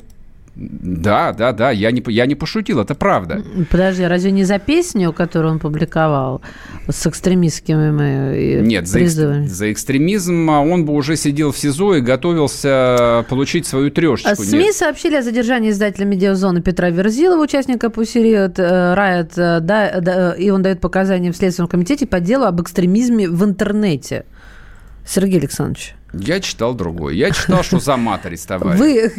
да, 0.59 1.31
да, 1.31 1.53
да, 1.53 1.71
я 1.71 1.91
не, 1.91 2.03
я 2.07 2.25
не 2.25 2.35
пошутил, 2.35 2.81
это 2.81 2.93
правда. 2.93 3.41
Подожди, 3.71 4.03
разве 4.03 4.31
не 4.31 4.43
за 4.43 4.59
песню, 4.59 5.13
которую 5.13 5.53
он 5.53 5.59
публиковал 5.59 6.41
с 6.89 7.07
экстремистскими 7.07 8.57
э, 8.57 8.61
Нет, 8.61 8.91
призывами? 8.91 9.47
За, 9.47 9.55
за 9.55 9.71
экстремизм 9.71 10.49
а 10.51 10.59
он 10.59 10.83
бы 10.83 10.93
уже 10.93 11.15
сидел 11.15 11.53
в 11.53 11.57
СИЗО 11.57 11.95
и 11.95 12.01
готовился 12.01 13.25
получить 13.29 13.67
свою 13.67 13.89
трешечку. 13.89 14.29
А 14.29 14.35
СМИ 14.35 14.65
Нет. 14.65 14.75
сообщили 14.75 15.15
о 15.15 15.21
задержании 15.21 15.71
издателя 15.71 16.03
«Медиазоны» 16.05 16.61
Петра 16.61 16.89
Верзилова, 16.89 17.41
участника 17.41 17.89
Пусириот 17.89 18.59
Райот, 18.59 19.37
э, 19.37 19.59
да, 19.61 20.01
да, 20.01 20.33
и 20.33 20.49
он 20.49 20.61
дает 20.61 20.81
показания 20.81 21.31
в 21.31 21.37
Следственном 21.37 21.69
комитете 21.69 22.05
по 22.05 22.19
делу 22.19 22.43
об 22.43 22.61
экстремизме 22.61 23.29
в 23.29 23.45
интернете. 23.45 24.25
Сергей 25.05 25.39
Александрович. 25.39 25.95
Я 26.13 26.39
читал 26.39 26.73
другой. 26.73 27.17
Я 27.17 27.31
читал, 27.31 27.63
что 27.63 27.79
за 27.79 27.95
мат 27.97 28.25
арестовали. 28.25 28.77
Вы 28.77 29.11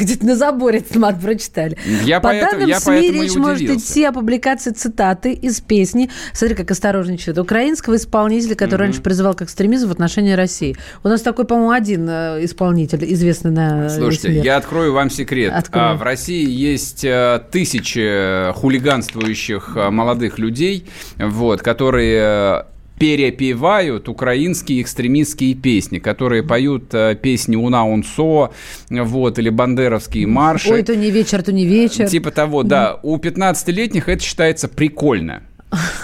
где-то 0.00 0.26
на 0.26 0.36
заборе 0.36 0.78
этот 0.78 0.96
мат 0.96 1.20
прочитали. 1.20 1.76
Я 2.04 2.20
По 2.20 2.28
поэтому, 2.28 2.52
данным 2.52 2.68
я 2.68 2.80
СМИ, 2.80 3.10
речь 3.12 3.34
может 3.34 3.62
идти 3.62 4.04
о 4.04 4.12
публикации 4.12 4.70
цитаты 4.70 5.32
из 5.32 5.60
песни. 5.60 6.10
Смотри, 6.32 6.56
как 6.56 6.70
осторожничает. 6.70 7.38
Украинского 7.38 7.96
исполнителя, 7.96 8.54
который 8.54 8.74
mm-hmm. 8.74 8.78
раньше 8.78 9.02
призывал 9.02 9.34
к 9.34 9.42
экстремизму 9.42 9.88
в 9.88 9.92
отношении 9.92 10.32
России. 10.32 10.76
У 11.04 11.08
нас 11.08 11.22
такой, 11.22 11.44
по-моему, 11.44 11.70
один 11.70 12.08
э, 12.08 12.44
исполнитель, 12.44 13.04
известный 13.12 13.50
на 13.50 13.88
Слушайте, 13.88 14.40
я 14.40 14.56
открою 14.56 14.92
вам 14.92 15.10
секрет. 15.10 15.52
А, 15.72 15.94
в 15.94 16.02
России 16.02 16.48
есть 16.48 17.04
э, 17.04 17.40
тысячи 17.50 18.52
хулиганствующих 18.54 19.76
э, 19.76 19.90
молодых 19.90 20.38
людей, 20.38 20.86
вот, 21.18 21.62
которые 21.62 22.66
перепевают 23.02 24.08
украинские 24.08 24.80
экстремистские 24.80 25.56
песни, 25.56 25.98
которые 25.98 26.44
поют 26.44 26.94
э, 26.94 27.16
песни 27.20 27.56
Уна 27.56 27.84
Унсо, 27.84 28.52
вот, 28.90 29.38
или 29.40 29.48
бандеровские 29.48 30.28
марши. 30.28 30.72
Ой, 30.72 30.84
то 30.84 30.94
не 30.94 31.10
вечер, 31.10 31.42
то 31.42 31.50
не 31.50 31.66
вечер. 31.66 32.08
Типа 32.08 32.30
того, 32.30 32.62
да. 32.62 33.00
У 33.02 33.16
15-летних 33.16 34.08
это 34.08 34.22
считается 34.22 34.68
прикольно. 34.68 35.42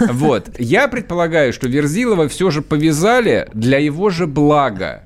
Вот. 0.09 0.59
Я 0.59 0.89
предполагаю, 0.89 1.53
что 1.53 1.69
Верзилова 1.69 2.27
все 2.27 2.49
же 2.49 2.61
повязали 2.61 3.47
для 3.53 3.77
его 3.77 4.09
же 4.09 4.27
блага 4.27 5.03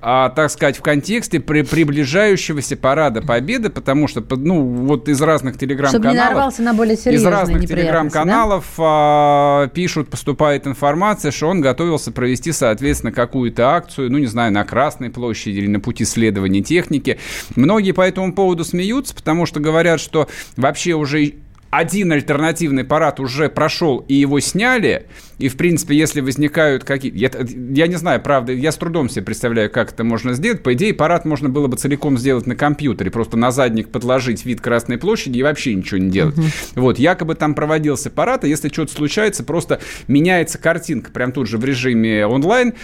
а, 0.00 0.30
так 0.30 0.50
сказать, 0.50 0.78
в 0.78 0.82
контексте 0.82 1.40
при, 1.40 1.62
приближающегося 1.62 2.76
парада 2.76 3.20
Победы, 3.20 3.68
потому 3.68 4.08
что, 4.08 4.24
ну, 4.36 4.62
вот 4.62 5.08
из 5.08 5.20
разных 5.20 5.58
телеграм-каналов... 5.58 6.58
на 6.58 6.72
более 6.72 6.96
Из 6.96 7.24
разных 7.24 7.66
телеграм-каналов 7.66 8.64
да? 8.76 8.84
а, 8.84 9.68
пишут, 9.68 10.08
поступает 10.08 10.66
информация, 10.66 11.30
что 11.30 11.48
он 11.48 11.60
готовился 11.60 12.12
провести, 12.12 12.52
соответственно, 12.52 13.12
какую-то 13.12 13.70
акцию, 13.70 14.10
ну, 14.10 14.18
не 14.18 14.26
знаю, 14.26 14.52
на 14.52 14.64
Красной 14.64 15.10
площади 15.10 15.58
или 15.58 15.66
на 15.66 15.80
пути 15.80 16.04
следования 16.04 16.62
техники. 16.62 17.18
Многие 17.56 17.92
по 17.92 18.02
этому 18.02 18.32
поводу 18.32 18.64
смеются, 18.64 19.14
потому 19.14 19.44
что 19.46 19.60
говорят, 19.60 20.00
что 20.00 20.28
вообще 20.56 20.94
уже 20.94 21.34
один 21.70 22.10
альтернативный 22.12 22.84
парад 22.84 23.20
уже 23.20 23.48
прошел 23.48 24.04
и 24.08 24.14
его 24.14 24.40
сняли, 24.40 25.06
и, 25.38 25.48
в 25.48 25.56
принципе, 25.56 25.96
если 25.96 26.20
возникают 26.20 26.84
какие... 26.84 27.16
Я, 27.16 27.30
я 27.72 27.86
не 27.86 27.94
знаю, 27.94 28.20
правда, 28.20 28.52
я 28.52 28.72
с 28.72 28.76
трудом 28.76 29.08
себе 29.08 29.24
представляю, 29.24 29.70
как 29.70 29.92
это 29.92 30.04
можно 30.04 30.34
сделать. 30.34 30.62
По 30.62 30.74
идее, 30.74 30.92
парад 30.92 31.24
можно 31.24 31.48
было 31.48 31.68
бы 31.68 31.76
целиком 31.76 32.18
сделать 32.18 32.46
на 32.46 32.56
компьютере, 32.56 33.10
просто 33.10 33.36
на 33.36 33.52
задник 33.52 33.90
подложить 33.90 34.44
вид 34.44 34.60
Красной 34.60 34.98
площади 34.98 35.38
и 35.38 35.42
вообще 35.42 35.74
ничего 35.74 35.98
не 35.98 36.10
делать. 36.10 36.36
Uh-huh. 36.36 36.52
Вот, 36.74 36.98
якобы 36.98 37.36
там 37.36 37.54
проводился 37.54 38.10
парад, 38.10 38.44
и 38.44 38.48
если 38.48 38.68
что-то 38.68 38.92
случается, 38.92 39.44
просто 39.44 39.80
меняется 40.08 40.58
картинка 40.58 41.12
прям 41.12 41.32
тут 41.32 41.46
же 41.46 41.56
в 41.56 41.64
режиме 41.64 42.26
онлайн, 42.26 42.74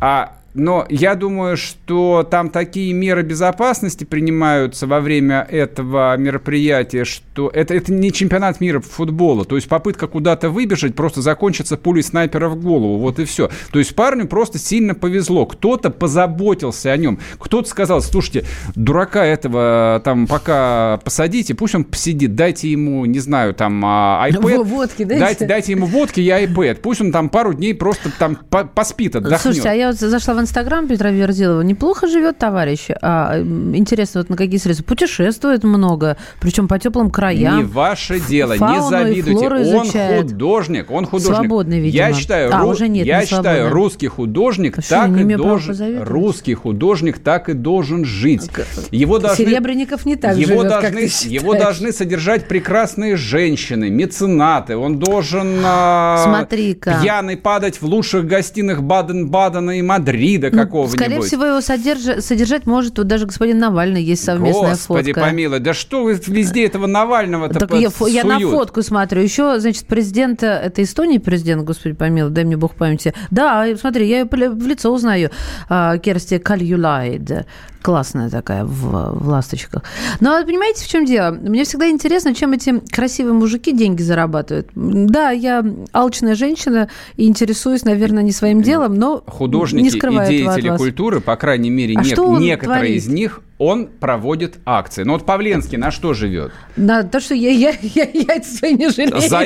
а 0.00 0.39
но 0.54 0.86
я 0.88 1.14
думаю, 1.14 1.56
что 1.56 2.26
там 2.28 2.50
такие 2.50 2.92
меры 2.92 3.22
безопасности 3.22 4.04
принимаются 4.04 4.86
во 4.86 5.00
время 5.00 5.46
этого 5.48 6.16
мероприятия, 6.16 7.04
что 7.04 7.50
это, 7.52 7.74
это 7.74 7.92
не 7.92 8.12
чемпионат 8.12 8.60
мира 8.60 8.80
по 8.80 8.88
футболу. 8.88 9.44
То 9.44 9.56
есть 9.56 9.68
попытка 9.68 10.08
куда-то 10.08 10.50
выбежать 10.50 10.94
просто 10.94 11.22
закончится 11.22 11.76
пулей 11.76 12.02
снайпера 12.02 12.48
в 12.48 12.60
голову. 12.60 12.98
Вот 12.98 13.20
и 13.20 13.24
все. 13.24 13.48
То 13.72 13.78
есть 13.78 13.94
парню 13.94 14.26
просто 14.26 14.58
сильно 14.58 14.94
повезло. 14.94 15.46
Кто-то 15.46 15.90
позаботился 15.90 16.90
о 16.90 16.96
нем. 16.96 17.20
Кто-то 17.38 17.68
сказал, 17.68 18.02
слушайте, 18.02 18.44
дурака 18.74 19.24
этого 19.24 20.00
там 20.04 20.26
пока 20.26 20.98
посадите, 21.04 21.54
пусть 21.54 21.74
он 21.74 21.84
посидит, 21.84 22.34
дайте 22.34 22.70
ему, 22.70 23.04
не 23.04 23.20
знаю, 23.20 23.54
там 23.54 23.82
а, 23.84 24.26
iPad. 24.30 24.64
Водки 24.64 25.04
дайте. 25.04 25.20
Дайте, 25.20 25.46
дайте 25.46 25.72
ему 25.72 25.86
водки 25.86 26.20
и 26.20 26.28
iPad. 26.28 26.76
Пусть 26.76 27.00
он 27.00 27.12
там 27.12 27.28
пару 27.28 27.54
дней 27.54 27.74
просто 27.74 28.10
там 28.18 28.36
поспит, 28.74 29.14
отдохнет. 29.14 29.40
Слушайте, 29.40 29.68
а 29.68 29.74
я 29.74 29.86
вот 29.88 29.96
зашла 29.96 30.34
в 30.34 30.39
Инстаграм 30.40 30.86
Петра 30.86 31.10
Верзилова. 31.10 31.62
Неплохо 31.62 32.08
живет 32.08 32.38
товарищ. 32.38 32.88
А, 33.02 33.38
интересно, 33.40 34.20
вот 34.20 34.30
на 34.30 34.36
какие 34.36 34.58
средства? 34.58 34.84
Путешествует 34.84 35.64
много, 35.64 36.16
причем 36.40 36.68
по 36.68 36.78
теплым 36.78 37.10
краям. 37.10 37.58
Не 37.58 37.64
ваше 37.64 38.20
дело, 38.20 38.52
не 38.54 38.82
завидуйте. 38.82 39.46
Он 39.46 39.62
изучает. 39.62 40.30
художник, 40.30 40.90
он 40.90 41.06
художник. 41.06 41.36
Свободный, 41.36 41.80
видимо. 41.80 42.08
Я 42.08 42.12
считаю, 42.14 42.54
а, 42.54 42.60
ру... 42.60 42.68
уже 42.68 42.88
нет, 42.88 43.06
я 43.06 43.24
считаю 43.24 43.70
русский 43.70 44.08
художник 44.08 44.78
а 44.78 44.82
так 44.82 45.16
и 45.16 45.24
должен... 45.34 46.02
Русский 46.02 46.54
художник 46.54 47.18
так 47.18 47.48
и 47.48 47.52
должен 47.52 48.04
жить. 48.04 48.48
Его 48.90 49.18
должны... 49.18 49.44
Серебренников 49.44 50.06
не 50.06 50.16
так 50.16 50.36
его 50.36 50.62
живет, 50.62 50.68
должны... 50.68 51.00
Его 51.28 51.54
должны 51.54 51.92
содержать 51.92 52.48
прекрасные 52.48 53.16
женщины, 53.16 53.90
меценаты. 53.90 54.76
Он 54.76 54.98
должен 54.98 55.60
а... 55.64 56.24
Смотри-ка. 56.24 56.98
пьяный 57.02 57.36
падать 57.36 57.80
в 57.80 57.84
лучших 57.84 58.26
гостиных 58.26 58.82
Баден-Бадена 58.82 59.78
и 59.78 59.82
Мадрида, 59.82 60.29
ну, 60.38 60.50
какого-нибудь. 60.50 60.98
Скорее 60.98 61.20
всего, 61.22 61.44
его 61.44 61.60
содерж... 61.60 62.22
содержать 62.22 62.66
может 62.66 62.98
вот 62.98 63.06
даже 63.06 63.26
господин 63.26 63.58
Навальный, 63.58 64.02
есть 64.02 64.24
совместная 64.24 64.72
Господи 64.72 65.12
фотка. 65.12 65.28
помилуй, 65.28 65.60
да 65.60 65.74
что 65.74 66.04
вы 66.04 66.20
везде 66.26 66.66
этого 66.66 66.86
Навального-то 66.86 67.58
Так 67.58 67.72
я, 67.74 67.90
я 68.08 68.24
на 68.24 68.38
фотку 68.40 68.82
смотрю. 68.82 69.22
Еще, 69.22 69.58
значит, 69.60 69.86
президент, 69.86 70.42
это 70.42 70.82
Эстонии 70.82 71.18
президент, 71.18 71.64
господи 71.64 71.94
помилуй, 71.94 72.30
дай 72.30 72.44
мне 72.44 72.56
бог 72.56 72.74
памяти. 72.74 73.14
Да, 73.30 73.66
смотри, 73.78 74.08
я 74.08 74.20
ее 74.20 74.24
в 74.24 74.66
лицо 74.66 74.92
узнаю. 74.92 75.30
А, 75.68 75.98
Керсти 75.98 76.38
Кальюлайд 76.38 77.46
классная 77.82 78.28
такая 78.28 78.64
в, 78.64 79.18
в 79.18 79.28
ласточках. 79.28 79.82
Но 80.20 80.42
понимаете, 80.44 80.84
в 80.84 80.88
чем 80.88 81.04
дело? 81.04 81.30
Мне 81.30 81.64
всегда 81.64 81.88
интересно, 81.88 82.34
чем 82.34 82.52
эти 82.52 82.80
красивые 82.90 83.34
мужики 83.34 83.72
деньги 83.72 84.02
зарабатывают. 84.02 84.68
Да, 84.74 85.30
я 85.30 85.64
алчная 85.92 86.34
женщина 86.34 86.88
и 87.16 87.26
интересуюсь, 87.26 87.84
наверное, 87.84 88.22
не 88.22 88.32
своим 88.32 88.62
делом, 88.62 88.94
но 88.94 89.22
Художники 89.26 89.82
не 89.82 89.90
скрываю 89.90 90.19
деятели 90.28 90.76
культуры, 90.76 91.20
по 91.20 91.36
крайней 91.36 91.70
мере, 91.70 91.94
а 91.96 92.02
не, 92.02 92.10
некоторые 92.38 92.58
творит? 92.58 92.96
из 92.96 93.08
них 93.08 93.40
он 93.60 93.88
проводит 93.88 94.58
акции. 94.64 95.02
Но 95.02 95.12
вот 95.12 95.26
Павленский 95.26 95.76
на 95.76 95.90
что 95.90 96.14
живет? 96.14 96.50
На 96.76 97.02
то, 97.02 97.20
что 97.20 97.34
я, 97.34 97.50
я, 97.50 97.74
я 97.82 98.04
яйца 98.04 98.70
не 98.70 98.88
жалею. 98.88 99.20
За... 99.20 99.44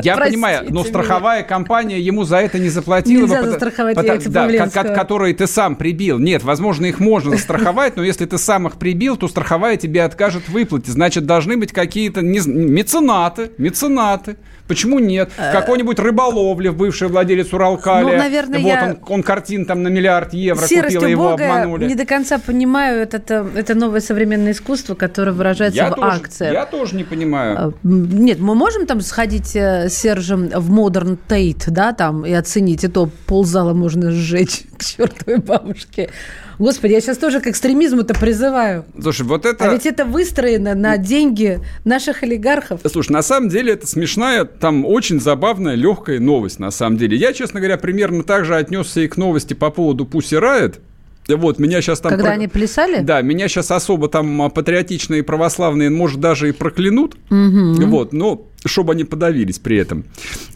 Я 0.00 0.16
понимаю, 0.16 0.66
но 0.70 0.84
страховая 0.84 1.40
меня. 1.40 1.48
компания 1.48 2.00
ему 2.00 2.22
за 2.22 2.36
это 2.36 2.60
не 2.60 2.68
заплатила. 2.68 3.22
Нельзя 3.22 3.42
бы, 3.42 3.48
застраховать 3.48 3.96
потому, 3.96 4.14
яйца 4.14 4.30
да, 4.30 4.42
Павленского. 4.42 4.94
Которые 4.94 5.34
ты 5.34 5.48
сам 5.48 5.74
прибил. 5.74 6.20
Нет, 6.20 6.44
возможно, 6.44 6.86
их 6.86 7.00
можно 7.00 7.32
застраховать, 7.32 7.96
но 7.96 8.04
если 8.04 8.26
ты 8.26 8.38
сам 8.38 8.68
их 8.68 8.76
прибил, 8.76 9.16
то 9.16 9.26
страховая 9.26 9.76
тебе 9.76 10.04
откажет 10.04 10.44
в 10.44 10.52
выплате. 10.52 10.92
Значит, 10.92 11.26
должны 11.26 11.56
быть 11.56 11.72
какие-то 11.72 12.22
не... 12.22 12.38
меценаты, 12.38 13.50
меценаты. 13.58 14.36
Почему 14.68 14.98
нет? 14.98 15.30
Э, 15.38 15.50
Какой-нибудь 15.50 15.98
рыболовли, 15.98 16.68
бывший 16.68 17.08
владелец 17.08 17.52
Уралкаля. 17.54 18.12
Ну, 18.12 18.16
наверное, 18.18 18.60
вот 18.60 18.68
я... 18.68 18.84
он, 18.84 19.14
он 19.14 19.22
картин 19.22 19.64
там 19.64 19.82
на 19.82 19.88
миллиард 19.88 20.34
евро 20.34 20.66
Серость 20.66 20.96
купил, 20.96 21.08
его 21.08 21.30
обманули. 21.30 21.86
не 21.86 21.94
до 21.94 22.04
конца 22.04 22.38
понимаю 22.38 23.00
это, 23.00 23.18
это 23.54 23.74
новое 23.74 24.00
современное 24.00 24.52
искусство, 24.52 24.94
которое 24.94 25.32
выражается 25.32 25.76
я 25.76 25.90
в 25.90 25.94
тоже, 25.94 26.08
акциях. 26.08 26.52
Я 26.52 26.66
тоже 26.66 26.96
не 26.96 27.04
понимаю. 27.04 27.58
А, 27.58 27.72
нет, 27.82 28.38
мы 28.38 28.54
можем 28.54 28.86
там 28.86 29.00
сходить 29.00 29.54
э, 29.56 29.88
с 29.88 29.94
Сержем 29.94 30.48
в 30.48 30.70
Modern 30.70 31.18
Tate, 31.28 31.70
да, 31.70 31.92
там, 31.92 32.24
и 32.24 32.32
оценить, 32.32 32.84
и 32.84 32.88
то 32.88 33.10
ползала 33.26 33.74
можно 33.74 34.10
сжечь 34.10 34.62
к 34.78 34.84
чертовой 34.84 35.38
бабушке. 35.38 36.10
Господи, 36.58 36.92
я 36.92 37.00
сейчас 37.00 37.18
тоже 37.18 37.40
к 37.40 37.46
экстремизму-то 37.46 38.14
призываю. 38.14 38.84
Слушай, 39.00 39.22
вот 39.26 39.46
это... 39.46 39.64
А 39.64 39.72
ведь 39.72 39.86
это 39.86 40.04
выстроено 40.04 40.74
на 40.74 40.96
деньги 40.96 41.60
наших 41.84 42.24
олигархов. 42.24 42.80
Слушай, 42.90 43.12
на 43.12 43.22
самом 43.22 43.48
деле 43.48 43.74
это 43.74 43.86
смешная, 43.86 44.44
там 44.44 44.84
очень 44.84 45.20
забавная, 45.20 45.76
легкая 45.76 46.18
новость, 46.18 46.58
на 46.58 46.72
самом 46.72 46.96
деле. 46.96 47.16
Я, 47.16 47.32
честно 47.32 47.60
говоря, 47.60 47.78
примерно 47.78 48.24
так 48.24 48.44
же 48.44 48.56
отнесся 48.56 49.00
и 49.02 49.08
к 49.08 49.16
новости 49.16 49.54
по 49.54 49.70
поводу 49.70 50.04
Pussy 50.04 50.40
Riot. 50.40 50.80
Вот, 51.28 51.58
меня 51.58 51.82
сейчас 51.82 52.00
там... 52.00 52.10
Когда 52.10 52.26
про... 52.26 52.32
они 52.32 52.48
плясали? 52.48 53.02
Да, 53.02 53.20
меня 53.20 53.48
сейчас 53.48 53.70
особо 53.70 54.08
там 54.08 54.40
а, 54.42 54.48
патриотичные 54.48 55.22
православные, 55.22 55.90
может, 55.90 56.20
даже 56.20 56.48
и 56.48 56.52
проклянут. 56.52 57.16
Угу. 57.30 57.86
Вот, 57.86 58.12
но 58.12 58.46
чтобы 58.64 58.92
они 58.92 59.04
подавились 59.04 59.58
при 59.58 59.76
этом. 59.76 60.04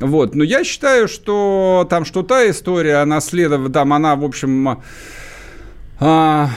Вот, 0.01 0.35
но 0.35 0.43
я 0.43 0.64
считаю, 0.64 1.09
что 1.09 1.87
там 1.91 2.05
что 2.05 2.23
та 2.23 2.49
история, 2.49 2.97
она 2.97 3.20
следовала, 3.20 3.70
там 3.70 3.93
она, 3.93 4.16
в 4.16 4.25
общем 4.25 4.81
а, 6.01 6.51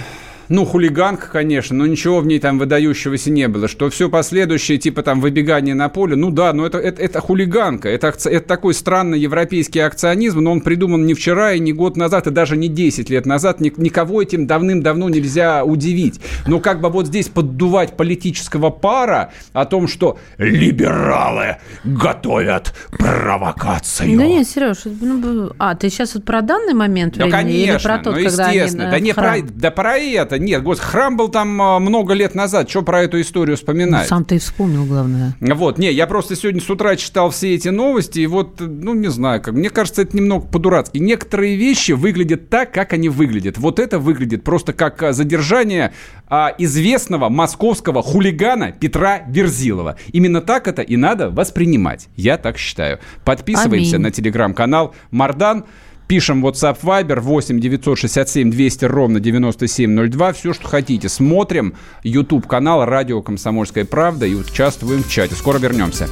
ну, 0.49 0.65
хулиганка, 0.65 1.27
конечно, 1.27 1.75
но 1.75 1.85
ничего 1.85 2.19
в 2.19 2.25
ней 2.25 2.39
там 2.39 2.59
выдающегося 2.59 3.31
не 3.31 3.47
было. 3.47 3.67
Что 3.67 3.89
все 3.89 4.09
последующее, 4.09 4.77
типа 4.77 5.03
там 5.03 5.21
выбегание 5.21 5.75
на 5.75 5.89
поле, 5.89 6.15
ну 6.15 6.31
да, 6.31 6.53
но 6.53 6.65
это, 6.65 6.77
это, 6.77 7.01
это 7.01 7.21
хулиганка. 7.21 7.89
Это, 7.89 8.07
это 8.07 8.47
такой 8.47 8.73
странный 8.73 9.19
европейский 9.19 9.79
акционизм, 9.79 10.39
но 10.39 10.51
он 10.51 10.61
придуман 10.61 11.05
не 11.05 11.13
вчера 11.13 11.53
и 11.53 11.59
не 11.59 11.73
год 11.73 11.97
назад, 11.97 12.27
и 12.27 12.31
даже 12.31 12.57
не 12.57 12.67
10 12.67 13.09
лет 13.09 13.25
назад. 13.25 13.59
Никого 13.59 14.21
этим 14.21 14.47
давным-давно 14.47 15.09
нельзя 15.09 15.63
удивить. 15.63 16.19
Но 16.47 16.59
как 16.59 16.81
бы 16.81 16.89
вот 16.89 17.07
здесь 17.07 17.27
поддувать 17.27 17.97
политического 17.97 18.69
пара 18.69 19.31
о 19.53 19.65
том, 19.65 19.87
что 19.87 20.17
либералы 20.37 21.57
готовят 21.83 22.73
провокацию. 22.91 24.17
Да 24.17 24.25
нет, 24.25 24.47
Сереж, 24.47 24.83
ну, 24.85 25.51
а, 25.57 25.75
ты 25.75 25.89
сейчас 25.89 26.15
вот 26.15 26.25
про 26.25 26.41
данный 26.41 26.73
момент 26.73 27.15
времени? 27.15 27.31
Ну, 27.31 27.37
конечно, 27.37 27.71
или 27.71 27.83
про 27.83 27.97
тот, 27.99 28.15
ну, 28.15 28.23
когда 28.23 28.45
они 28.47 28.69
да, 28.71 28.99
не 28.99 29.13
про, 29.13 29.35
да 29.41 29.71
про 29.71 29.97
это, 29.97 30.34
это 30.35 30.43
нет. 30.43 30.63
Гос, 30.63 30.79
храм 30.79 31.17
был 31.17 31.29
там 31.29 31.61
а, 31.61 31.79
много 31.79 32.13
лет 32.13 32.35
назад. 32.35 32.69
Что 32.69 32.81
про 32.81 33.03
эту 33.03 33.19
историю 33.21 33.57
вспоминать? 33.57 34.03
Ну, 34.03 34.09
сам 34.09 34.25
ты 34.25 34.35
и 34.35 34.39
вспомнил, 34.39 34.85
главное. 34.85 35.35
Вот, 35.39 35.77
не, 35.77 35.91
я 35.91 36.07
просто 36.07 36.35
сегодня 36.35 36.61
с 36.61 36.69
утра 36.69 36.95
читал 36.95 37.29
все 37.29 37.55
эти 37.55 37.69
новости, 37.69 38.19
и 38.19 38.27
вот, 38.27 38.59
ну, 38.59 38.93
не 38.93 39.09
знаю, 39.09 39.41
как, 39.41 39.53
мне 39.53 39.69
кажется, 39.69 40.01
это 40.01 40.15
немного 40.15 40.47
по-дурацки. 40.47 40.97
Некоторые 40.97 41.55
вещи 41.55 41.93
выглядят 41.93 42.49
так, 42.49 42.71
как 42.71 42.93
они 42.93 43.09
выглядят. 43.09 43.57
Вот 43.57 43.79
это 43.79 43.99
выглядит 43.99 44.43
просто 44.43 44.73
как 44.73 45.01
а, 45.03 45.13
задержание 45.13 45.93
а, 46.27 46.53
известного 46.57 47.29
московского 47.29 48.01
хулигана 48.01 48.71
Петра 48.71 49.21
Верзилова. 49.27 49.97
Именно 50.11 50.41
так 50.41 50.67
это 50.67 50.81
и 50.81 50.97
надо 50.97 51.29
воспринимать. 51.29 52.07
Я 52.15 52.37
так 52.37 52.57
считаю. 52.57 52.99
Подписываемся 53.23 53.95
Аминь. 53.95 54.03
на 54.03 54.11
телеграм-канал 54.11 54.93
Мардан. 55.11 55.65
Пишем 56.07 56.45
WhatsApp 56.45 56.79
Viber 56.81 57.19
8 57.19 57.59
967 57.59 58.51
200 58.51 58.85
ровно 58.85 59.19
9702. 59.19 60.33
Все, 60.33 60.53
что 60.53 60.67
хотите. 60.67 61.09
Смотрим 61.09 61.73
YouTube 62.03 62.45
канал 62.45 62.85
Радио 62.85 63.21
Комсомольская 63.23 63.85
правда 63.85 64.27
и 64.27 64.35
участвуем 64.35 65.03
в 65.03 65.09
чате. 65.09 65.35
Скоро 65.35 65.57
вернемся. 65.57 66.07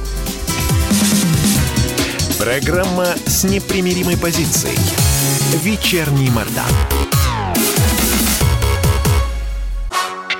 Программа 2.38 3.06
с 3.26 3.44
непримиримой 3.44 4.18
позицией. 4.18 4.78
Вечерний 5.62 6.28
Мордан. 6.30 6.64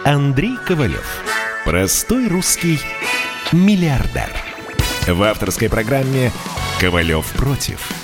Андрей 0.05 0.57
Ковалев. 0.67 1.23
Простой 1.65 2.29
русский 2.29 2.81
миллиардер. 3.53 4.31
В 5.07 5.23
авторской 5.23 5.71
программе 5.71 6.33
«Ковалев 6.81 7.27
против» 7.37 8.04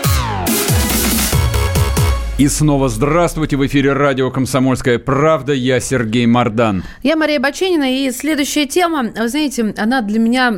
И 2.41 2.47
снова 2.47 2.89
здравствуйте. 2.89 3.55
В 3.55 3.67
эфире 3.67 3.93
радио 3.93 4.31
«Комсомольская 4.31 4.97
правда». 4.97 5.53
Я 5.53 5.79
Сергей 5.79 6.25
Мордан. 6.25 6.83
Я 7.03 7.15
Мария 7.15 7.39
Баченина. 7.39 8.03
И 8.03 8.09
следующая 8.09 8.65
тема, 8.65 9.11
вы 9.15 9.29
знаете, 9.29 9.75
она 9.77 10.01
для 10.01 10.17
меня 10.17 10.51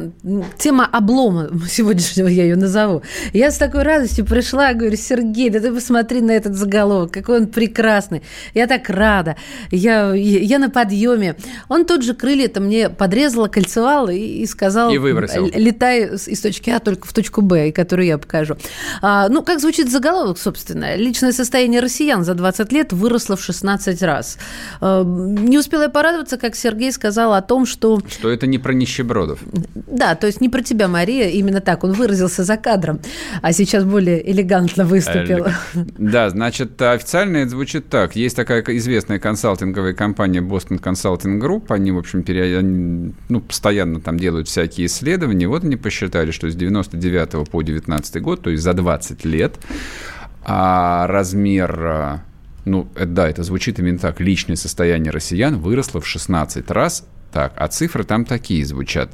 тема 0.57 0.85
облома 0.89 1.49
сегодняшнего, 1.69 2.29
я 2.29 2.43
ее 2.43 2.55
назову. 2.55 3.01
Я 3.33 3.51
с 3.51 3.57
такой 3.57 3.83
радостью 3.83 4.25
пришла, 4.25 4.71
говорю, 4.71 4.95
Сергей, 4.95 5.49
да 5.49 5.59
ты 5.59 5.73
посмотри 5.73 6.21
на 6.21 6.31
этот 6.31 6.55
заголовок, 6.55 7.11
какой 7.11 7.41
он 7.41 7.47
прекрасный. 7.47 8.23
Я 8.53 8.67
так 8.67 8.89
рада. 8.89 9.35
Я, 9.69 10.13
я 10.13 10.59
на 10.59 10.69
подъеме. 10.69 11.35
Он 11.67 11.83
тут 11.83 12.05
же 12.05 12.13
крылья-то 12.13 12.61
мне 12.61 12.87
подрезал, 12.87 13.49
кольцевал 13.49 14.07
и, 14.07 14.19
и 14.19 14.45
сказал... 14.45 14.89
И 14.89 14.97
выбросил. 14.97 15.51
Летай 15.53 16.15
из 16.15 16.39
точки 16.39 16.69
А 16.69 16.79
только 16.79 17.05
в 17.05 17.11
точку 17.11 17.41
Б, 17.41 17.73
которую 17.73 18.05
я 18.05 18.17
покажу. 18.17 18.55
А, 19.01 19.27
ну, 19.27 19.43
как 19.43 19.59
звучит 19.59 19.91
заголовок, 19.91 20.37
собственно? 20.37 20.95
Личное 20.95 21.33
состояние 21.33 21.72
население 21.73 21.79
россиян 21.79 22.23
за 22.23 22.33
20 22.33 22.71
лет 22.71 22.93
выросло 22.93 23.35
в 23.35 23.41
16 23.41 24.03
раз. 24.03 24.37
Э, 24.81 25.03
не 25.05 25.57
успела 25.57 25.83
я 25.83 25.89
порадоваться, 25.89 26.37
как 26.37 26.55
Сергей 26.55 26.91
сказал 26.91 27.33
о 27.33 27.41
том, 27.41 27.65
что... 27.65 27.99
Что 28.07 28.29
это 28.29 28.47
не 28.47 28.59
про 28.59 28.73
нищебродов. 28.73 29.39
Да, 29.73 30.15
то 30.15 30.27
есть 30.27 30.41
не 30.41 30.49
про 30.49 30.61
тебя, 30.61 30.87
Мария, 30.87 31.29
именно 31.29 31.61
так. 31.61 31.83
Он 31.83 31.93
выразился 31.93 32.43
за 32.43 32.57
кадром, 32.57 32.99
а 33.41 33.53
сейчас 33.53 33.83
более 33.83 34.31
элегантно 34.31 34.85
выступил. 34.85 35.47
Да, 35.97 36.29
значит, 36.29 36.81
официально 36.81 37.37
это 37.37 37.49
звучит 37.49 37.89
так. 37.89 38.15
Есть 38.15 38.35
такая 38.35 38.61
известная 38.61 39.19
консалтинговая 39.19 39.93
компания 39.93 40.41
Boston 40.41 40.79
Consulting 40.79 41.39
Group. 41.39 41.65
Они, 41.69 41.91
в 41.91 41.97
общем, 41.97 42.23
ну, 43.29 43.41
постоянно 43.41 43.99
там 43.99 44.19
делают 44.19 44.47
всякие 44.47 44.87
исследования. 44.87 45.47
Вот 45.47 45.63
они 45.63 45.75
посчитали, 45.75 46.31
что 46.31 46.49
с 46.49 46.55
99 46.55 47.49
по 47.49 47.61
19 47.61 48.21
год, 48.21 48.41
то 48.41 48.49
есть 48.49 48.63
за 48.63 48.73
20 48.73 49.25
лет, 49.25 49.53
а 50.43 51.07
размер 51.07 51.85
э, 51.85 52.17
ну, 52.65 52.87
это, 52.95 53.05
да, 53.05 53.29
это 53.29 53.43
звучит 53.43 53.77
именно 53.79 53.99
так, 53.99 54.21
личное 54.21 54.55
состояние 54.55 55.11
россиян 55.11 55.57
выросло 55.57 56.01
в 56.01 56.07
16 56.07 56.71
раз, 56.71 57.05
так, 57.31 57.53
а 57.57 57.67
цифры 57.67 58.03
там 58.03 58.25
такие 58.25 58.65
звучат. 58.65 59.11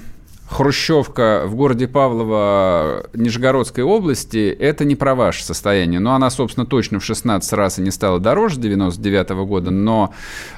Хрущевка 0.49 1.42
в 1.46 1.55
городе 1.55 1.86
Павлово 1.86 3.07
Нижегородской 3.12 3.84
области, 3.84 4.49
это 4.49 4.86
не 4.86 4.96
про 4.96 5.14
ваше 5.14 5.44
состояние. 5.44 6.01
Но 6.01 6.14
она, 6.14 6.30
собственно, 6.30 6.64
точно 6.64 7.01
в 7.01 7.05
16 7.05 7.53
раз 7.53 7.78
и 7.78 7.82
не 7.82 7.90
стала 7.90 8.18
дороже 8.18 8.59
99 8.59 9.30
-го 9.30 9.44
года. 9.44 9.70
Но 9.70 10.14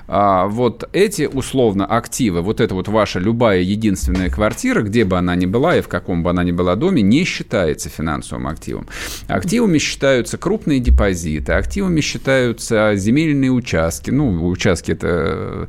а, 0.07 0.47
вот 0.47 0.89
эти, 0.93 1.29
условно, 1.33 1.87
активы, 1.87 2.41
вот 2.41 2.61
это 2.61 2.75
вот 2.75 2.87
ваша 2.87 3.19
любая 3.19 3.61
единственная 3.61 4.31
квартира, 4.31 4.83
где 4.83 5.05
бы 5.05 5.19
она 5.19 5.35
ни 5.35 5.47
была 5.47 5.77
и 5.77 5.81
в 5.81 5.89
каком 5.89 6.23
бы 6.23 6.31
она 6.31 6.45
ни 6.45 6.53
была 6.53 6.77
доме, 6.77 7.03
не 7.03 7.25
считается 7.25 7.89
финансовым 7.89 8.47
активом. 8.47 8.87
Активами 9.27 9.79
считаются 9.79 10.39
крупные 10.39 10.79
депозиты, 10.79 11.53
активами 11.53 12.01
считаются 12.01 12.93
земельные 12.95 13.51
участки. 13.51 14.11
Ну, 14.11 14.47
участки 14.49 14.93
это... 14.93 15.69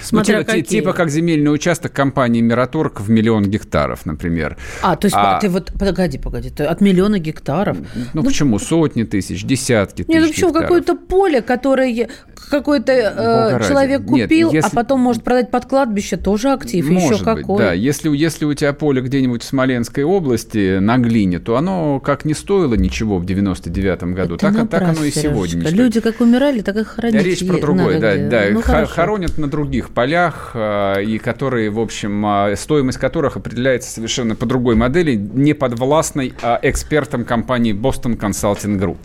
Смотря 0.00 0.38
ну, 0.38 0.44
типа, 0.44 0.68
типа 0.68 0.92
как 0.94 1.10
земельный 1.10 1.52
участок 1.52 1.92
компании 1.92 2.45
Мираторг 2.46 3.00
в 3.00 3.10
миллион 3.10 3.44
гектаров, 3.44 4.06
например. 4.06 4.56
А, 4.82 4.96
то 4.96 5.06
есть 5.06 5.16
а, 5.18 5.38
ты 5.40 5.48
вот, 5.48 5.72
погоди, 5.78 6.18
погоди, 6.18 6.50
ты 6.50 6.64
от 6.64 6.80
миллиона 6.80 7.18
гектаров? 7.18 7.76
Ну, 7.94 8.04
ну 8.14 8.24
почему? 8.24 8.58
Сотни 8.58 9.04
тысяч, 9.04 9.44
десятки 9.44 10.02
тысяч 10.02 10.08
Нет, 10.08 10.22
ну 10.22 10.28
почему? 10.28 10.52
Какое-то 10.52 10.96
поле, 10.96 11.42
которое 11.42 12.08
какой-то 12.50 12.92
э, 12.92 13.68
человек 13.68 14.00
ради. 14.00 14.08
купил, 14.08 14.52
Нет, 14.52 14.64
а 14.64 14.66
если... 14.66 14.68
а 14.68 14.74
потом 14.74 15.00
может 15.00 15.22
продать 15.22 15.50
под 15.50 15.66
кладбище, 15.66 16.16
тоже 16.16 16.50
актив, 16.50 16.88
может 16.88 17.20
еще 17.20 17.24
быть, 17.24 17.42
какой. 17.42 17.58
да. 17.58 17.72
Если, 17.72 18.14
если 18.16 18.44
у 18.44 18.54
тебя 18.54 18.72
поле 18.72 19.02
где-нибудь 19.02 19.42
в 19.42 19.46
Смоленской 19.46 20.04
области 20.04 20.78
на 20.78 20.98
глине, 20.98 21.38
то 21.38 21.56
оно 21.56 22.00
как 22.00 22.24
не 22.24 22.34
стоило 22.34 22.74
ничего 22.74 23.18
в 23.18 23.24
99-м 23.24 24.14
году, 24.14 24.36
Это 24.36 24.52
так, 24.52 24.68
так 24.68 24.82
оно 24.82 25.04
и 25.04 25.10
сегодня 25.10 25.64
не 25.64 25.76
Люди 25.76 26.00
как 26.00 26.20
умирали, 26.20 26.60
так 26.60 26.76
и 26.76 26.84
хоронить 26.84 27.22
Речь 27.22 27.46
про 27.46 27.58
другое, 27.58 28.00
да, 28.00 28.16
да. 28.16 28.44
Ну, 28.50 28.62
хоронят 28.62 29.38
на 29.38 29.48
других 29.48 29.90
полях, 29.90 30.52
э, 30.54 31.04
и 31.04 31.18
которые, 31.18 31.70
в 31.70 31.80
общем, 31.80 32.24
а, 32.24 32.35
стоимость 32.56 32.98
которых 32.98 33.36
определяется 33.36 33.90
совершенно 33.90 34.34
по 34.34 34.46
другой 34.46 34.74
модели, 34.74 35.14
не 35.14 35.54
подвластной 35.54 36.34
а 36.42 36.58
экспертам 36.62 37.24
компании 37.24 37.74
Boston 37.74 38.18
Consulting 38.18 38.78
Group. 38.78 38.98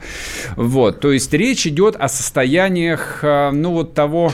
Вот, 0.56 1.00
то 1.00 1.12
есть 1.12 1.34
речь 1.34 1.68
идет 1.68 1.96
о 1.96 2.08
состояниях, 2.08 3.20
а, 3.24 3.52
ну 3.52 3.72
вот 3.72 3.94
того, 3.94 4.32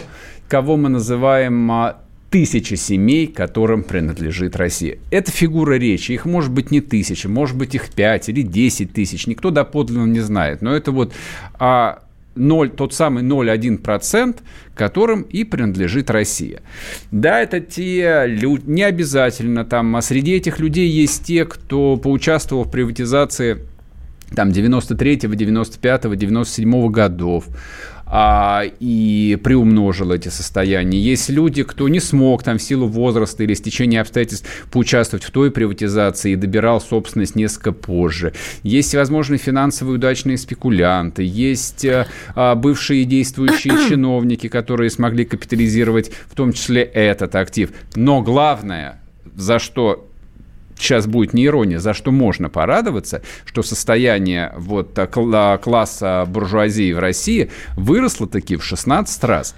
кого 0.47 0.77
мы 0.77 0.89
называем 0.89 1.71
а, 1.71 1.97
тысячи 2.29 2.73
семей, 2.75 3.27
которым 3.27 3.83
принадлежит 3.83 4.55
Россия. 4.55 4.97
Это 5.11 5.31
фигура 5.31 5.75
речи. 5.75 6.11
Их 6.11 6.25
может 6.25 6.51
быть 6.51 6.71
не 6.71 6.81
тысяча, 6.81 7.29
может 7.29 7.55
быть 7.55 7.75
их 7.75 7.89
пять 7.89 8.29
или 8.29 8.41
десять 8.41 8.93
тысяч. 8.93 9.27
Никто 9.27 9.49
доподлинно 9.49 10.05
не 10.05 10.19
знает. 10.19 10.61
Но 10.61 10.75
это 10.75 10.91
вот 10.91 11.13
а, 11.57 12.03
0, 12.37 12.69
тот 12.69 12.93
самый 12.93 13.23
0,1%, 13.23 14.37
которым 14.75 15.23
и 15.23 15.43
принадлежит 15.43 16.09
Россия. 16.09 16.61
Да, 17.11 17.41
это 17.41 17.59
те 17.59 18.23
люди, 18.27 18.63
не 18.67 18.83
обязательно 18.83 19.65
там, 19.65 19.95
а 19.95 20.01
среди 20.01 20.33
этих 20.33 20.59
людей 20.59 20.87
есть 20.87 21.25
те, 21.25 21.45
кто 21.45 21.97
поучаствовал 21.97 22.63
в 22.63 22.71
приватизации 22.71 23.65
там 24.35 24.49
93-го, 24.49 25.33
95-го, 25.33 26.13
97-го 26.13 26.89
годов, 26.89 27.45
а, 28.09 28.63
и 28.79 29.37
приумножил 29.43 30.11
эти 30.11 30.29
состояния. 30.29 30.99
Есть 30.99 31.29
люди, 31.29 31.63
кто 31.63 31.89
не 31.89 31.99
смог 31.99 32.43
там 32.43 32.57
в 32.57 32.61
силу 32.61 32.87
возраста 32.87 33.43
или 33.43 33.53
стечения 33.53 34.01
обстоятельств 34.01 34.47
поучаствовать 34.71 35.23
в 35.23 35.31
той 35.31 35.51
приватизации 35.51 36.31
и 36.31 36.35
добирал 36.35 36.79
собственность 36.79 37.35
несколько 37.35 37.71
позже. 37.71 38.33
Есть, 38.63 38.95
возможно, 38.95 39.37
финансовые 39.37 39.95
удачные 39.95 40.37
спекулянты, 40.37 41.23
есть 41.23 41.85
а, 42.35 42.55
бывшие 42.55 43.05
действующие 43.05 43.73
чиновники, 43.89 44.47
которые 44.47 44.89
смогли 44.89 45.25
капитализировать 45.25 46.11
в 46.29 46.35
том 46.35 46.53
числе 46.53 46.83
этот 46.83 47.35
актив. 47.35 47.71
Но 47.95 48.21
главное, 48.21 49.01
за 49.35 49.59
что 49.59 50.07
сейчас 50.77 51.07
будет 51.07 51.33
не 51.33 51.45
ирония, 51.45 51.79
за 51.79 51.93
что 51.93 52.11
можно 52.11 52.49
порадоваться, 52.49 53.21
что 53.45 53.63
состояние 53.63 54.53
вот 54.57 54.97
э, 54.97 55.07
класса 55.61 56.25
буржуазии 56.27 56.93
в 56.93 56.99
России 56.99 57.49
выросло 57.75 58.27
таки 58.27 58.55
в 58.55 58.63
16 58.63 59.23
раз. 59.23 59.55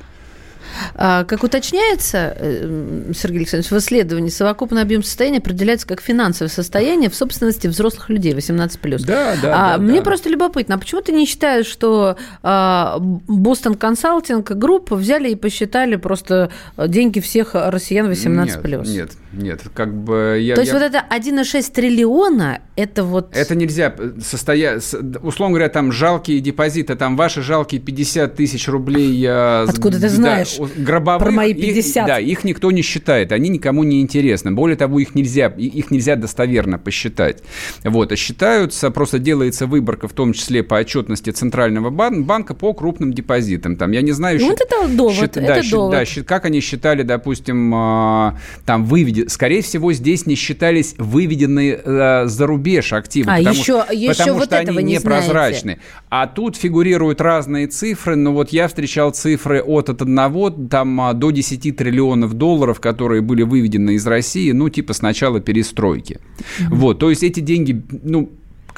А, 0.95 1.23
как 1.23 1.43
уточняется, 1.43 2.35
э, 2.35 3.11
Сергей 3.15 3.39
Александрович, 3.39 3.71
в 3.71 3.77
исследовании 3.77 4.29
совокупный 4.29 4.81
объем 4.81 5.03
состояния 5.03 5.39
определяется 5.39 5.87
как 5.87 6.01
финансовое 6.01 6.49
состояние 6.49 7.09
в 7.09 7.15
собственности 7.15 7.67
взрослых 7.67 8.09
людей 8.09 8.33
18+. 8.33 9.05
Да, 9.05 9.35
да, 9.41 9.73
а, 9.73 9.77
да, 9.77 9.83
мне 9.83 9.99
да. 9.99 10.03
просто 10.03 10.29
любопытно, 10.29 10.75
а 10.75 10.77
почему 10.77 11.01
ты 11.01 11.11
не 11.11 11.25
считаешь, 11.25 11.65
что 11.65 12.17
Бостон 12.41 13.75
Консалтинг 13.75 14.51
группу 14.51 14.95
взяли 14.95 15.29
и 15.29 15.35
посчитали 15.35 15.95
просто 15.95 16.51
деньги 16.77 17.19
всех 17.19 17.51
россиян 17.53 18.09
18+. 18.09 18.85
Нет, 18.85 18.85
нет, 18.85 19.11
нет, 19.31 19.61
как 19.73 19.93
бы 19.93 20.37
я... 20.41 20.55
То 20.55 20.61
есть 20.61 20.73
я... 20.73 20.79
вот 20.79 20.85
это 20.85 21.03
1,6 21.09 21.71
триллиона, 21.71 22.61
это 22.75 23.03
вот... 23.03 23.35
Это 23.35 23.55
нельзя 23.55 23.93
состоять... 24.21 24.83
Условно 25.21 25.55
говоря, 25.55 25.69
там 25.69 25.91
жалкие 25.91 26.39
депозиты, 26.39 26.95
там 26.95 27.15
ваши 27.15 27.41
жалкие 27.41 27.81
50 27.81 28.35
тысяч 28.35 28.67
рублей... 28.67 29.27
Откуда 29.27 29.99
ты 29.99 30.09
знаешь? 30.09 30.58
Гробовых, 30.77 31.23
Про 31.23 31.31
мои 31.31 31.53
50. 31.53 32.03
Их, 32.03 32.07
да, 32.07 32.19
их 32.19 32.43
никто 32.43 32.71
не 32.71 32.81
считает, 32.81 33.31
они 33.31 33.49
никому 33.49 33.83
не 33.83 34.01
интересны. 34.01 34.51
Более 34.51 34.77
того, 34.77 34.99
их 34.99 35.15
нельзя, 35.15 35.47
их 35.47 35.91
нельзя 35.91 36.15
достоверно 36.15 36.77
посчитать. 36.79 37.43
Вот, 37.83 38.11
а 38.11 38.15
считаются, 38.15 38.91
просто 38.91 39.19
делается 39.19 39.67
выборка, 39.67 40.07
в 40.07 40.13
том 40.13 40.33
числе 40.33 40.63
по 40.63 40.75
отчетности 40.75 41.29
Центрального 41.31 41.89
бан- 41.89 42.23
банка 42.23 42.53
по 42.53 42.73
крупным 42.73 43.13
депозитам. 43.13 43.75
Там, 43.75 43.91
я 43.91 44.01
не 44.01 44.11
знаю... 44.11 44.39
Ну, 44.39 44.49
счит, 44.49 44.61
это 44.61 44.87
довод, 44.87 45.13
счит, 45.13 45.37
это 45.37 45.61
да, 45.61 45.61
довод. 45.69 45.91
Да, 45.91 46.05
счит, 46.05 46.25
как 46.25 46.45
они 46.45 46.59
считали, 46.59 47.03
допустим, 47.03 47.73
э, 47.73 48.33
там 48.65 48.85
выведи... 48.85 49.27
Скорее 49.27 49.61
всего, 49.61 49.93
здесь 49.93 50.25
не 50.25 50.35
считались 50.35 50.95
выведенные 50.97 51.79
э, 51.83 52.25
за 52.25 52.47
рубеж 52.47 52.93
активы, 52.93 53.31
а, 53.31 53.37
потому, 53.37 53.55
еще, 53.55 53.85
еще 53.91 54.13
потому 54.13 54.39
вот 54.39 54.45
что 54.45 54.57
они 54.57 54.77
не 54.77 54.93
непрозрачны. 54.95 55.79
А 56.09 56.27
тут 56.27 56.55
фигурируют 56.55 57.21
разные 57.21 57.67
цифры, 57.67 58.15
но 58.15 58.33
вот 58.33 58.49
я 58.49 58.67
встречал 58.67 59.11
цифры 59.11 59.61
от, 59.61 59.89
от 59.89 60.01
одного 60.49 60.69
там 60.69 61.01
а, 61.01 61.13
до 61.13 61.31
10 61.31 61.75
триллионов 61.75 62.33
долларов, 62.33 62.79
которые 62.79 63.21
были 63.21 63.43
выведены 63.43 63.95
из 63.95 64.05
России, 64.05 64.51
ну, 64.51 64.69
типа 64.69 64.93
с 64.93 65.01
начала 65.01 65.39
перестройки. 65.39 66.19
Mm-hmm. 66.19 66.75
Вот, 66.75 66.99
то 66.99 67.09
есть 67.09 67.23
эти 67.23 67.39
деньги, 67.39 67.81
ну, 68.03 68.29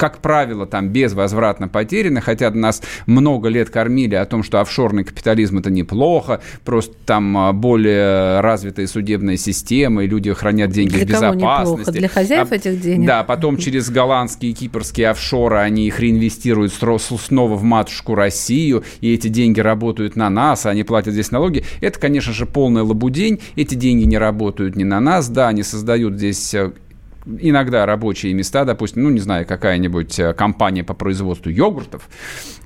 как 0.02 0.18
правило, 0.18 0.66
там 0.66 0.88
безвозвратно 0.88 1.68
потеряны, 1.68 2.20
хотя 2.20 2.50
нас 2.50 2.82
много 3.06 3.48
лет 3.48 3.70
кормили 3.70 4.16
о 4.16 4.24
том, 4.24 4.42
что 4.42 4.60
офшорный 4.60 5.04
капитализм 5.04 5.58
это 5.58 5.70
неплохо, 5.70 6.40
просто 6.64 6.96
там 7.06 7.38
а, 7.38 7.52
более 7.52 8.40
развитая 8.40 8.88
судебная 8.88 9.36
система, 9.36 10.02
и 10.02 10.08
люди 10.08 10.32
хранят 10.32 10.72
деньги 10.72 10.94
Для 10.94 11.04
в 11.04 11.08
безопасности. 11.08 11.78
Неплохо? 11.78 11.92
Для 11.92 12.08
хозяев 12.08 12.50
а, 12.50 12.54
этих 12.56 12.80
денег? 12.80 13.06
Да, 13.06 13.22
потом 13.22 13.56
через 13.58 13.90
голландские 13.90 14.50
и 14.50 14.54
кипрские 14.54 15.10
офшоры 15.10 15.58
они 15.58 15.86
их 15.86 16.00
реинвестируют 16.00 16.72
снова 16.72 17.54
в 17.54 17.62
матушку 17.62 18.16
Россию, 18.16 18.82
и 19.00 19.14
эти 19.14 19.28
деньги 19.28 19.60
работают 19.60 20.16
на 20.16 20.28
нас, 20.30 20.66
а 20.66 20.70
они 20.70 20.82
платят 20.82 21.12
здесь 21.12 21.30
налоги. 21.30 21.64
Это, 21.80 22.00
конечно 22.00 22.32
же, 22.32 22.44
полная 22.44 22.82
лабудень. 22.82 23.38
Эти 23.54 23.76
деньги 23.76 24.02
не 24.02 24.18
работают 24.18 24.74
ни 24.74 24.82
на 24.82 24.98
нас, 24.98 25.28
да, 25.28 25.46
они 25.46 25.62
создают 25.62 26.14
здесь 26.14 26.54
э, 26.54 26.72
иногда 27.26 27.86
рабочие 27.86 28.32
места, 28.34 28.64
допустим, 28.64 29.02
ну, 29.02 29.10
не 29.10 29.20
знаю, 29.20 29.46
какая-нибудь 29.46 30.18
э, 30.18 30.34
компания 30.34 30.84
по 30.84 30.94
производству 30.94 31.50
йогуртов, 31.50 32.08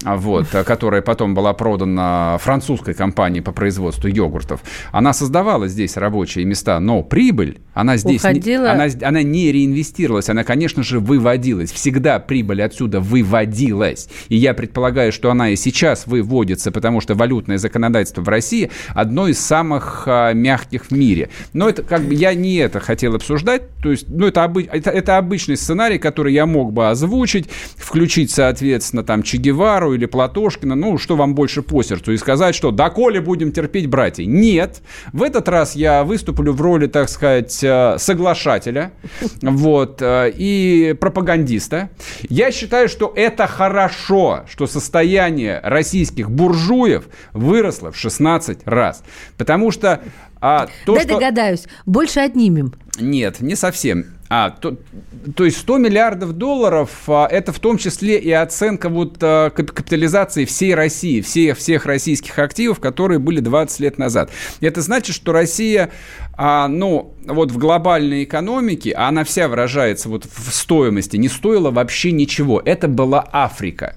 а, 0.04 0.16
вот, 0.16 0.46
э, 0.54 0.64
которая 0.64 1.02
потом 1.02 1.34
была 1.34 1.52
продана 1.52 2.38
французской 2.38 2.94
компании 2.94 3.40
по 3.40 3.52
производству 3.52 4.08
йогуртов, 4.08 4.60
она 4.92 5.12
создавала 5.12 5.68
здесь 5.68 5.96
рабочие 5.96 6.44
места, 6.44 6.78
но 6.80 7.02
прибыль, 7.02 7.58
она 7.74 7.96
здесь 7.96 8.22
не, 8.24 8.54
она, 8.54 8.86
она 9.02 9.22
не 9.22 9.52
реинвестировалась, 9.52 10.28
она, 10.28 10.44
конечно 10.44 10.82
же, 10.82 11.00
выводилась. 11.00 11.70
Всегда 11.70 12.18
прибыль 12.18 12.62
отсюда 12.62 13.00
выводилась. 13.00 14.08
И 14.28 14.36
я 14.36 14.54
предполагаю, 14.54 15.12
что 15.12 15.30
она 15.30 15.50
и 15.50 15.56
сейчас 15.56 16.06
выводится, 16.06 16.72
потому 16.72 17.00
что 17.00 17.14
валютное 17.14 17.58
законодательство 17.58 18.22
в 18.22 18.28
России 18.28 18.70
одно 18.94 19.28
из 19.28 19.38
самых 19.38 20.04
а, 20.06 20.32
мягких 20.32 20.86
в 20.86 20.90
мире. 20.92 21.28
Но 21.52 21.68
это 21.68 21.82
как 21.82 22.02
бы 22.02 22.14
я 22.14 22.34
не 22.34 22.56
это 22.56 22.80
хотел 22.80 23.14
обсуждать, 23.14 23.62
то 23.82 23.90
есть, 23.90 24.06
ну, 24.08 24.26
это 24.26 24.45
это, 24.70 24.90
это 24.90 25.18
обычный 25.18 25.56
сценарий, 25.56 25.98
который 25.98 26.32
я 26.32 26.46
мог 26.46 26.72
бы 26.72 26.88
озвучить, 26.88 27.48
включить, 27.76 28.30
соответственно, 28.30 29.02
там 29.02 29.22
Че 29.22 29.38
Гевару 29.38 29.94
или 29.94 30.06
Платошкина, 30.06 30.74
ну, 30.74 30.98
что 30.98 31.16
вам 31.16 31.34
больше 31.34 31.62
по 31.62 31.82
сердцу, 31.82 32.12
и 32.12 32.16
сказать, 32.16 32.54
что 32.54 32.70
доколе 32.70 33.20
будем 33.20 33.52
терпеть 33.52 33.86
братья. 33.88 34.24
Нет. 34.24 34.82
В 35.12 35.22
этот 35.22 35.48
раз 35.48 35.76
я 35.76 36.04
выступлю 36.04 36.52
в 36.52 36.60
роли, 36.60 36.86
так 36.86 37.08
сказать, 37.08 37.58
э, 37.62 37.96
соглашателя, 37.98 38.92
вот, 39.42 40.00
э, 40.00 40.32
и 40.34 40.94
пропагандиста. 40.98 41.90
Я 42.28 42.50
считаю, 42.52 42.88
что 42.88 43.12
это 43.14 43.46
хорошо, 43.46 44.44
что 44.48 44.66
состояние 44.66 45.60
российских 45.62 46.30
буржуев 46.30 47.04
выросло 47.32 47.92
в 47.92 47.96
16 47.96 48.60
раз. 48.64 49.02
Потому 49.36 49.70
что 49.70 50.02
а, 50.40 50.68
то, 50.84 50.94
Дай 50.94 51.04
что... 51.04 51.14
догадаюсь, 51.14 51.64
больше 51.86 52.20
отнимем. 52.20 52.74
Нет, 52.98 53.40
не 53.40 53.56
совсем. 53.56 54.16
А, 54.28 54.50
то, 54.50 54.76
то 55.36 55.44
есть 55.44 55.58
100 55.58 55.78
миллиардов 55.78 56.32
долларов 56.32 56.90
а, 57.06 57.28
это 57.30 57.52
в 57.52 57.60
том 57.60 57.78
числе 57.78 58.18
и 58.18 58.30
оценка 58.32 58.88
вот 58.88 59.18
а, 59.20 59.50
капитализации 59.50 60.44
всей 60.44 60.74
России, 60.74 61.20
всех, 61.20 61.58
всех 61.58 61.86
российских 61.86 62.38
активов, 62.38 62.80
которые 62.80 63.20
были 63.20 63.40
20 63.40 63.80
лет 63.80 63.98
назад. 63.98 64.30
Это 64.60 64.80
значит, 64.82 65.14
что 65.14 65.32
Россия, 65.32 65.90
а, 66.36 66.66
ну, 66.66 67.14
вот 67.24 67.52
в 67.52 67.58
глобальной 67.58 68.24
экономике, 68.24 68.92
а 68.92 69.08
она 69.08 69.22
вся 69.22 69.48
выражается 69.48 70.08
вот 70.08 70.24
в 70.24 70.52
стоимости, 70.52 71.16
не 71.16 71.28
стоила 71.28 71.70
вообще 71.70 72.10
ничего. 72.10 72.60
Это 72.64 72.88
была 72.88 73.28
Африка. 73.32 73.94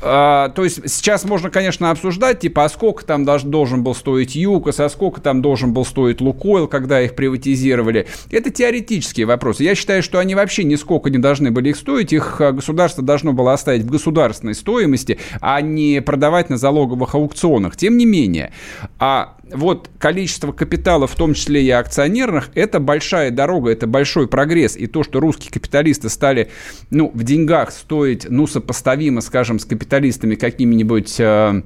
А, 0.00 0.48
то 0.50 0.64
есть 0.64 0.88
сейчас 0.88 1.24
можно, 1.24 1.50
конечно, 1.50 1.90
обсуждать, 1.90 2.40
типа, 2.40 2.64
а 2.64 2.68
сколько 2.68 3.04
там 3.04 3.24
должен 3.24 3.82
был 3.82 3.94
стоить 3.94 4.34
ЮКОС, 4.34 4.80
а 4.80 4.88
сколько 4.88 5.20
там 5.20 5.42
должен 5.42 5.72
был 5.72 5.84
стоить 5.84 6.20
Лукойл, 6.20 6.66
когда 6.66 7.02
их 7.02 7.14
приватизировали. 7.14 8.06
Это 8.30 8.50
теоретические 8.50 9.26
вопросы. 9.26 9.64
Я 9.64 9.74
считаю, 9.74 10.02
что 10.02 10.18
они 10.18 10.34
вообще 10.34 10.64
нисколько 10.64 11.10
не 11.10 11.18
должны 11.18 11.50
были 11.50 11.70
их 11.70 11.76
стоить. 11.76 12.12
Их 12.12 12.40
а, 12.40 12.52
государство 12.52 13.02
должно 13.02 13.32
было 13.32 13.52
оставить 13.52 13.82
в 13.82 13.90
государственной 13.90 14.54
стоимости, 14.54 15.18
а 15.40 15.60
не 15.60 16.00
продавать 16.00 16.50
на 16.50 16.56
залоговых 16.56 17.14
аукционах. 17.14 17.76
Тем 17.76 17.96
не 17.96 18.06
менее, 18.06 18.52
а 18.98 19.35
вот 19.52 19.90
количество 19.98 20.52
капитала, 20.52 21.06
в 21.06 21.14
том 21.14 21.34
числе 21.34 21.62
и 21.62 21.70
акционерных, 21.70 22.50
это 22.54 22.80
большая 22.80 23.30
дорога, 23.30 23.70
это 23.70 23.86
большой 23.86 24.28
прогресс. 24.28 24.76
И 24.76 24.86
то, 24.86 25.02
что 25.02 25.20
русские 25.20 25.52
капиталисты 25.52 26.08
стали, 26.08 26.50
ну, 26.90 27.10
в 27.14 27.22
деньгах 27.22 27.70
стоить, 27.70 28.26
ну, 28.28 28.46
сопоставимо, 28.46 29.20
скажем, 29.20 29.58
с 29.58 29.64
капиталистами 29.64 30.34
какими-нибудь 30.34 31.16
э, 31.18 31.62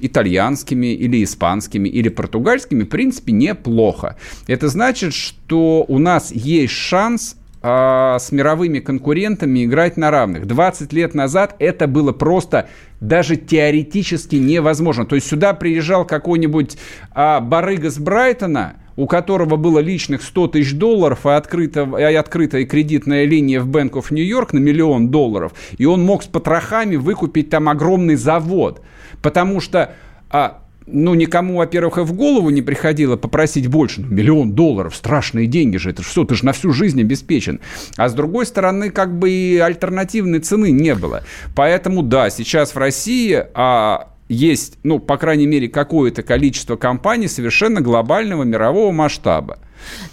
итальянскими 0.00 0.94
или 0.94 1.24
испанскими 1.24 1.88
или 1.88 2.08
португальскими, 2.08 2.84
в 2.84 2.88
принципе, 2.88 3.32
неплохо. 3.32 4.16
Это 4.46 4.68
значит, 4.68 5.14
что 5.14 5.84
у 5.88 5.98
нас 5.98 6.30
есть 6.32 6.72
шанс 6.72 7.36
а, 7.60 8.18
с 8.18 8.30
мировыми 8.30 8.78
конкурентами 8.78 9.64
играть 9.64 9.96
на 9.96 10.10
равных. 10.10 10.46
20 10.46 10.92
лет 10.92 11.14
назад 11.14 11.56
это 11.58 11.86
было 11.86 12.12
просто 12.12 12.68
даже 13.00 13.36
теоретически 13.36 14.36
невозможно. 14.36 15.06
То 15.06 15.16
есть 15.16 15.26
сюда 15.26 15.54
приезжал 15.54 16.04
какой-нибудь 16.04 16.78
а, 17.12 17.40
барыга 17.40 17.90
с 17.90 17.98
Брайтона, 17.98 18.76
у 18.96 19.06
которого 19.06 19.56
было 19.56 19.78
личных 19.78 20.22
100 20.22 20.48
тысяч 20.48 20.74
долларов 20.74 21.24
и, 21.26 21.30
открыта, 21.30 21.82
и 21.98 22.14
открытая 22.14 22.64
кредитная 22.64 23.24
линия 23.24 23.60
в 23.60 23.68
Bank 23.68 23.92
of 23.92 24.06
New 24.10 24.24
York 24.24 24.52
на 24.52 24.58
миллион 24.58 25.10
долларов, 25.10 25.52
и 25.78 25.84
он 25.84 26.04
мог 26.04 26.24
с 26.24 26.26
потрохами 26.26 26.96
выкупить 26.96 27.50
там 27.50 27.68
огромный 27.68 28.16
завод. 28.16 28.82
Потому 29.22 29.60
что 29.60 29.94
а, 30.30 30.62
ну, 30.90 31.14
никому, 31.14 31.56
во-первых, 31.56 31.98
и 31.98 32.00
в 32.02 32.12
голову 32.12 32.50
не 32.50 32.62
приходило 32.62 33.16
попросить 33.16 33.66
больше. 33.66 34.00
Ну, 34.00 34.08
миллион 34.08 34.52
долларов, 34.52 34.94
страшные 34.94 35.46
деньги 35.46 35.76
же, 35.76 35.90
это 35.90 36.02
что, 36.02 36.24
ты 36.24 36.34
же 36.34 36.44
на 36.44 36.52
всю 36.52 36.72
жизнь 36.72 37.00
обеспечен. 37.00 37.60
А 37.96 38.08
с 38.08 38.14
другой 38.14 38.46
стороны, 38.46 38.90
как 38.90 39.18
бы 39.18 39.30
и 39.30 39.58
альтернативной 39.58 40.40
цены 40.40 40.70
не 40.70 40.94
было. 40.94 41.24
Поэтому, 41.54 42.02
да, 42.02 42.30
сейчас 42.30 42.74
в 42.74 42.78
России 42.78 43.44
а, 43.54 44.08
есть, 44.28 44.78
ну, 44.82 44.98
по 44.98 45.16
крайней 45.16 45.46
мере, 45.46 45.68
какое-то 45.68 46.22
количество 46.22 46.76
компаний 46.76 47.28
совершенно 47.28 47.80
глобального 47.80 48.44
мирового 48.44 48.92
масштаба. 48.92 49.58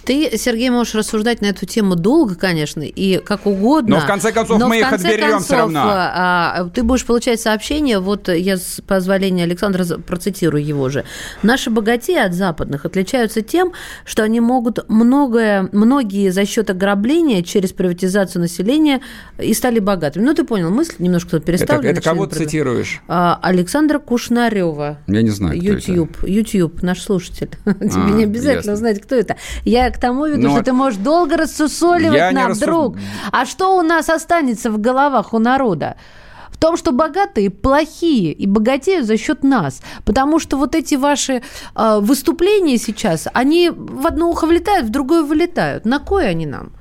Ты, 0.04 0.36
Сергей, 0.36 0.70
можешь 0.70 0.94
рассуждать 0.94 1.40
на 1.40 1.46
эту 1.46 1.66
тему 1.66 1.96
долго, 1.96 2.34
конечно, 2.34 2.82
и 2.82 3.18
как 3.18 3.46
угодно. 3.46 3.96
Но 3.96 4.00
в 4.02 4.06
конце 4.06 4.32
концов 4.32 4.60
мы 4.62 4.78
их 4.78 4.92
отберем 4.92 5.30
концов, 5.30 5.44
все 5.44 5.56
равно. 5.56 5.82
А, 5.84 6.70
ты 6.74 6.82
будешь 6.82 7.04
получать 7.04 7.40
сообщение, 7.40 7.98
вот 7.98 8.28
я 8.28 8.56
с 8.56 8.80
позволения 8.86 9.44
Александра 9.44 9.84
процитирую 9.98 10.64
его 10.64 10.88
же. 10.88 11.04
Наши 11.42 11.70
богатеи 11.70 12.18
от 12.18 12.34
западных 12.34 12.84
отличаются 12.84 13.42
тем, 13.42 13.72
что 14.04 14.22
они 14.22 14.40
могут 14.40 14.88
многое, 14.88 15.68
многие 15.72 16.30
за 16.30 16.44
счет 16.46 16.70
ограбления 16.70 17.42
через 17.42 17.72
приватизацию 17.72 18.42
населения 18.42 19.00
и 19.38 19.54
стали 19.54 19.78
богатыми. 19.78 20.24
Ну, 20.24 20.34
ты 20.34 20.44
понял 20.44 20.70
мысль, 20.70 20.94
немножко 20.98 21.40
переставлена. 21.40 21.90
Это, 21.90 22.00
это 22.00 22.08
кого 22.08 22.26
ты 22.26 22.36
цитируешь? 22.36 23.00
А, 23.08 23.38
Александра 23.42 23.98
Кушнарева. 23.98 24.98
Я 25.06 25.22
не 25.22 25.30
знаю, 25.30 25.60
YouTube, 25.60 26.16
YouTube, 26.22 26.82
наш 26.82 27.02
слушатель. 27.02 27.50
Тебе 27.64 28.02
а, 28.02 28.10
не 28.10 28.24
обязательно 28.24 28.76
знать, 28.76 29.00
кто 29.00 29.14
это. 29.14 29.36
Я 29.64 29.90
к 29.90 29.98
тому 29.98 30.26
веду, 30.26 30.48
Но... 30.48 30.50
что 30.50 30.64
ты 30.64 30.72
можешь 30.72 30.98
долго 30.98 31.36
рассусоливать 31.36 32.32
нам, 32.32 32.48
рассуж... 32.48 32.64
друг. 32.66 32.96
А 33.32 33.46
что 33.46 33.76
у 33.78 33.82
нас 33.82 34.08
останется 34.08 34.70
в 34.70 34.78
головах 34.78 35.34
у 35.34 35.38
народа? 35.38 35.96
в 36.50 36.58
том, 36.58 36.78
что 36.78 36.92
богатые 36.92 37.50
плохие 37.50 38.32
и 38.32 38.46
богатеют 38.46 39.06
за 39.06 39.18
счет 39.18 39.44
нас. 39.44 39.82
Потому 40.06 40.38
что 40.38 40.56
вот 40.56 40.74
эти 40.74 40.94
ваши 40.94 41.42
э, 41.74 41.98
выступления 42.00 42.78
сейчас, 42.78 43.28
они 43.34 43.70
в 43.70 44.06
одно 44.06 44.30
ухо 44.30 44.46
влетают, 44.46 44.86
в 44.86 44.90
другое 44.90 45.22
вылетают. 45.22 45.84
На 45.84 45.98
кое 45.98 46.28
они 46.28 46.46
нам? 46.46 46.72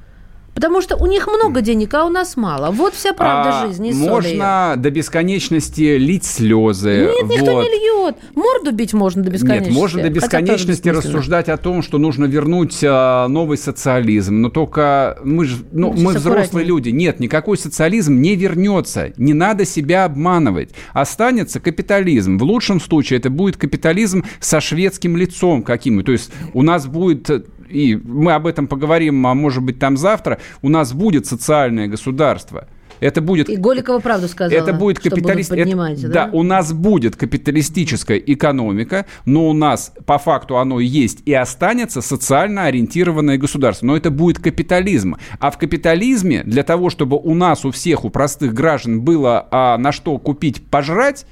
Потому 0.56 0.82
что 0.82 0.96
у 0.96 1.06
них 1.06 1.28
много 1.28 1.60
денег, 1.60 1.94
а 1.94 2.06
у 2.06 2.10
нас 2.10 2.38
мало. 2.38 2.72
Вот 2.72 2.94
вся 2.94 3.14
правда 3.14 3.64
а 3.64 3.68
жизни. 3.68 3.92
Можно 3.92 4.72
ее. 4.72 4.82
до 4.82 4.90
бесконечности 4.90 5.98
лить 5.98 6.24
слезы. 6.24 7.12
Нет, 7.14 7.30
никто 7.30 7.52
вот. 7.52 7.64
не 7.64 7.70
льет. 7.70 8.16
Морду 8.36 8.72
бить 8.72 8.94
можно 8.94 9.22
до 9.22 9.32
бесконечности. 9.32 9.70
Нет, 9.70 9.78
можно 9.78 10.02
до 10.02 10.10
бесконечности 10.10 10.88
рассуждать 10.88 11.50
о 11.50 11.58
том, 11.58 11.82
что 11.82 11.98
нужно 11.98 12.24
вернуть 12.24 12.80
а, 12.84 13.28
новый 13.28 13.58
социализм. 13.58 14.42
Но 14.42 14.50
только 14.50 15.18
мы 15.26 15.44
же, 15.44 15.58
ну, 15.74 15.92
мы 15.92 16.14
взрослые 16.14 16.66
люди. 16.66 16.90
Нет, 16.90 17.20
никакой 17.20 17.58
социализм 17.58 18.22
не 18.22 18.38
вернется. 18.38 19.12
Не 19.18 19.34
надо 19.34 19.66
себя 19.66 20.06
обманывать. 20.06 20.70
Останется 20.94 21.60
капитализм. 21.60 22.38
В 22.38 22.44
лучшем 22.44 22.80
случае 22.80 23.20
это 23.20 23.30
будет 23.30 23.58
капитализм 23.58 24.24
со 24.40 24.62
шведским 24.62 25.18
лицом 25.18 25.64
каким-то. 25.64 26.06
То 26.06 26.12
есть 26.14 26.32
у 26.54 26.62
нас 26.62 26.88
будет 26.88 27.30
и 27.70 27.96
мы 27.96 28.34
об 28.34 28.48
этом 28.48 28.68
поговорим, 28.68 29.26
а 29.28 29.34
может 29.34 29.64
быть, 29.64 29.80
там 29.80 29.98
завтра, 29.98 30.40
у 30.62 30.70
нас 30.70 30.94
будет 30.94 31.26
социальное 31.26 31.88
государство. 31.88 32.68
Это 33.00 33.22
будет... 33.22 33.50
И 33.50 33.56
Голикова 33.56 34.00
правду 34.00 34.28
сказала, 34.28 34.58
это 34.58 34.74
будет 34.74 35.00
капиталист... 35.00 35.52
это, 35.52 36.08
да? 36.08 36.10
да, 36.10 36.30
у 36.32 36.44
нас 36.44 36.74
будет 36.74 37.16
капиталистическая 37.16 38.18
экономика, 38.18 39.06
но 39.26 39.50
у 39.50 39.54
нас 39.54 39.94
по 40.06 40.18
факту 40.18 40.58
оно 40.58 40.80
есть 40.80 41.22
и 41.26 41.34
останется 41.34 42.02
социально 42.02 42.66
ориентированное 42.66 43.38
государство. 43.38 43.86
Но 43.86 43.98
это 43.98 44.12
будет 44.12 44.40
капитализм. 44.40 45.18
А 45.40 45.52
в 45.52 45.58
капитализме 45.58 46.44
для 46.44 46.64
того, 46.64 46.90
чтобы 46.90 47.18
у 47.18 47.34
нас, 47.34 47.66
у 47.66 47.72
всех, 47.72 48.06
у 48.06 48.10
простых 48.10 48.54
граждан 48.54 49.02
было 49.02 49.48
а, 49.52 49.78
на 49.78 49.92
что 49.92 50.18
купить, 50.18 50.66
пожрать, 50.66 51.26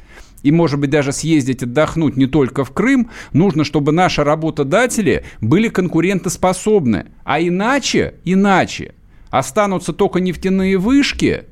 и, 0.43 0.51
может 0.51 0.79
быть, 0.79 0.89
даже 0.89 1.11
съездить 1.11 1.63
отдохнуть 1.63 2.17
не 2.17 2.27
только 2.27 2.63
в 2.63 2.71
Крым, 2.71 3.09
нужно, 3.31 3.63
чтобы 3.63 3.91
наши 3.91 4.23
работодатели 4.23 5.23
были 5.41 5.69
конкурентоспособны. 5.69 7.07
А 7.23 7.41
иначе, 7.41 8.15
иначе 8.25 8.93
останутся 9.29 9.93
только 9.93 10.19
нефтяные 10.19 10.77
вышки, 10.77 11.45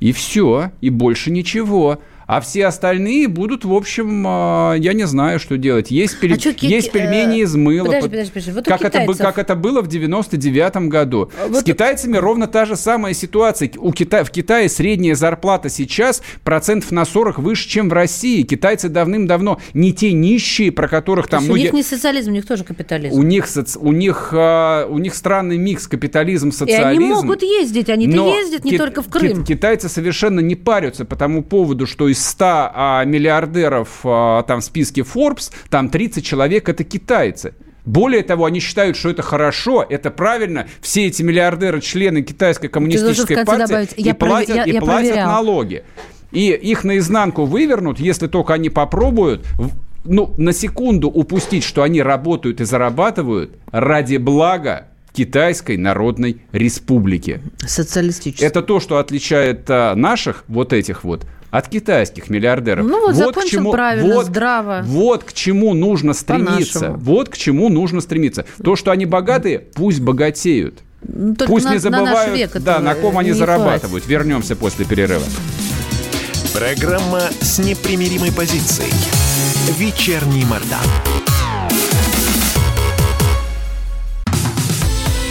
И 0.00 0.10
все, 0.12 0.72
и 0.80 0.90
больше 0.90 1.30
ничего 1.30 2.00
а 2.26 2.40
все 2.40 2.66
остальные 2.66 3.28
будут, 3.28 3.64
в 3.64 3.72
общем, 3.72 4.24
а, 4.26 4.74
я 4.74 4.92
не 4.92 5.06
знаю, 5.06 5.38
что 5.38 5.56
делать. 5.56 5.90
Есть, 5.90 6.20
пель... 6.20 6.34
а 6.34 6.66
есть 6.66 6.92
пельмени 6.92 7.40
из 7.40 7.54
мыла. 7.54 7.86
Подожди, 7.86 8.08
подожди, 8.08 8.30
подожди. 8.30 8.52
Вот 8.52 8.64
как, 8.64 8.82
это, 8.82 9.14
как 9.14 9.38
это 9.38 9.54
было 9.54 9.82
в 9.82 9.88
99-м 9.88 10.88
году. 10.88 11.30
А 11.40 11.48
вот... 11.48 11.60
С 11.60 11.64
китайцами 11.64 12.16
ровно 12.16 12.46
та 12.46 12.64
же 12.64 12.76
самая 12.76 13.14
ситуация. 13.14 13.70
У 13.76 13.92
Кита... 13.92 14.24
В 14.24 14.30
Китае 14.30 14.68
средняя 14.68 15.14
зарплата 15.14 15.68
сейчас 15.68 16.22
процентов 16.44 16.92
на 16.92 17.04
40 17.04 17.38
выше, 17.38 17.68
чем 17.68 17.88
в 17.88 17.92
России. 17.92 18.42
Китайцы 18.42 18.88
давным-давно 18.88 19.60
не 19.74 19.92
те 19.92 20.12
нищие, 20.12 20.72
про 20.72 20.88
которых 20.88 21.28
там... 21.28 21.46
Ну, 21.46 21.54
у 21.54 21.56
них 21.56 21.72
не 21.72 21.82
социализм, 21.82 22.30
у 22.30 22.34
них 22.34 22.46
тоже 22.46 22.64
капитализм. 22.64 23.18
У 23.18 23.22
них, 23.22 23.46
соци... 23.46 23.78
у 23.78 23.92
них, 23.92 24.30
а, 24.32 24.86
у 24.86 24.98
них 24.98 25.14
странный 25.14 25.58
микс 25.58 25.86
капитализм-социализм. 25.86 27.00
И 27.00 27.04
они 27.04 27.14
могут 27.14 27.42
ездить, 27.42 27.88
они-то 27.88 28.38
ездят 28.38 28.64
не 28.64 28.72
ки... 28.72 28.78
только 28.78 29.02
в 29.02 29.08
Крым. 29.08 29.44
Китайцы 29.44 29.88
совершенно 29.88 30.40
не 30.40 30.54
парятся 30.54 31.04
по 31.04 31.16
тому 31.16 31.42
поводу, 31.42 31.86
что 31.86 32.11
из 32.12 32.24
100 32.24 32.44
а, 32.46 33.04
миллиардеров 33.04 34.00
а, 34.04 34.42
там 34.44 34.60
в 34.60 34.64
списке 34.64 35.02
Forbes, 35.02 35.52
там 35.68 35.88
30 35.88 36.24
человек 36.24 36.68
это 36.68 36.84
китайцы. 36.84 37.54
Более 37.84 38.22
того, 38.22 38.44
они 38.44 38.60
считают, 38.60 38.96
что 38.96 39.10
это 39.10 39.22
хорошо, 39.22 39.84
это 39.88 40.10
правильно. 40.10 40.68
Все 40.80 41.06
эти 41.06 41.22
миллиардеры, 41.22 41.80
члены 41.80 42.22
китайской 42.22 42.68
коммунистической 42.68 43.44
партии 43.44 43.66
добавить. 43.66 43.94
и 43.96 44.02
я 44.02 44.14
платят, 44.14 44.54
я, 44.54 44.64
и 44.64 44.72
я 44.72 44.80
платят 44.80 45.16
налоги. 45.16 45.82
И 46.30 46.52
их 46.52 46.84
наизнанку 46.84 47.44
вывернут, 47.44 47.98
если 47.98 48.28
только 48.28 48.54
они 48.54 48.70
попробуют 48.70 49.44
ну, 50.04 50.32
на 50.36 50.52
секунду 50.52 51.08
упустить, 51.08 51.64
что 51.64 51.82
они 51.82 52.02
работают 52.02 52.60
и 52.60 52.64
зарабатывают 52.64 53.56
ради 53.70 54.16
блага 54.16 54.86
Китайской 55.12 55.76
Народной 55.76 56.40
Республики. 56.52 57.40
Социалистической. 57.58 58.46
Это 58.46 58.62
то, 58.62 58.80
что 58.80 58.98
отличает 58.98 59.64
а, 59.68 59.94
наших 59.94 60.44
вот 60.48 60.72
этих 60.72 61.04
вот 61.04 61.26
от 61.52 61.68
китайских 61.68 62.30
миллиардеров. 62.30 62.86
Ну 62.86 63.00
вот, 63.06 63.14
вот 63.14 63.36
к 63.36 63.44
чему, 63.44 63.72
правильно, 63.72 64.14
вот, 64.14 64.26
здраво. 64.26 64.80
Вот 64.84 65.22
к 65.22 65.34
чему 65.34 65.74
нужно 65.74 66.14
стремиться. 66.14 66.92
Вот 66.96 67.28
к 67.28 67.36
чему 67.36 67.68
нужно 67.68 68.00
стремиться. 68.00 68.46
То, 68.64 68.74
что 68.74 68.90
они 68.90 69.04
богатые, 69.04 69.58
пусть 69.58 70.00
богатеют. 70.00 70.80
Ну, 71.02 71.34
пусть 71.34 71.66
на, 71.66 71.72
не 71.72 71.78
забывают, 71.78 72.32
на 72.32 72.36
век 72.36 72.52
да, 72.60 72.78
на 72.78 72.94
ком 72.94 73.18
они 73.18 73.32
зарабатывают. 73.32 74.04
Хватит. 74.04 74.08
Вернемся 74.08 74.56
после 74.56 74.86
перерыва. 74.86 75.24
Программа 76.54 77.20
с 77.40 77.58
непримиримой 77.58 78.32
позицией. 78.32 78.92
Вечерний 79.78 80.44
Мордан. 80.46 81.31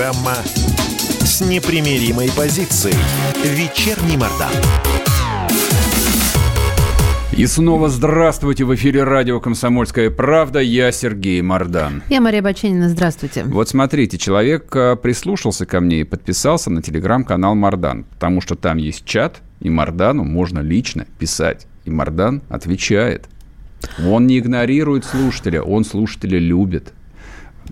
Программа 0.00 0.36
с 1.20 1.42
непримиримой 1.42 2.30
позицией. 2.34 2.96
Вечерний 3.44 4.16
Мордан. 4.16 4.50
И 7.36 7.44
снова 7.44 7.90
здравствуйте 7.90 8.64
в 8.64 8.74
эфире 8.76 9.04
радио 9.04 9.40
«Комсомольская 9.40 10.08
правда». 10.08 10.60
Я 10.60 10.90
Сергей 10.90 11.42
Мордан. 11.42 12.02
Я 12.08 12.22
Мария 12.22 12.40
Баченина. 12.40 12.88
Здравствуйте. 12.88 13.44
Вот 13.44 13.68
смотрите, 13.68 14.16
человек 14.16 14.74
а, 14.74 14.96
прислушался 14.96 15.66
ко 15.66 15.80
мне 15.80 16.00
и 16.00 16.04
подписался 16.04 16.70
на 16.70 16.80
телеграм-канал 16.80 17.54
Мордан, 17.54 18.04
потому 18.04 18.40
что 18.40 18.54
там 18.54 18.78
есть 18.78 19.04
чат, 19.04 19.42
и 19.60 19.68
Мордану 19.68 20.24
можно 20.24 20.60
лично 20.60 21.04
писать. 21.18 21.66
И 21.84 21.90
Мордан 21.90 22.40
отвечает. 22.48 23.28
Он 24.02 24.26
не 24.26 24.38
игнорирует 24.38 25.04
слушателя, 25.04 25.60
он 25.60 25.84
слушателя 25.84 26.38
любит. 26.38 26.94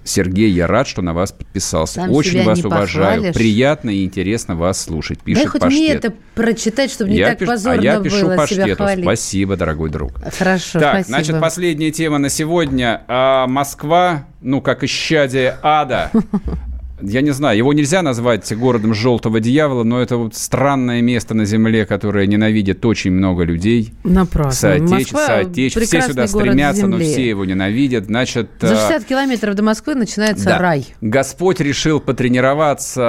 Сергей, 0.09 0.50
я 0.50 0.66
рад, 0.66 0.86
что 0.88 1.02
на 1.02 1.12
вас 1.12 1.32
подписался. 1.32 1.94
Сам 1.94 2.11
Очень 2.11 2.42
вас 2.44 2.64
уважаю. 2.64 3.16
Похвалишь. 3.16 3.34
Приятно 3.34 3.90
и 3.90 4.04
интересно 4.04 4.56
вас 4.56 4.80
слушать. 4.82 5.20
Пишет 5.20 5.42
Дай 5.44 5.50
хоть 5.50 5.61
Паштет. 5.61 5.78
мне 5.78 5.88
это 5.92 6.12
прочитать, 6.34 6.90
чтобы 6.90 7.11
не 7.11 7.18
я 7.18 7.28
так 7.30 7.38
пиш... 7.38 7.48
позорно 7.48 7.80
а 7.80 7.84
я 7.84 8.00
пишу 8.00 8.26
было 8.26 8.36
Паштету. 8.36 8.62
себя 8.64 8.74
хвалить. 8.76 9.04
Спасибо, 9.04 9.56
дорогой 9.56 9.90
друг. 9.90 10.12
Хорошо, 10.36 10.80
Так, 10.80 10.94
спасибо. 11.04 11.09
значит, 11.09 11.40
последняя 11.40 11.90
тема 11.90 12.18
на 12.18 12.28
сегодня. 12.30 13.02
А, 13.09 13.46
Москва, 13.46 14.26
ну, 14.40 14.61
как 14.61 14.84
исчадие 14.84 15.59
ада, 15.62 16.11
я 17.01 17.20
не 17.20 17.30
знаю, 17.30 17.57
его 17.57 17.72
нельзя 17.72 18.03
назвать 18.03 18.53
городом 18.57 18.94
желтого 18.94 19.40
дьявола, 19.40 19.84
но 19.84 20.01
это 20.01 20.16
вот 20.16 20.34
странное 20.34 21.01
место 21.03 21.34
на 21.34 21.44
земле, 21.44 21.86
которое 21.86 22.26
ненавидит 22.26 22.84
очень 22.84 23.12
много 23.12 23.44
людей. 23.44 23.92
Напрасно. 24.05 24.78
Соотеч... 24.78 25.09
Соотеч... 25.09 25.74
Все 25.74 26.03
сюда 26.03 26.26
стремятся, 26.26 26.86
но 26.86 26.99
все 26.99 27.28
его 27.28 27.44
ненавидят. 27.44 28.07
Значит, 28.07 28.51
За 28.61 28.74
60 28.74 28.90
а, 28.90 29.05
километров 29.05 29.55
до 29.55 29.62
Москвы 29.62 29.94
начинается 29.94 30.46
да. 30.46 30.59
рай. 30.59 30.86
Господь 31.01 31.61
решил 31.61 32.01
потренироваться 32.01 33.01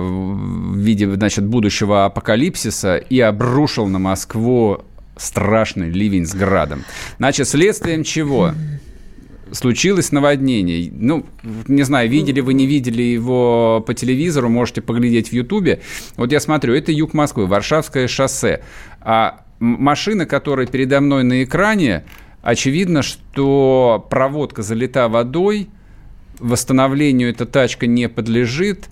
в 0.00 0.76
виде, 0.76 1.10
значит, 1.10 1.46
будущего 1.46 2.04
апокалипсиса 2.04 2.96
и 2.96 3.20
обрушил 3.20 3.86
на 3.86 3.98
Москву 3.98 4.82
страшный 5.16 5.90
ливень 5.90 6.26
с 6.26 6.34
градом. 6.34 6.84
Значит, 7.18 7.48
следствием 7.48 8.04
чего? 8.04 8.52
Случилось 9.52 10.12
наводнение. 10.12 10.90
Ну, 10.92 11.24
не 11.66 11.82
знаю, 11.82 12.08
видели 12.08 12.40
вы, 12.40 12.54
не 12.54 12.66
видели 12.66 13.02
его 13.02 13.82
по 13.86 13.94
телевизору, 13.94 14.48
можете 14.48 14.80
поглядеть 14.80 15.28
в 15.28 15.32
Ютубе. 15.32 15.80
Вот 16.16 16.32
я 16.32 16.40
смотрю, 16.40 16.74
это 16.74 16.92
юг 16.92 17.14
Москвы, 17.14 17.46
Варшавское 17.46 18.08
шоссе. 18.08 18.62
А 19.00 19.44
машина, 19.58 20.26
которая 20.26 20.66
передо 20.66 21.00
мной 21.00 21.24
на 21.24 21.44
экране, 21.44 22.04
очевидно, 22.42 23.02
что 23.02 24.06
проводка 24.10 24.62
залита 24.62 25.08
водой, 25.08 25.68
восстановлению 26.38 27.30
эта 27.30 27.46
тачка 27.46 27.86
не 27.86 28.08
подлежит, 28.08 28.88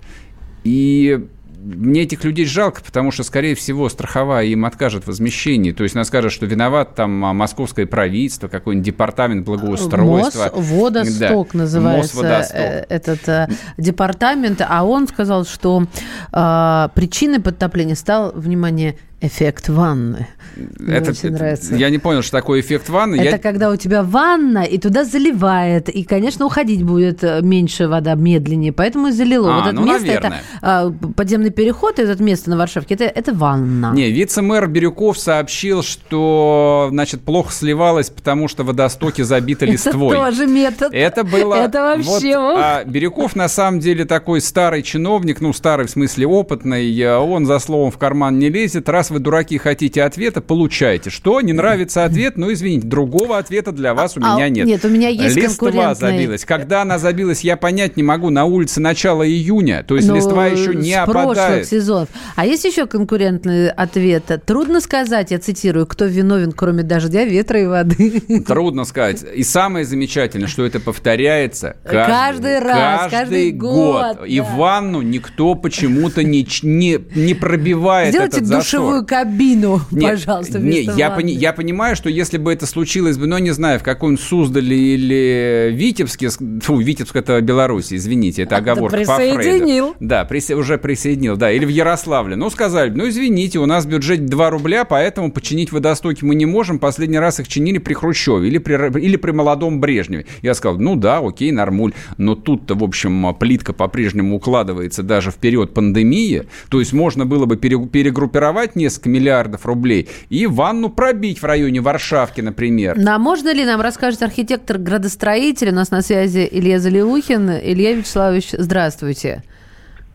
и 0.63 1.27
мне 1.63 2.03
этих 2.03 2.23
людей 2.23 2.45
жалко, 2.45 2.81
потому 2.83 3.11
что, 3.11 3.23
скорее 3.23 3.55
всего, 3.55 3.89
страховая 3.89 4.45
им 4.45 4.65
откажет 4.65 5.03
в 5.03 5.07
возмещении. 5.07 5.71
То 5.71 5.83
есть 5.83 5.95
она 5.95 6.05
скажет, 6.05 6.31
что 6.31 6.45
виноват 6.45 6.95
там 6.95 7.25
а, 7.25 7.33
московское 7.33 7.85
правительство, 7.85 8.47
какой-нибудь 8.47 8.85
департамент 8.85 9.45
благоустройства. 9.45 10.51
Мосводосток 10.55 11.49
да. 11.53 11.59
называется 11.59 12.15
Мосводосток. 12.15 12.55
Э, 12.57 12.85
этот 12.89 13.27
э, 13.27 13.47
департамент. 13.77 14.61
А 14.67 14.85
он 14.85 15.07
сказал, 15.07 15.45
что 15.45 15.83
э, 16.31 16.89
причиной 16.93 17.39
подтопления 17.39 17.95
стал, 17.95 18.31
внимание, 18.33 18.97
эффект 19.19 19.69
ванны. 19.69 20.27
Мне 20.55 20.95
это, 20.95 21.11
очень 21.11 21.31
нравится. 21.31 21.75
Я 21.75 21.89
не 21.89 21.97
понял, 21.97 22.21
что 22.21 22.31
такое 22.31 22.61
эффект 22.61 22.89
ванны. 22.89 23.15
Это 23.15 23.35
я... 23.35 23.37
когда 23.37 23.71
у 23.71 23.75
тебя 23.75 24.03
ванна, 24.03 24.63
и 24.63 24.77
туда 24.77 25.05
заливает. 25.05 25.89
И, 25.89 26.03
конечно, 26.03 26.45
уходить 26.45 26.83
будет 26.83 27.23
э, 27.23 27.41
меньше 27.41 27.87
вода, 27.87 28.13
медленнее. 28.15 28.73
Поэтому 28.73 29.07
и 29.07 29.11
залило. 29.11 29.53
А, 29.53 29.59
вот 29.59 29.67
это 29.67 29.75
ну, 29.75 29.85
место, 29.85 30.07
наверное. 30.07 30.41
это 30.61 30.93
подземный 31.15 31.49
переход, 31.49 31.99
это 31.99 32.21
место 32.21 32.49
на 32.51 32.57
Варшавке, 32.57 32.93
это, 32.93 33.05
это 33.05 33.33
ванна. 33.33 33.91
Не, 33.93 34.11
вице-мэр 34.11 34.67
Бирюков 34.67 35.17
сообщил, 35.17 35.81
что, 35.81 36.87
значит, 36.91 37.21
плохо 37.21 37.51
сливалось, 37.51 38.09
потому 38.09 38.47
что 38.47 38.63
водостоки 38.63 39.23
забиты 39.23 39.65
листвой. 39.67 40.15
Это 40.15 40.25
тоже 40.25 40.47
метод. 40.47 40.93
Это 40.93 41.23
было... 41.23 41.55
Это 41.55 41.81
вообще... 41.81 42.37
Вот, 42.37 42.59
а 42.59 42.83
Бирюков, 42.83 43.35
на 43.35 43.47
самом 43.47 43.79
деле, 43.79 44.05
такой 44.05 44.41
старый 44.41 44.83
чиновник, 44.83 45.41
ну, 45.41 45.53
старый 45.53 45.87
в 45.87 45.89
смысле 45.89 46.27
опытный, 46.27 47.17
он 47.17 47.45
за 47.47 47.59
словом 47.59 47.91
в 47.91 47.97
карман 47.97 48.37
не 48.37 48.49
лезет, 48.49 48.89
раз 48.89 49.06
раз 49.07 49.11
вы, 49.11 49.19
дураки, 49.19 49.57
хотите 49.57 50.03
ответа, 50.03 50.41
получайте. 50.41 51.09
Что? 51.09 51.41
Не 51.41 51.53
нравится 51.53 52.03
ответ? 52.03 52.37
Ну, 52.37 52.51
извините, 52.51 52.87
другого 52.87 53.37
ответа 53.37 53.71
для 53.71 53.93
вас 53.93 54.17
у 54.17 54.21
а, 54.23 54.35
меня 54.35 54.49
нет. 54.49 54.67
Нет, 54.67 54.85
у 54.85 54.89
меня 54.89 55.09
есть 55.09 55.35
Листва 55.35 55.67
конкурентный... 55.67 55.95
забилась. 55.95 56.45
Когда 56.45 56.81
она 56.81 56.99
забилась, 56.99 57.41
я 57.41 57.57
понять 57.57 57.97
не 57.97 58.03
могу. 58.03 58.29
На 58.29 58.45
улице 58.45 58.81
начало 58.81 59.27
июня, 59.27 59.83
то 59.83 59.95
есть 59.95 60.07
Но 60.07 60.15
ну, 60.15 60.19
листва 60.19 60.47
еще 60.47 60.75
не 60.75 60.93
с 60.93 60.97
опадает. 60.97 61.67
сезонов. 61.67 62.09
А 62.35 62.45
есть 62.45 62.65
еще 62.65 62.85
конкурентный 62.85 63.69
ответ? 63.69 64.23
Трудно 64.45 64.81
сказать, 64.81 65.31
я 65.31 65.39
цитирую, 65.39 65.87
кто 65.87 66.05
виновен, 66.05 66.51
кроме 66.51 66.83
дождя, 66.83 67.23
ветра 67.23 67.61
и 67.61 67.65
воды. 67.65 68.21
Трудно 68.47 68.85
сказать. 68.85 69.23
И 69.35 69.43
самое 69.43 69.85
замечательное, 69.85 70.47
что 70.47 70.65
это 70.65 70.79
повторяется 70.79 71.77
каждый, 71.83 72.07
каждый 72.07 72.59
раз, 72.59 73.01
каждый, 73.01 73.19
каждый 73.19 73.51
год. 73.51 74.17
год. 74.17 74.27
И 74.27 74.39
да. 74.39 74.43
ванну 74.55 75.01
никто 75.01 75.55
почему-то 75.55 76.23
не, 76.23 76.47
не, 76.63 76.99
не 77.15 77.33
пробивает 77.33 78.09
Сделайте 78.09 78.37
этот 78.37 78.49
душевую 78.49 78.96
такую 78.97 79.05
кабину, 79.05 79.81
нет, 79.91 80.11
пожалуйста, 80.11 80.59
нет, 80.59 80.95
я, 80.97 81.11
пони, 81.11 81.31
я 81.31 81.53
понимаю, 81.53 81.95
что 81.95 82.09
если 82.09 82.37
бы 82.37 82.51
это 82.53 82.65
случилось 82.65 83.17
бы, 83.17 83.27
ну, 83.27 83.37
не 83.37 83.51
знаю, 83.51 83.79
в 83.79 83.83
каком 83.83 84.17
Суздале 84.17 84.75
или 84.75 85.71
Витебске, 85.73 86.29
фу, 86.29 86.77
Витебск 86.77 87.15
это 87.15 87.39
Беларусь, 87.41 87.93
извините, 87.93 88.43
это 88.43 88.55
а 88.55 88.59
оговорка 88.59 88.97
по 89.05 89.15
Фрейду. 89.15 89.95
Да, 89.99 90.25
прис, 90.25 90.49
уже 90.49 90.77
присоединил, 90.77 91.37
да, 91.37 91.51
или 91.51 91.65
в 91.65 91.69
Ярославле. 91.69 92.35
Ну, 92.35 92.49
сказали, 92.49 92.89
ну, 92.89 93.07
извините, 93.07 93.59
у 93.59 93.65
нас 93.65 93.85
бюджет 93.85 94.25
2 94.25 94.49
рубля, 94.49 94.85
поэтому 94.85 95.31
починить 95.31 95.71
водостоки 95.71 96.23
мы 96.23 96.35
не 96.35 96.45
можем. 96.45 96.79
Последний 96.79 97.19
раз 97.19 97.39
их 97.39 97.47
чинили 97.47 97.77
при 97.77 97.93
Хрущеве 97.93 98.47
или 98.47 98.57
при, 98.57 98.99
или 98.99 99.17
при 99.17 99.31
молодом 99.31 99.79
Брежневе. 99.79 100.25
Я 100.41 100.53
сказал, 100.53 100.79
ну 100.79 100.95
да, 100.95 101.19
окей, 101.19 101.51
нормуль. 101.51 101.93
Но 102.17 102.35
тут-то, 102.35 102.75
в 102.75 102.83
общем, 102.83 103.35
плитка 103.35 103.73
по-прежнему 103.73 104.35
укладывается 104.35 105.03
даже 105.03 105.31
в 105.31 105.35
период 105.35 105.73
пандемии. 105.73 106.43
То 106.69 106.79
есть 106.79 106.93
можно 106.93 107.25
было 107.25 107.45
бы 107.45 107.57
перегруппировать 107.57 108.75
несколько 108.87 109.09
миллиардов 109.09 109.65
рублей 109.65 110.07
и 110.29 110.47
ванну 110.47 110.89
пробить 110.89 111.41
в 111.41 111.45
районе 111.45 111.81
Варшавки, 111.81 112.39
например. 112.41 112.95
Ну, 112.97 113.11
а 113.11 113.19
можно 113.19 113.53
ли 113.53 113.65
нам 113.65 113.81
расскажет 113.81 114.23
архитектор-градостроитель? 114.23 115.69
У 115.69 115.73
нас 115.73 115.91
на 115.91 116.01
связи 116.01 116.47
Илья 116.49 116.79
Залиухин. 116.79 117.51
Илья 117.51 117.93
Вячеславович, 117.93 118.51
здравствуйте. 118.53 119.43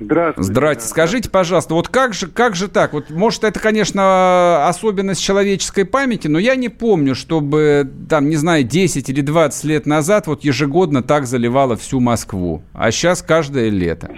Здравствуйте. 0.00 0.52
Здравствуйте. 0.52 0.88
Скажите, 0.88 1.30
пожалуйста, 1.30 1.74
вот 1.74 1.88
как 1.88 2.14
же, 2.14 2.26
как 2.26 2.56
же 2.56 2.68
так? 2.68 2.92
Вот, 2.92 3.10
может, 3.10 3.44
это, 3.44 3.60
конечно, 3.60 4.66
особенность 4.66 5.22
человеческой 5.22 5.84
памяти, 5.84 6.28
но 6.28 6.38
я 6.38 6.56
не 6.56 6.68
помню, 6.70 7.14
чтобы, 7.14 7.88
там, 8.08 8.28
не 8.28 8.36
знаю, 8.36 8.64
10 8.64 9.08
или 9.08 9.20
20 9.20 9.64
лет 9.64 9.86
назад 9.86 10.26
вот 10.26 10.44
ежегодно 10.44 11.02
так 11.02 11.26
заливало 11.26 11.76
всю 11.76 12.00
Москву. 12.00 12.62
А 12.72 12.90
сейчас 12.90 13.22
каждое 13.22 13.68
лето. 13.68 14.10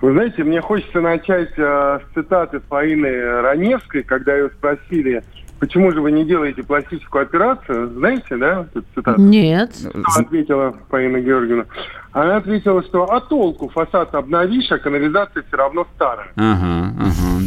Вы 0.00 0.12
знаете, 0.12 0.44
мне 0.44 0.60
хочется 0.60 1.00
начать 1.00 1.52
э, 1.56 1.98
с 2.00 2.14
цитаты 2.14 2.60
Фаины 2.68 3.40
Раневской, 3.40 4.04
когда 4.04 4.36
ее 4.36 4.48
спросили, 4.50 5.24
почему 5.58 5.90
же 5.90 6.00
вы 6.00 6.12
не 6.12 6.24
делаете 6.24 6.62
пластическую 6.62 7.22
операцию? 7.22 7.88
Знаете, 7.88 8.36
да, 8.36 8.66
эту 8.72 8.84
цитату? 8.94 9.20
Нет. 9.20 9.74
Что 9.74 10.20
ответила 10.20 10.74
Фаина 10.88 11.20
Георгиевна? 11.20 11.64
Она 12.12 12.36
ответила, 12.36 12.82
что 12.84 13.10
а 13.10 13.20
толку 13.20 13.68
фасад 13.68 14.14
обновишь, 14.14 14.70
а 14.70 14.78
канализация 14.78 15.42
все 15.42 15.56
равно 15.56 15.86
старая. 15.96 16.28
Ага, 16.36 16.94
ага. 17.00 17.42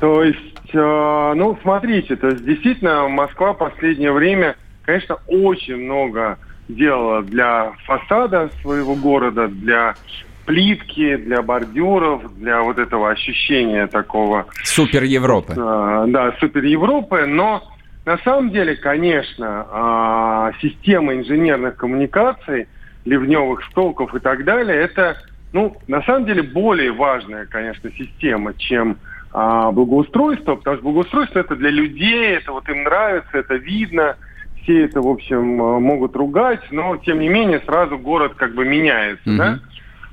То 0.00 0.24
есть, 0.24 0.74
э, 0.74 1.32
ну, 1.36 1.56
смотрите, 1.62 2.16
то 2.16 2.28
есть 2.28 2.44
действительно 2.44 3.06
Москва 3.08 3.52
в 3.52 3.58
последнее 3.58 4.12
время, 4.12 4.56
конечно, 4.82 5.18
очень 5.28 5.76
много 5.76 6.38
делала 6.68 7.22
для 7.22 7.72
фасада 7.86 8.50
своего 8.60 8.96
города, 8.96 9.46
для 9.46 9.94
плитки, 10.46 11.16
для 11.16 11.42
бордюров, 11.42 12.22
для 12.38 12.62
вот 12.62 12.78
этого 12.78 13.10
ощущения 13.10 13.86
такого... 13.88 14.46
Супер 14.62 15.02
Европы. 15.02 15.52
Э, 15.52 16.04
да, 16.08 16.34
супер 16.40 16.64
Европы, 16.64 17.26
но 17.26 17.62
на 18.06 18.16
самом 18.18 18.50
деле, 18.50 18.76
конечно, 18.76 19.66
э, 19.70 20.52
система 20.62 21.14
инженерных 21.14 21.76
коммуникаций, 21.76 22.68
ливневых 23.04 23.64
столков 23.70 24.14
и 24.14 24.20
так 24.20 24.44
далее, 24.44 24.76
это, 24.80 25.16
ну, 25.52 25.76
на 25.88 26.02
самом 26.02 26.24
деле 26.24 26.42
более 26.42 26.92
важная, 26.92 27.46
конечно, 27.46 27.90
система, 27.98 28.54
чем 28.54 28.98
э, 29.34 29.70
благоустройство, 29.72 30.54
потому 30.54 30.76
что 30.76 30.84
благоустройство 30.84 31.40
это 31.40 31.56
для 31.56 31.70
людей, 31.70 32.36
это 32.36 32.52
вот 32.52 32.68
им 32.68 32.84
нравится, 32.84 33.30
это 33.32 33.56
видно, 33.56 34.16
все 34.62 34.84
это, 34.84 35.00
в 35.00 35.08
общем, 35.08 35.44
могут 35.44 36.16
ругать, 36.16 36.62
но, 36.70 36.96
тем 36.96 37.20
не 37.20 37.28
менее, 37.28 37.60
сразу 37.64 37.98
город 37.98 38.34
как 38.36 38.54
бы 38.54 38.64
меняется, 38.64 39.28
mm-hmm. 39.28 39.36
да? 39.36 39.58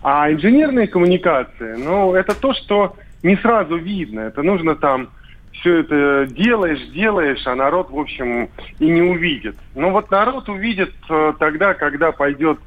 А 0.04 0.32
инженерные 0.32 0.88
коммуникации, 0.88 1.76
ну, 1.78 2.14
это 2.14 2.40
то, 2.40 2.54
что 2.54 2.96
не 3.24 3.38
сразу 3.38 3.78
видно. 3.78 4.20
Это 4.20 4.44
нужно 4.44 4.76
там 4.76 5.10
все 5.54 5.78
это 5.80 6.28
делаешь, 6.30 6.82
делаешь, 6.94 7.42
а 7.46 7.56
народ, 7.56 7.90
в 7.90 7.98
общем, 7.98 8.50
и 8.80 8.90
не 8.90 9.02
увидит. 9.02 9.56
Ну 9.76 9.92
вот 9.92 10.12
народ 10.12 10.50
увидит 10.50 10.94
э, 11.10 11.34
тогда, 11.40 11.74
когда 11.74 12.12
пойдет 12.12 12.60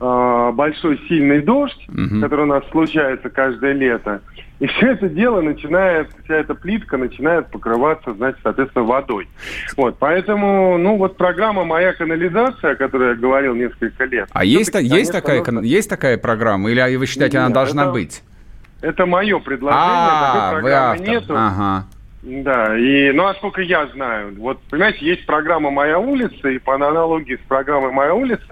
э, 0.00 0.50
большой 0.54 1.00
сильный 1.08 1.42
дождь, 1.42 1.88
угу. 1.88 2.20
который 2.20 2.42
у 2.42 2.48
нас 2.48 2.62
случается 2.70 3.28
каждое 3.28 3.72
лето. 3.72 4.22
И 4.64 4.66
все 4.66 4.92
это 4.92 5.10
дело 5.10 5.42
начинает, 5.42 6.08
вся 6.24 6.36
эта 6.36 6.54
плитка 6.54 6.96
начинает 6.96 7.50
покрываться, 7.50 8.14
значит, 8.14 8.40
соответственно, 8.42 8.86
водой. 8.86 9.28
Вот, 9.76 9.98
поэтому, 9.98 10.78
ну, 10.78 10.96
вот 10.96 11.18
программа 11.18 11.66
«Моя 11.66 11.92
канализация», 11.92 12.72
о 12.72 12.74
которой 12.74 13.10
я 13.10 13.14
говорил 13.14 13.54
несколько 13.54 14.04
лет. 14.06 14.26
А 14.32 14.42
есть, 14.42 14.74
есть, 14.74 15.12
такая, 15.12 15.44
есть 15.60 15.90
такая 15.90 16.16
программа, 16.16 16.70
или 16.70 16.96
вы 16.96 17.04
считаете, 17.04 17.36
Нет, 17.36 17.44
она 17.44 17.54
должна 17.54 17.82
это, 17.82 17.92
быть? 17.92 18.22
Это 18.80 19.04
мое 19.04 19.38
предложение, 19.38 19.84
а, 19.84 20.32
такой 20.32 20.62
программы 20.62 20.98
нету. 21.08 21.34
Ага. 21.36 21.86
Да, 22.22 22.78
и, 22.78 23.12
ну, 23.12 23.26
а 23.26 23.34
сколько 23.34 23.60
я 23.60 23.86
знаю, 23.88 24.34
вот, 24.38 24.62
понимаете, 24.70 25.04
есть 25.04 25.26
программа 25.26 25.70
«Моя 25.70 25.98
улица», 25.98 26.48
и 26.48 26.56
по 26.56 26.76
аналогии 26.76 27.36
с 27.36 27.46
программой 27.48 27.92
«Моя 27.92 28.14
улица» 28.14 28.46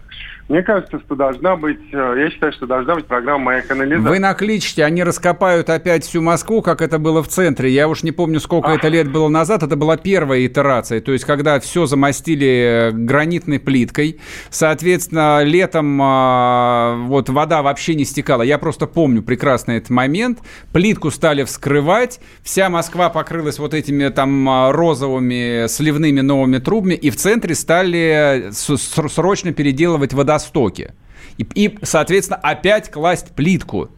Мне 0.48 0.62
кажется, 0.62 1.00
что 1.00 1.14
должна 1.14 1.56
быть, 1.56 1.78
э, 1.92 2.14
я 2.18 2.30
считаю, 2.30 2.52
что 2.52 2.66
должна 2.66 2.96
быть 2.96 3.06
программа 3.06 3.44
«Моя 3.44 3.62
канализация». 3.62 4.10
Вы 4.10 4.18
накличите, 4.18 4.84
они 4.84 5.04
раскопают 5.04 5.70
опять 5.70 6.04
всю 6.04 6.20
Москву, 6.20 6.62
как 6.62 6.82
это 6.82 6.98
было 6.98 7.22
в 7.22 7.28
центре. 7.28 7.70
Я 7.70 7.88
уж 7.88 8.02
не 8.02 8.10
помню, 8.10 8.40
сколько 8.40 8.70
а. 8.70 8.74
это 8.74 8.88
лет 8.88 9.10
было 9.10 9.28
назад. 9.28 9.62
Это 9.62 9.76
была 9.76 9.96
первая 9.96 10.44
итерация. 10.44 11.00
То 11.00 11.12
есть, 11.12 11.24
когда 11.24 11.60
все 11.60 11.86
замостили 11.86 12.90
э, 12.90 12.90
гранитной 12.90 13.60
плиткой. 13.60 14.20
Соответственно, 14.50 15.42
летом 15.44 15.98
а, 16.02 16.96
вот 17.06 17.28
вода 17.28 17.62
вообще 17.62 17.94
не 17.94 18.04
стекала. 18.04 18.42
Я 18.42 18.58
просто 18.58 18.86
помню 18.86 19.22
прекрасно 19.22 19.72
этот 19.72 19.90
момент. 19.90 20.40
Плитку 20.72 21.10
стали 21.10 21.44
вскрывать. 21.44 22.20
Вся 22.42 22.68
Москва 22.68 23.10
покрылась 23.10 23.58
вот 23.58 23.74
этими 23.74 24.08
там 24.08 24.48
а, 24.48 24.72
розовыми 24.72 25.68
сливными 25.68 26.20
новыми 26.20 26.58
трубами. 26.58 26.94
И 26.94 27.10
в 27.10 27.16
центре 27.16 27.54
стали 27.54 28.50
срочно 28.52 29.52
переделывать 29.52 30.12
водостоки 30.12 30.31
Востоке. 30.32 30.94
И, 31.38 31.46
и, 31.54 31.78
соответственно, 31.82 32.38
опять 32.42 32.90
класть 32.90 33.32
плитку. 33.34 33.90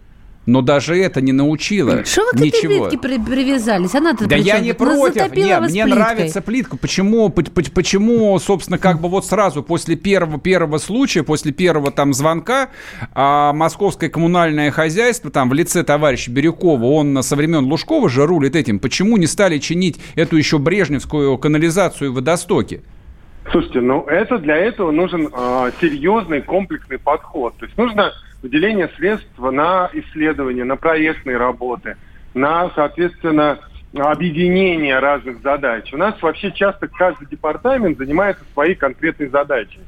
Но 0.46 0.60
даже 0.60 0.94
это 0.98 1.22
не 1.22 1.32
научило 1.32 2.04
Что 2.04 2.22
вы 2.34 2.38
к 2.38 2.54
этой 2.54 2.68
плитке 2.68 2.98
при 2.98 3.18
привязались? 3.18 3.94
Она-то 3.94 4.26
да 4.26 4.36
я 4.36 4.58
не 4.58 4.74
против. 4.74 5.34
Нет, 5.34 5.60
мне 5.62 5.84
плиткой. 5.84 5.86
нравится 5.86 6.42
плитка. 6.42 6.76
Почему, 6.76 7.30
почему, 7.30 8.38
собственно, 8.38 8.76
как 8.76 9.00
бы 9.00 9.08
вот 9.08 9.24
сразу 9.24 9.62
после 9.62 9.96
первого, 9.96 10.38
первого 10.38 10.76
случая, 10.76 11.22
после 11.22 11.52
первого 11.52 11.90
там 11.90 12.12
звонка, 12.12 12.68
а, 13.14 13.54
московское 13.54 14.10
коммунальное 14.10 14.70
хозяйство 14.70 15.30
там 15.30 15.48
в 15.48 15.54
лице 15.54 15.82
товарища 15.82 16.30
Бирюкова, 16.30 16.84
он 16.84 17.22
со 17.22 17.36
времен 17.36 17.64
Лужкова 17.64 18.10
же 18.10 18.26
рулит 18.26 18.54
этим, 18.54 18.80
почему 18.80 19.16
не 19.16 19.26
стали 19.26 19.58
чинить 19.58 19.98
эту 20.14 20.36
еще 20.36 20.58
брежневскую 20.58 21.38
канализацию 21.38 22.10
и 22.10 22.12
водостоки? 22.12 22.82
Слушайте, 23.50 23.80
ну 23.80 24.04
это 24.06 24.38
для 24.38 24.56
этого 24.56 24.90
нужен 24.90 25.26
э, 25.26 25.70
серьезный 25.80 26.42
комплексный 26.42 26.98
подход. 26.98 27.56
То 27.58 27.66
есть 27.66 27.76
нужно 27.76 28.12
выделение 28.42 28.88
средств 28.96 29.38
на 29.38 29.90
исследования, 29.92 30.64
на 30.64 30.76
проектные 30.76 31.36
работы, 31.36 31.96
на, 32.32 32.70
соответственно, 32.74 33.58
объединение 33.96 34.98
разных 34.98 35.40
задач. 35.42 35.92
У 35.92 35.96
нас 35.96 36.20
вообще 36.20 36.50
часто 36.52 36.88
каждый 36.88 37.26
департамент 37.28 37.98
занимается 37.98 38.44
своей 38.52 38.74
конкретной 38.74 39.28
задачей. 39.28 39.80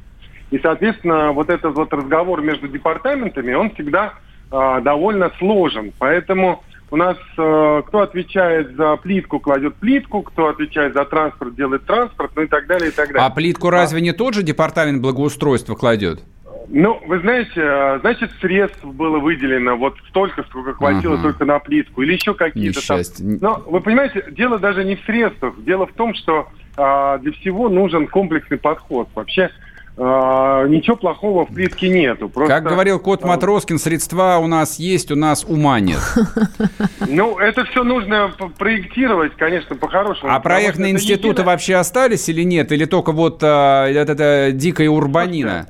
И, 0.50 0.58
соответственно, 0.58 1.32
вот 1.32 1.50
этот 1.50 1.74
вот 1.74 1.92
разговор 1.92 2.40
между 2.40 2.68
департаментами, 2.68 3.52
он 3.54 3.70
всегда 3.70 4.14
э, 4.52 4.80
довольно 4.82 5.32
сложен. 5.38 5.92
Поэтому 5.98 6.62
у 6.90 6.96
нас 6.96 7.16
э, 7.36 7.82
кто 7.86 8.00
отвечает 8.00 8.76
за 8.76 8.96
плитку, 8.96 9.40
кладет 9.40 9.74
плитку, 9.76 10.22
кто 10.22 10.48
отвечает 10.48 10.94
за 10.94 11.04
транспорт, 11.04 11.54
делает 11.54 11.84
транспорт, 11.84 12.32
ну 12.36 12.42
и 12.42 12.46
так 12.46 12.66
далее, 12.66 12.88
и 12.90 12.92
так 12.92 13.08
далее. 13.08 13.26
А 13.26 13.30
плитку 13.30 13.70
разве 13.70 13.98
а... 13.98 14.00
не 14.02 14.12
тот 14.12 14.34
же 14.34 14.42
департамент 14.42 15.02
благоустройства 15.02 15.74
кладет? 15.74 16.22
Ну, 16.68 17.00
вы 17.06 17.20
знаете, 17.20 17.52
э, 17.56 17.98
значит, 18.00 18.30
средств 18.40 18.84
было 18.84 19.18
выделено 19.18 19.76
вот 19.76 19.94
столько, 20.08 20.42
сколько 20.44 20.74
хватило 20.74 21.14
ага. 21.14 21.22
только 21.24 21.44
на 21.44 21.58
плитку, 21.58 22.02
или 22.02 22.14
еще 22.14 22.34
какие-то 22.34 22.86
там. 22.86 23.00
Но 23.40 23.62
вы 23.66 23.80
понимаете, 23.80 24.24
дело 24.32 24.58
даже 24.58 24.84
не 24.84 24.96
в 24.96 25.04
средствах, 25.04 25.54
дело 25.64 25.86
в 25.86 25.92
том, 25.92 26.14
что 26.14 26.48
а, 26.76 27.18
для 27.18 27.32
всего 27.32 27.68
нужен 27.68 28.08
комплексный 28.08 28.58
подход. 28.58 29.08
Вообще 29.14 29.50
а, 29.98 30.66
ничего 30.66 30.96
плохого 30.96 31.46
в 31.46 31.54
плитке 31.54 31.88
нету. 31.88 32.28
Просто... 32.28 32.54
Как 32.54 32.64
говорил 32.64 33.00
кот 33.00 33.24
Матроскин, 33.24 33.78
средства 33.78 34.38
у 34.38 34.46
нас 34.46 34.78
есть, 34.78 35.10
у 35.10 35.16
нас 35.16 35.44
ума 35.44 35.80
нет. 35.80 36.00
Ну, 37.08 37.38
это 37.38 37.64
все 37.66 37.84
нужно 37.84 38.32
проектировать, 38.58 39.36
конечно, 39.36 39.76
по-хорошему. 39.76 40.32
А 40.32 40.40
проектные 40.40 40.92
институты 40.92 41.44
вообще 41.44 41.76
остались 41.76 42.28
или 42.28 42.42
нет? 42.42 42.72
Или 42.72 42.84
только 42.84 43.12
вот 43.12 43.40
а, 43.42 43.86
это, 43.86 44.12
это 44.12 44.52
дикая 44.52 44.88
урбанина? 44.88 45.68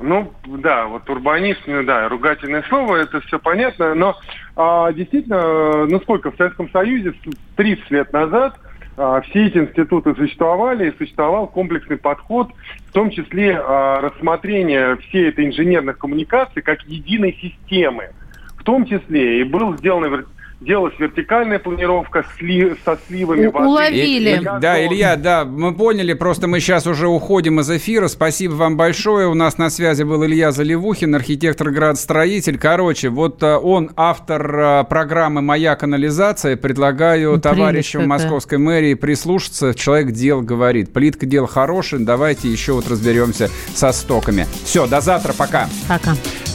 Ну, 0.00 0.32
да, 0.46 0.86
вот 0.86 1.08
урбанизм, 1.10 1.60
ну, 1.66 1.82
да, 1.82 2.08
ругательное 2.08 2.62
слово, 2.68 2.96
это 2.96 3.20
все 3.22 3.38
понятно, 3.38 3.94
но 3.94 4.16
а, 4.54 4.92
действительно, 4.92 5.86
ну 5.86 6.00
сколько, 6.00 6.30
в 6.30 6.36
Советском 6.36 6.70
Союзе 6.70 7.14
30 7.56 7.90
лет 7.90 8.12
назад 8.12 8.58
все 8.96 9.46
эти 9.46 9.58
институты 9.58 10.14
существовали, 10.14 10.88
и 10.88 10.96
существовал 10.96 11.46
комплексный 11.48 11.98
подход, 11.98 12.50
в 12.88 12.92
том 12.92 13.10
числе 13.10 13.58
а, 13.58 14.00
рассмотрение 14.00 14.96
всей 14.96 15.28
этой 15.28 15.46
инженерных 15.46 15.98
коммуникаций 15.98 16.62
как 16.62 16.82
единой 16.84 17.38
системы. 17.40 18.10
В 18.56 18.64
том 18.64 18.86
числе 18.86 19.40
и 19.40 19.44
был 19.44 19.76
сделан 19.76 20.26
делалась 20.60 20.94
вертикальная 20.98 21.58
планировка 21.58 22.24
сли, 22.36 22.74
со 22.84 22.98
сливами 23.06 23.46
воды. 23.46 23.66
Уловили. 23.66 24.40
И, 24.40 24.60
да, 24.60 24.84
Илья, 24.84 25.16
да, 25.16 25.44
мы 25.44 25.74
поняли, 25.74 26.14
просто 26.14 26.46
мы 26.48 26.60
сейчас 26.60 26.86
уже 26.86 27.08
уходим 27.08 27.60
из 27.60 27.70
эфира. 27.70 28.08
Спасибо 28.08 28.54
вам 28.54 28.76
большое. 28.76 29.28
У 29.28 29.34
нас 29.34 29.58
на 29.58 29.70
связи 29.70 30.02
был 30.02 30.24
Илья 30.24 30.52
Заливухин, 30.52 31.14
архитектор-градостроитель. 31.14 32.58
Короче, 32.58 33.10
вот 33.10 33.42
э, 33.42 33.56
он 33.56 33.90
автор 33.96 34.58
э, 34.58 34.84
программы 34.84 35.42
«Моя 35.42 35.76
канализация». 35.76 36.56
Предлагаю 36.56 37.32
ну, 37.32 37.40
товарищам 37.40 38.02
какая. 38.02 38.08
московской 38.08 38.58
мэрии 38.58 38.94
прислушаться. 38.94 39.74
Человек 39.74 40.12
дел 40.12 40.40
говорит. 40.40 40.92
Плитка 40.92 41.26
дел 41.26 41.46
хороший, 41.46 41.98
давайте 41.98 42.48
еще 42.48 42.72
вот 42.72 42.88
разберемся 42.88 43.50
со 43.74 43.92
стоками. 43.92 44.46
Все, 44.64 44.86
до 44.86 45.00
завтра, 45.00 45.34
пока. 45.34 45.68
Пока. 45.88 46.14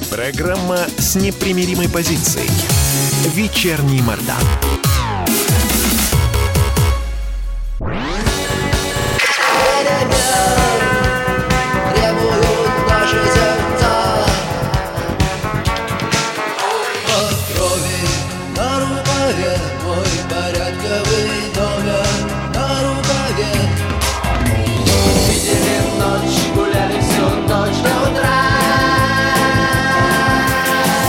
Программа 0.09 0.77
с 0.97 1.15
непримиримой 1.15 1.87
позицией. 1.87 2.49
Вечерний 3.27 4.01
Мордан. 4.01 4.35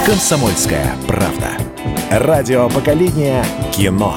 «Комсомольская 0.06 0.94
правда». 1.06 1.51
Радио 2.18 2.68
поколения 2.68 3.42
кино. 3.72 4.14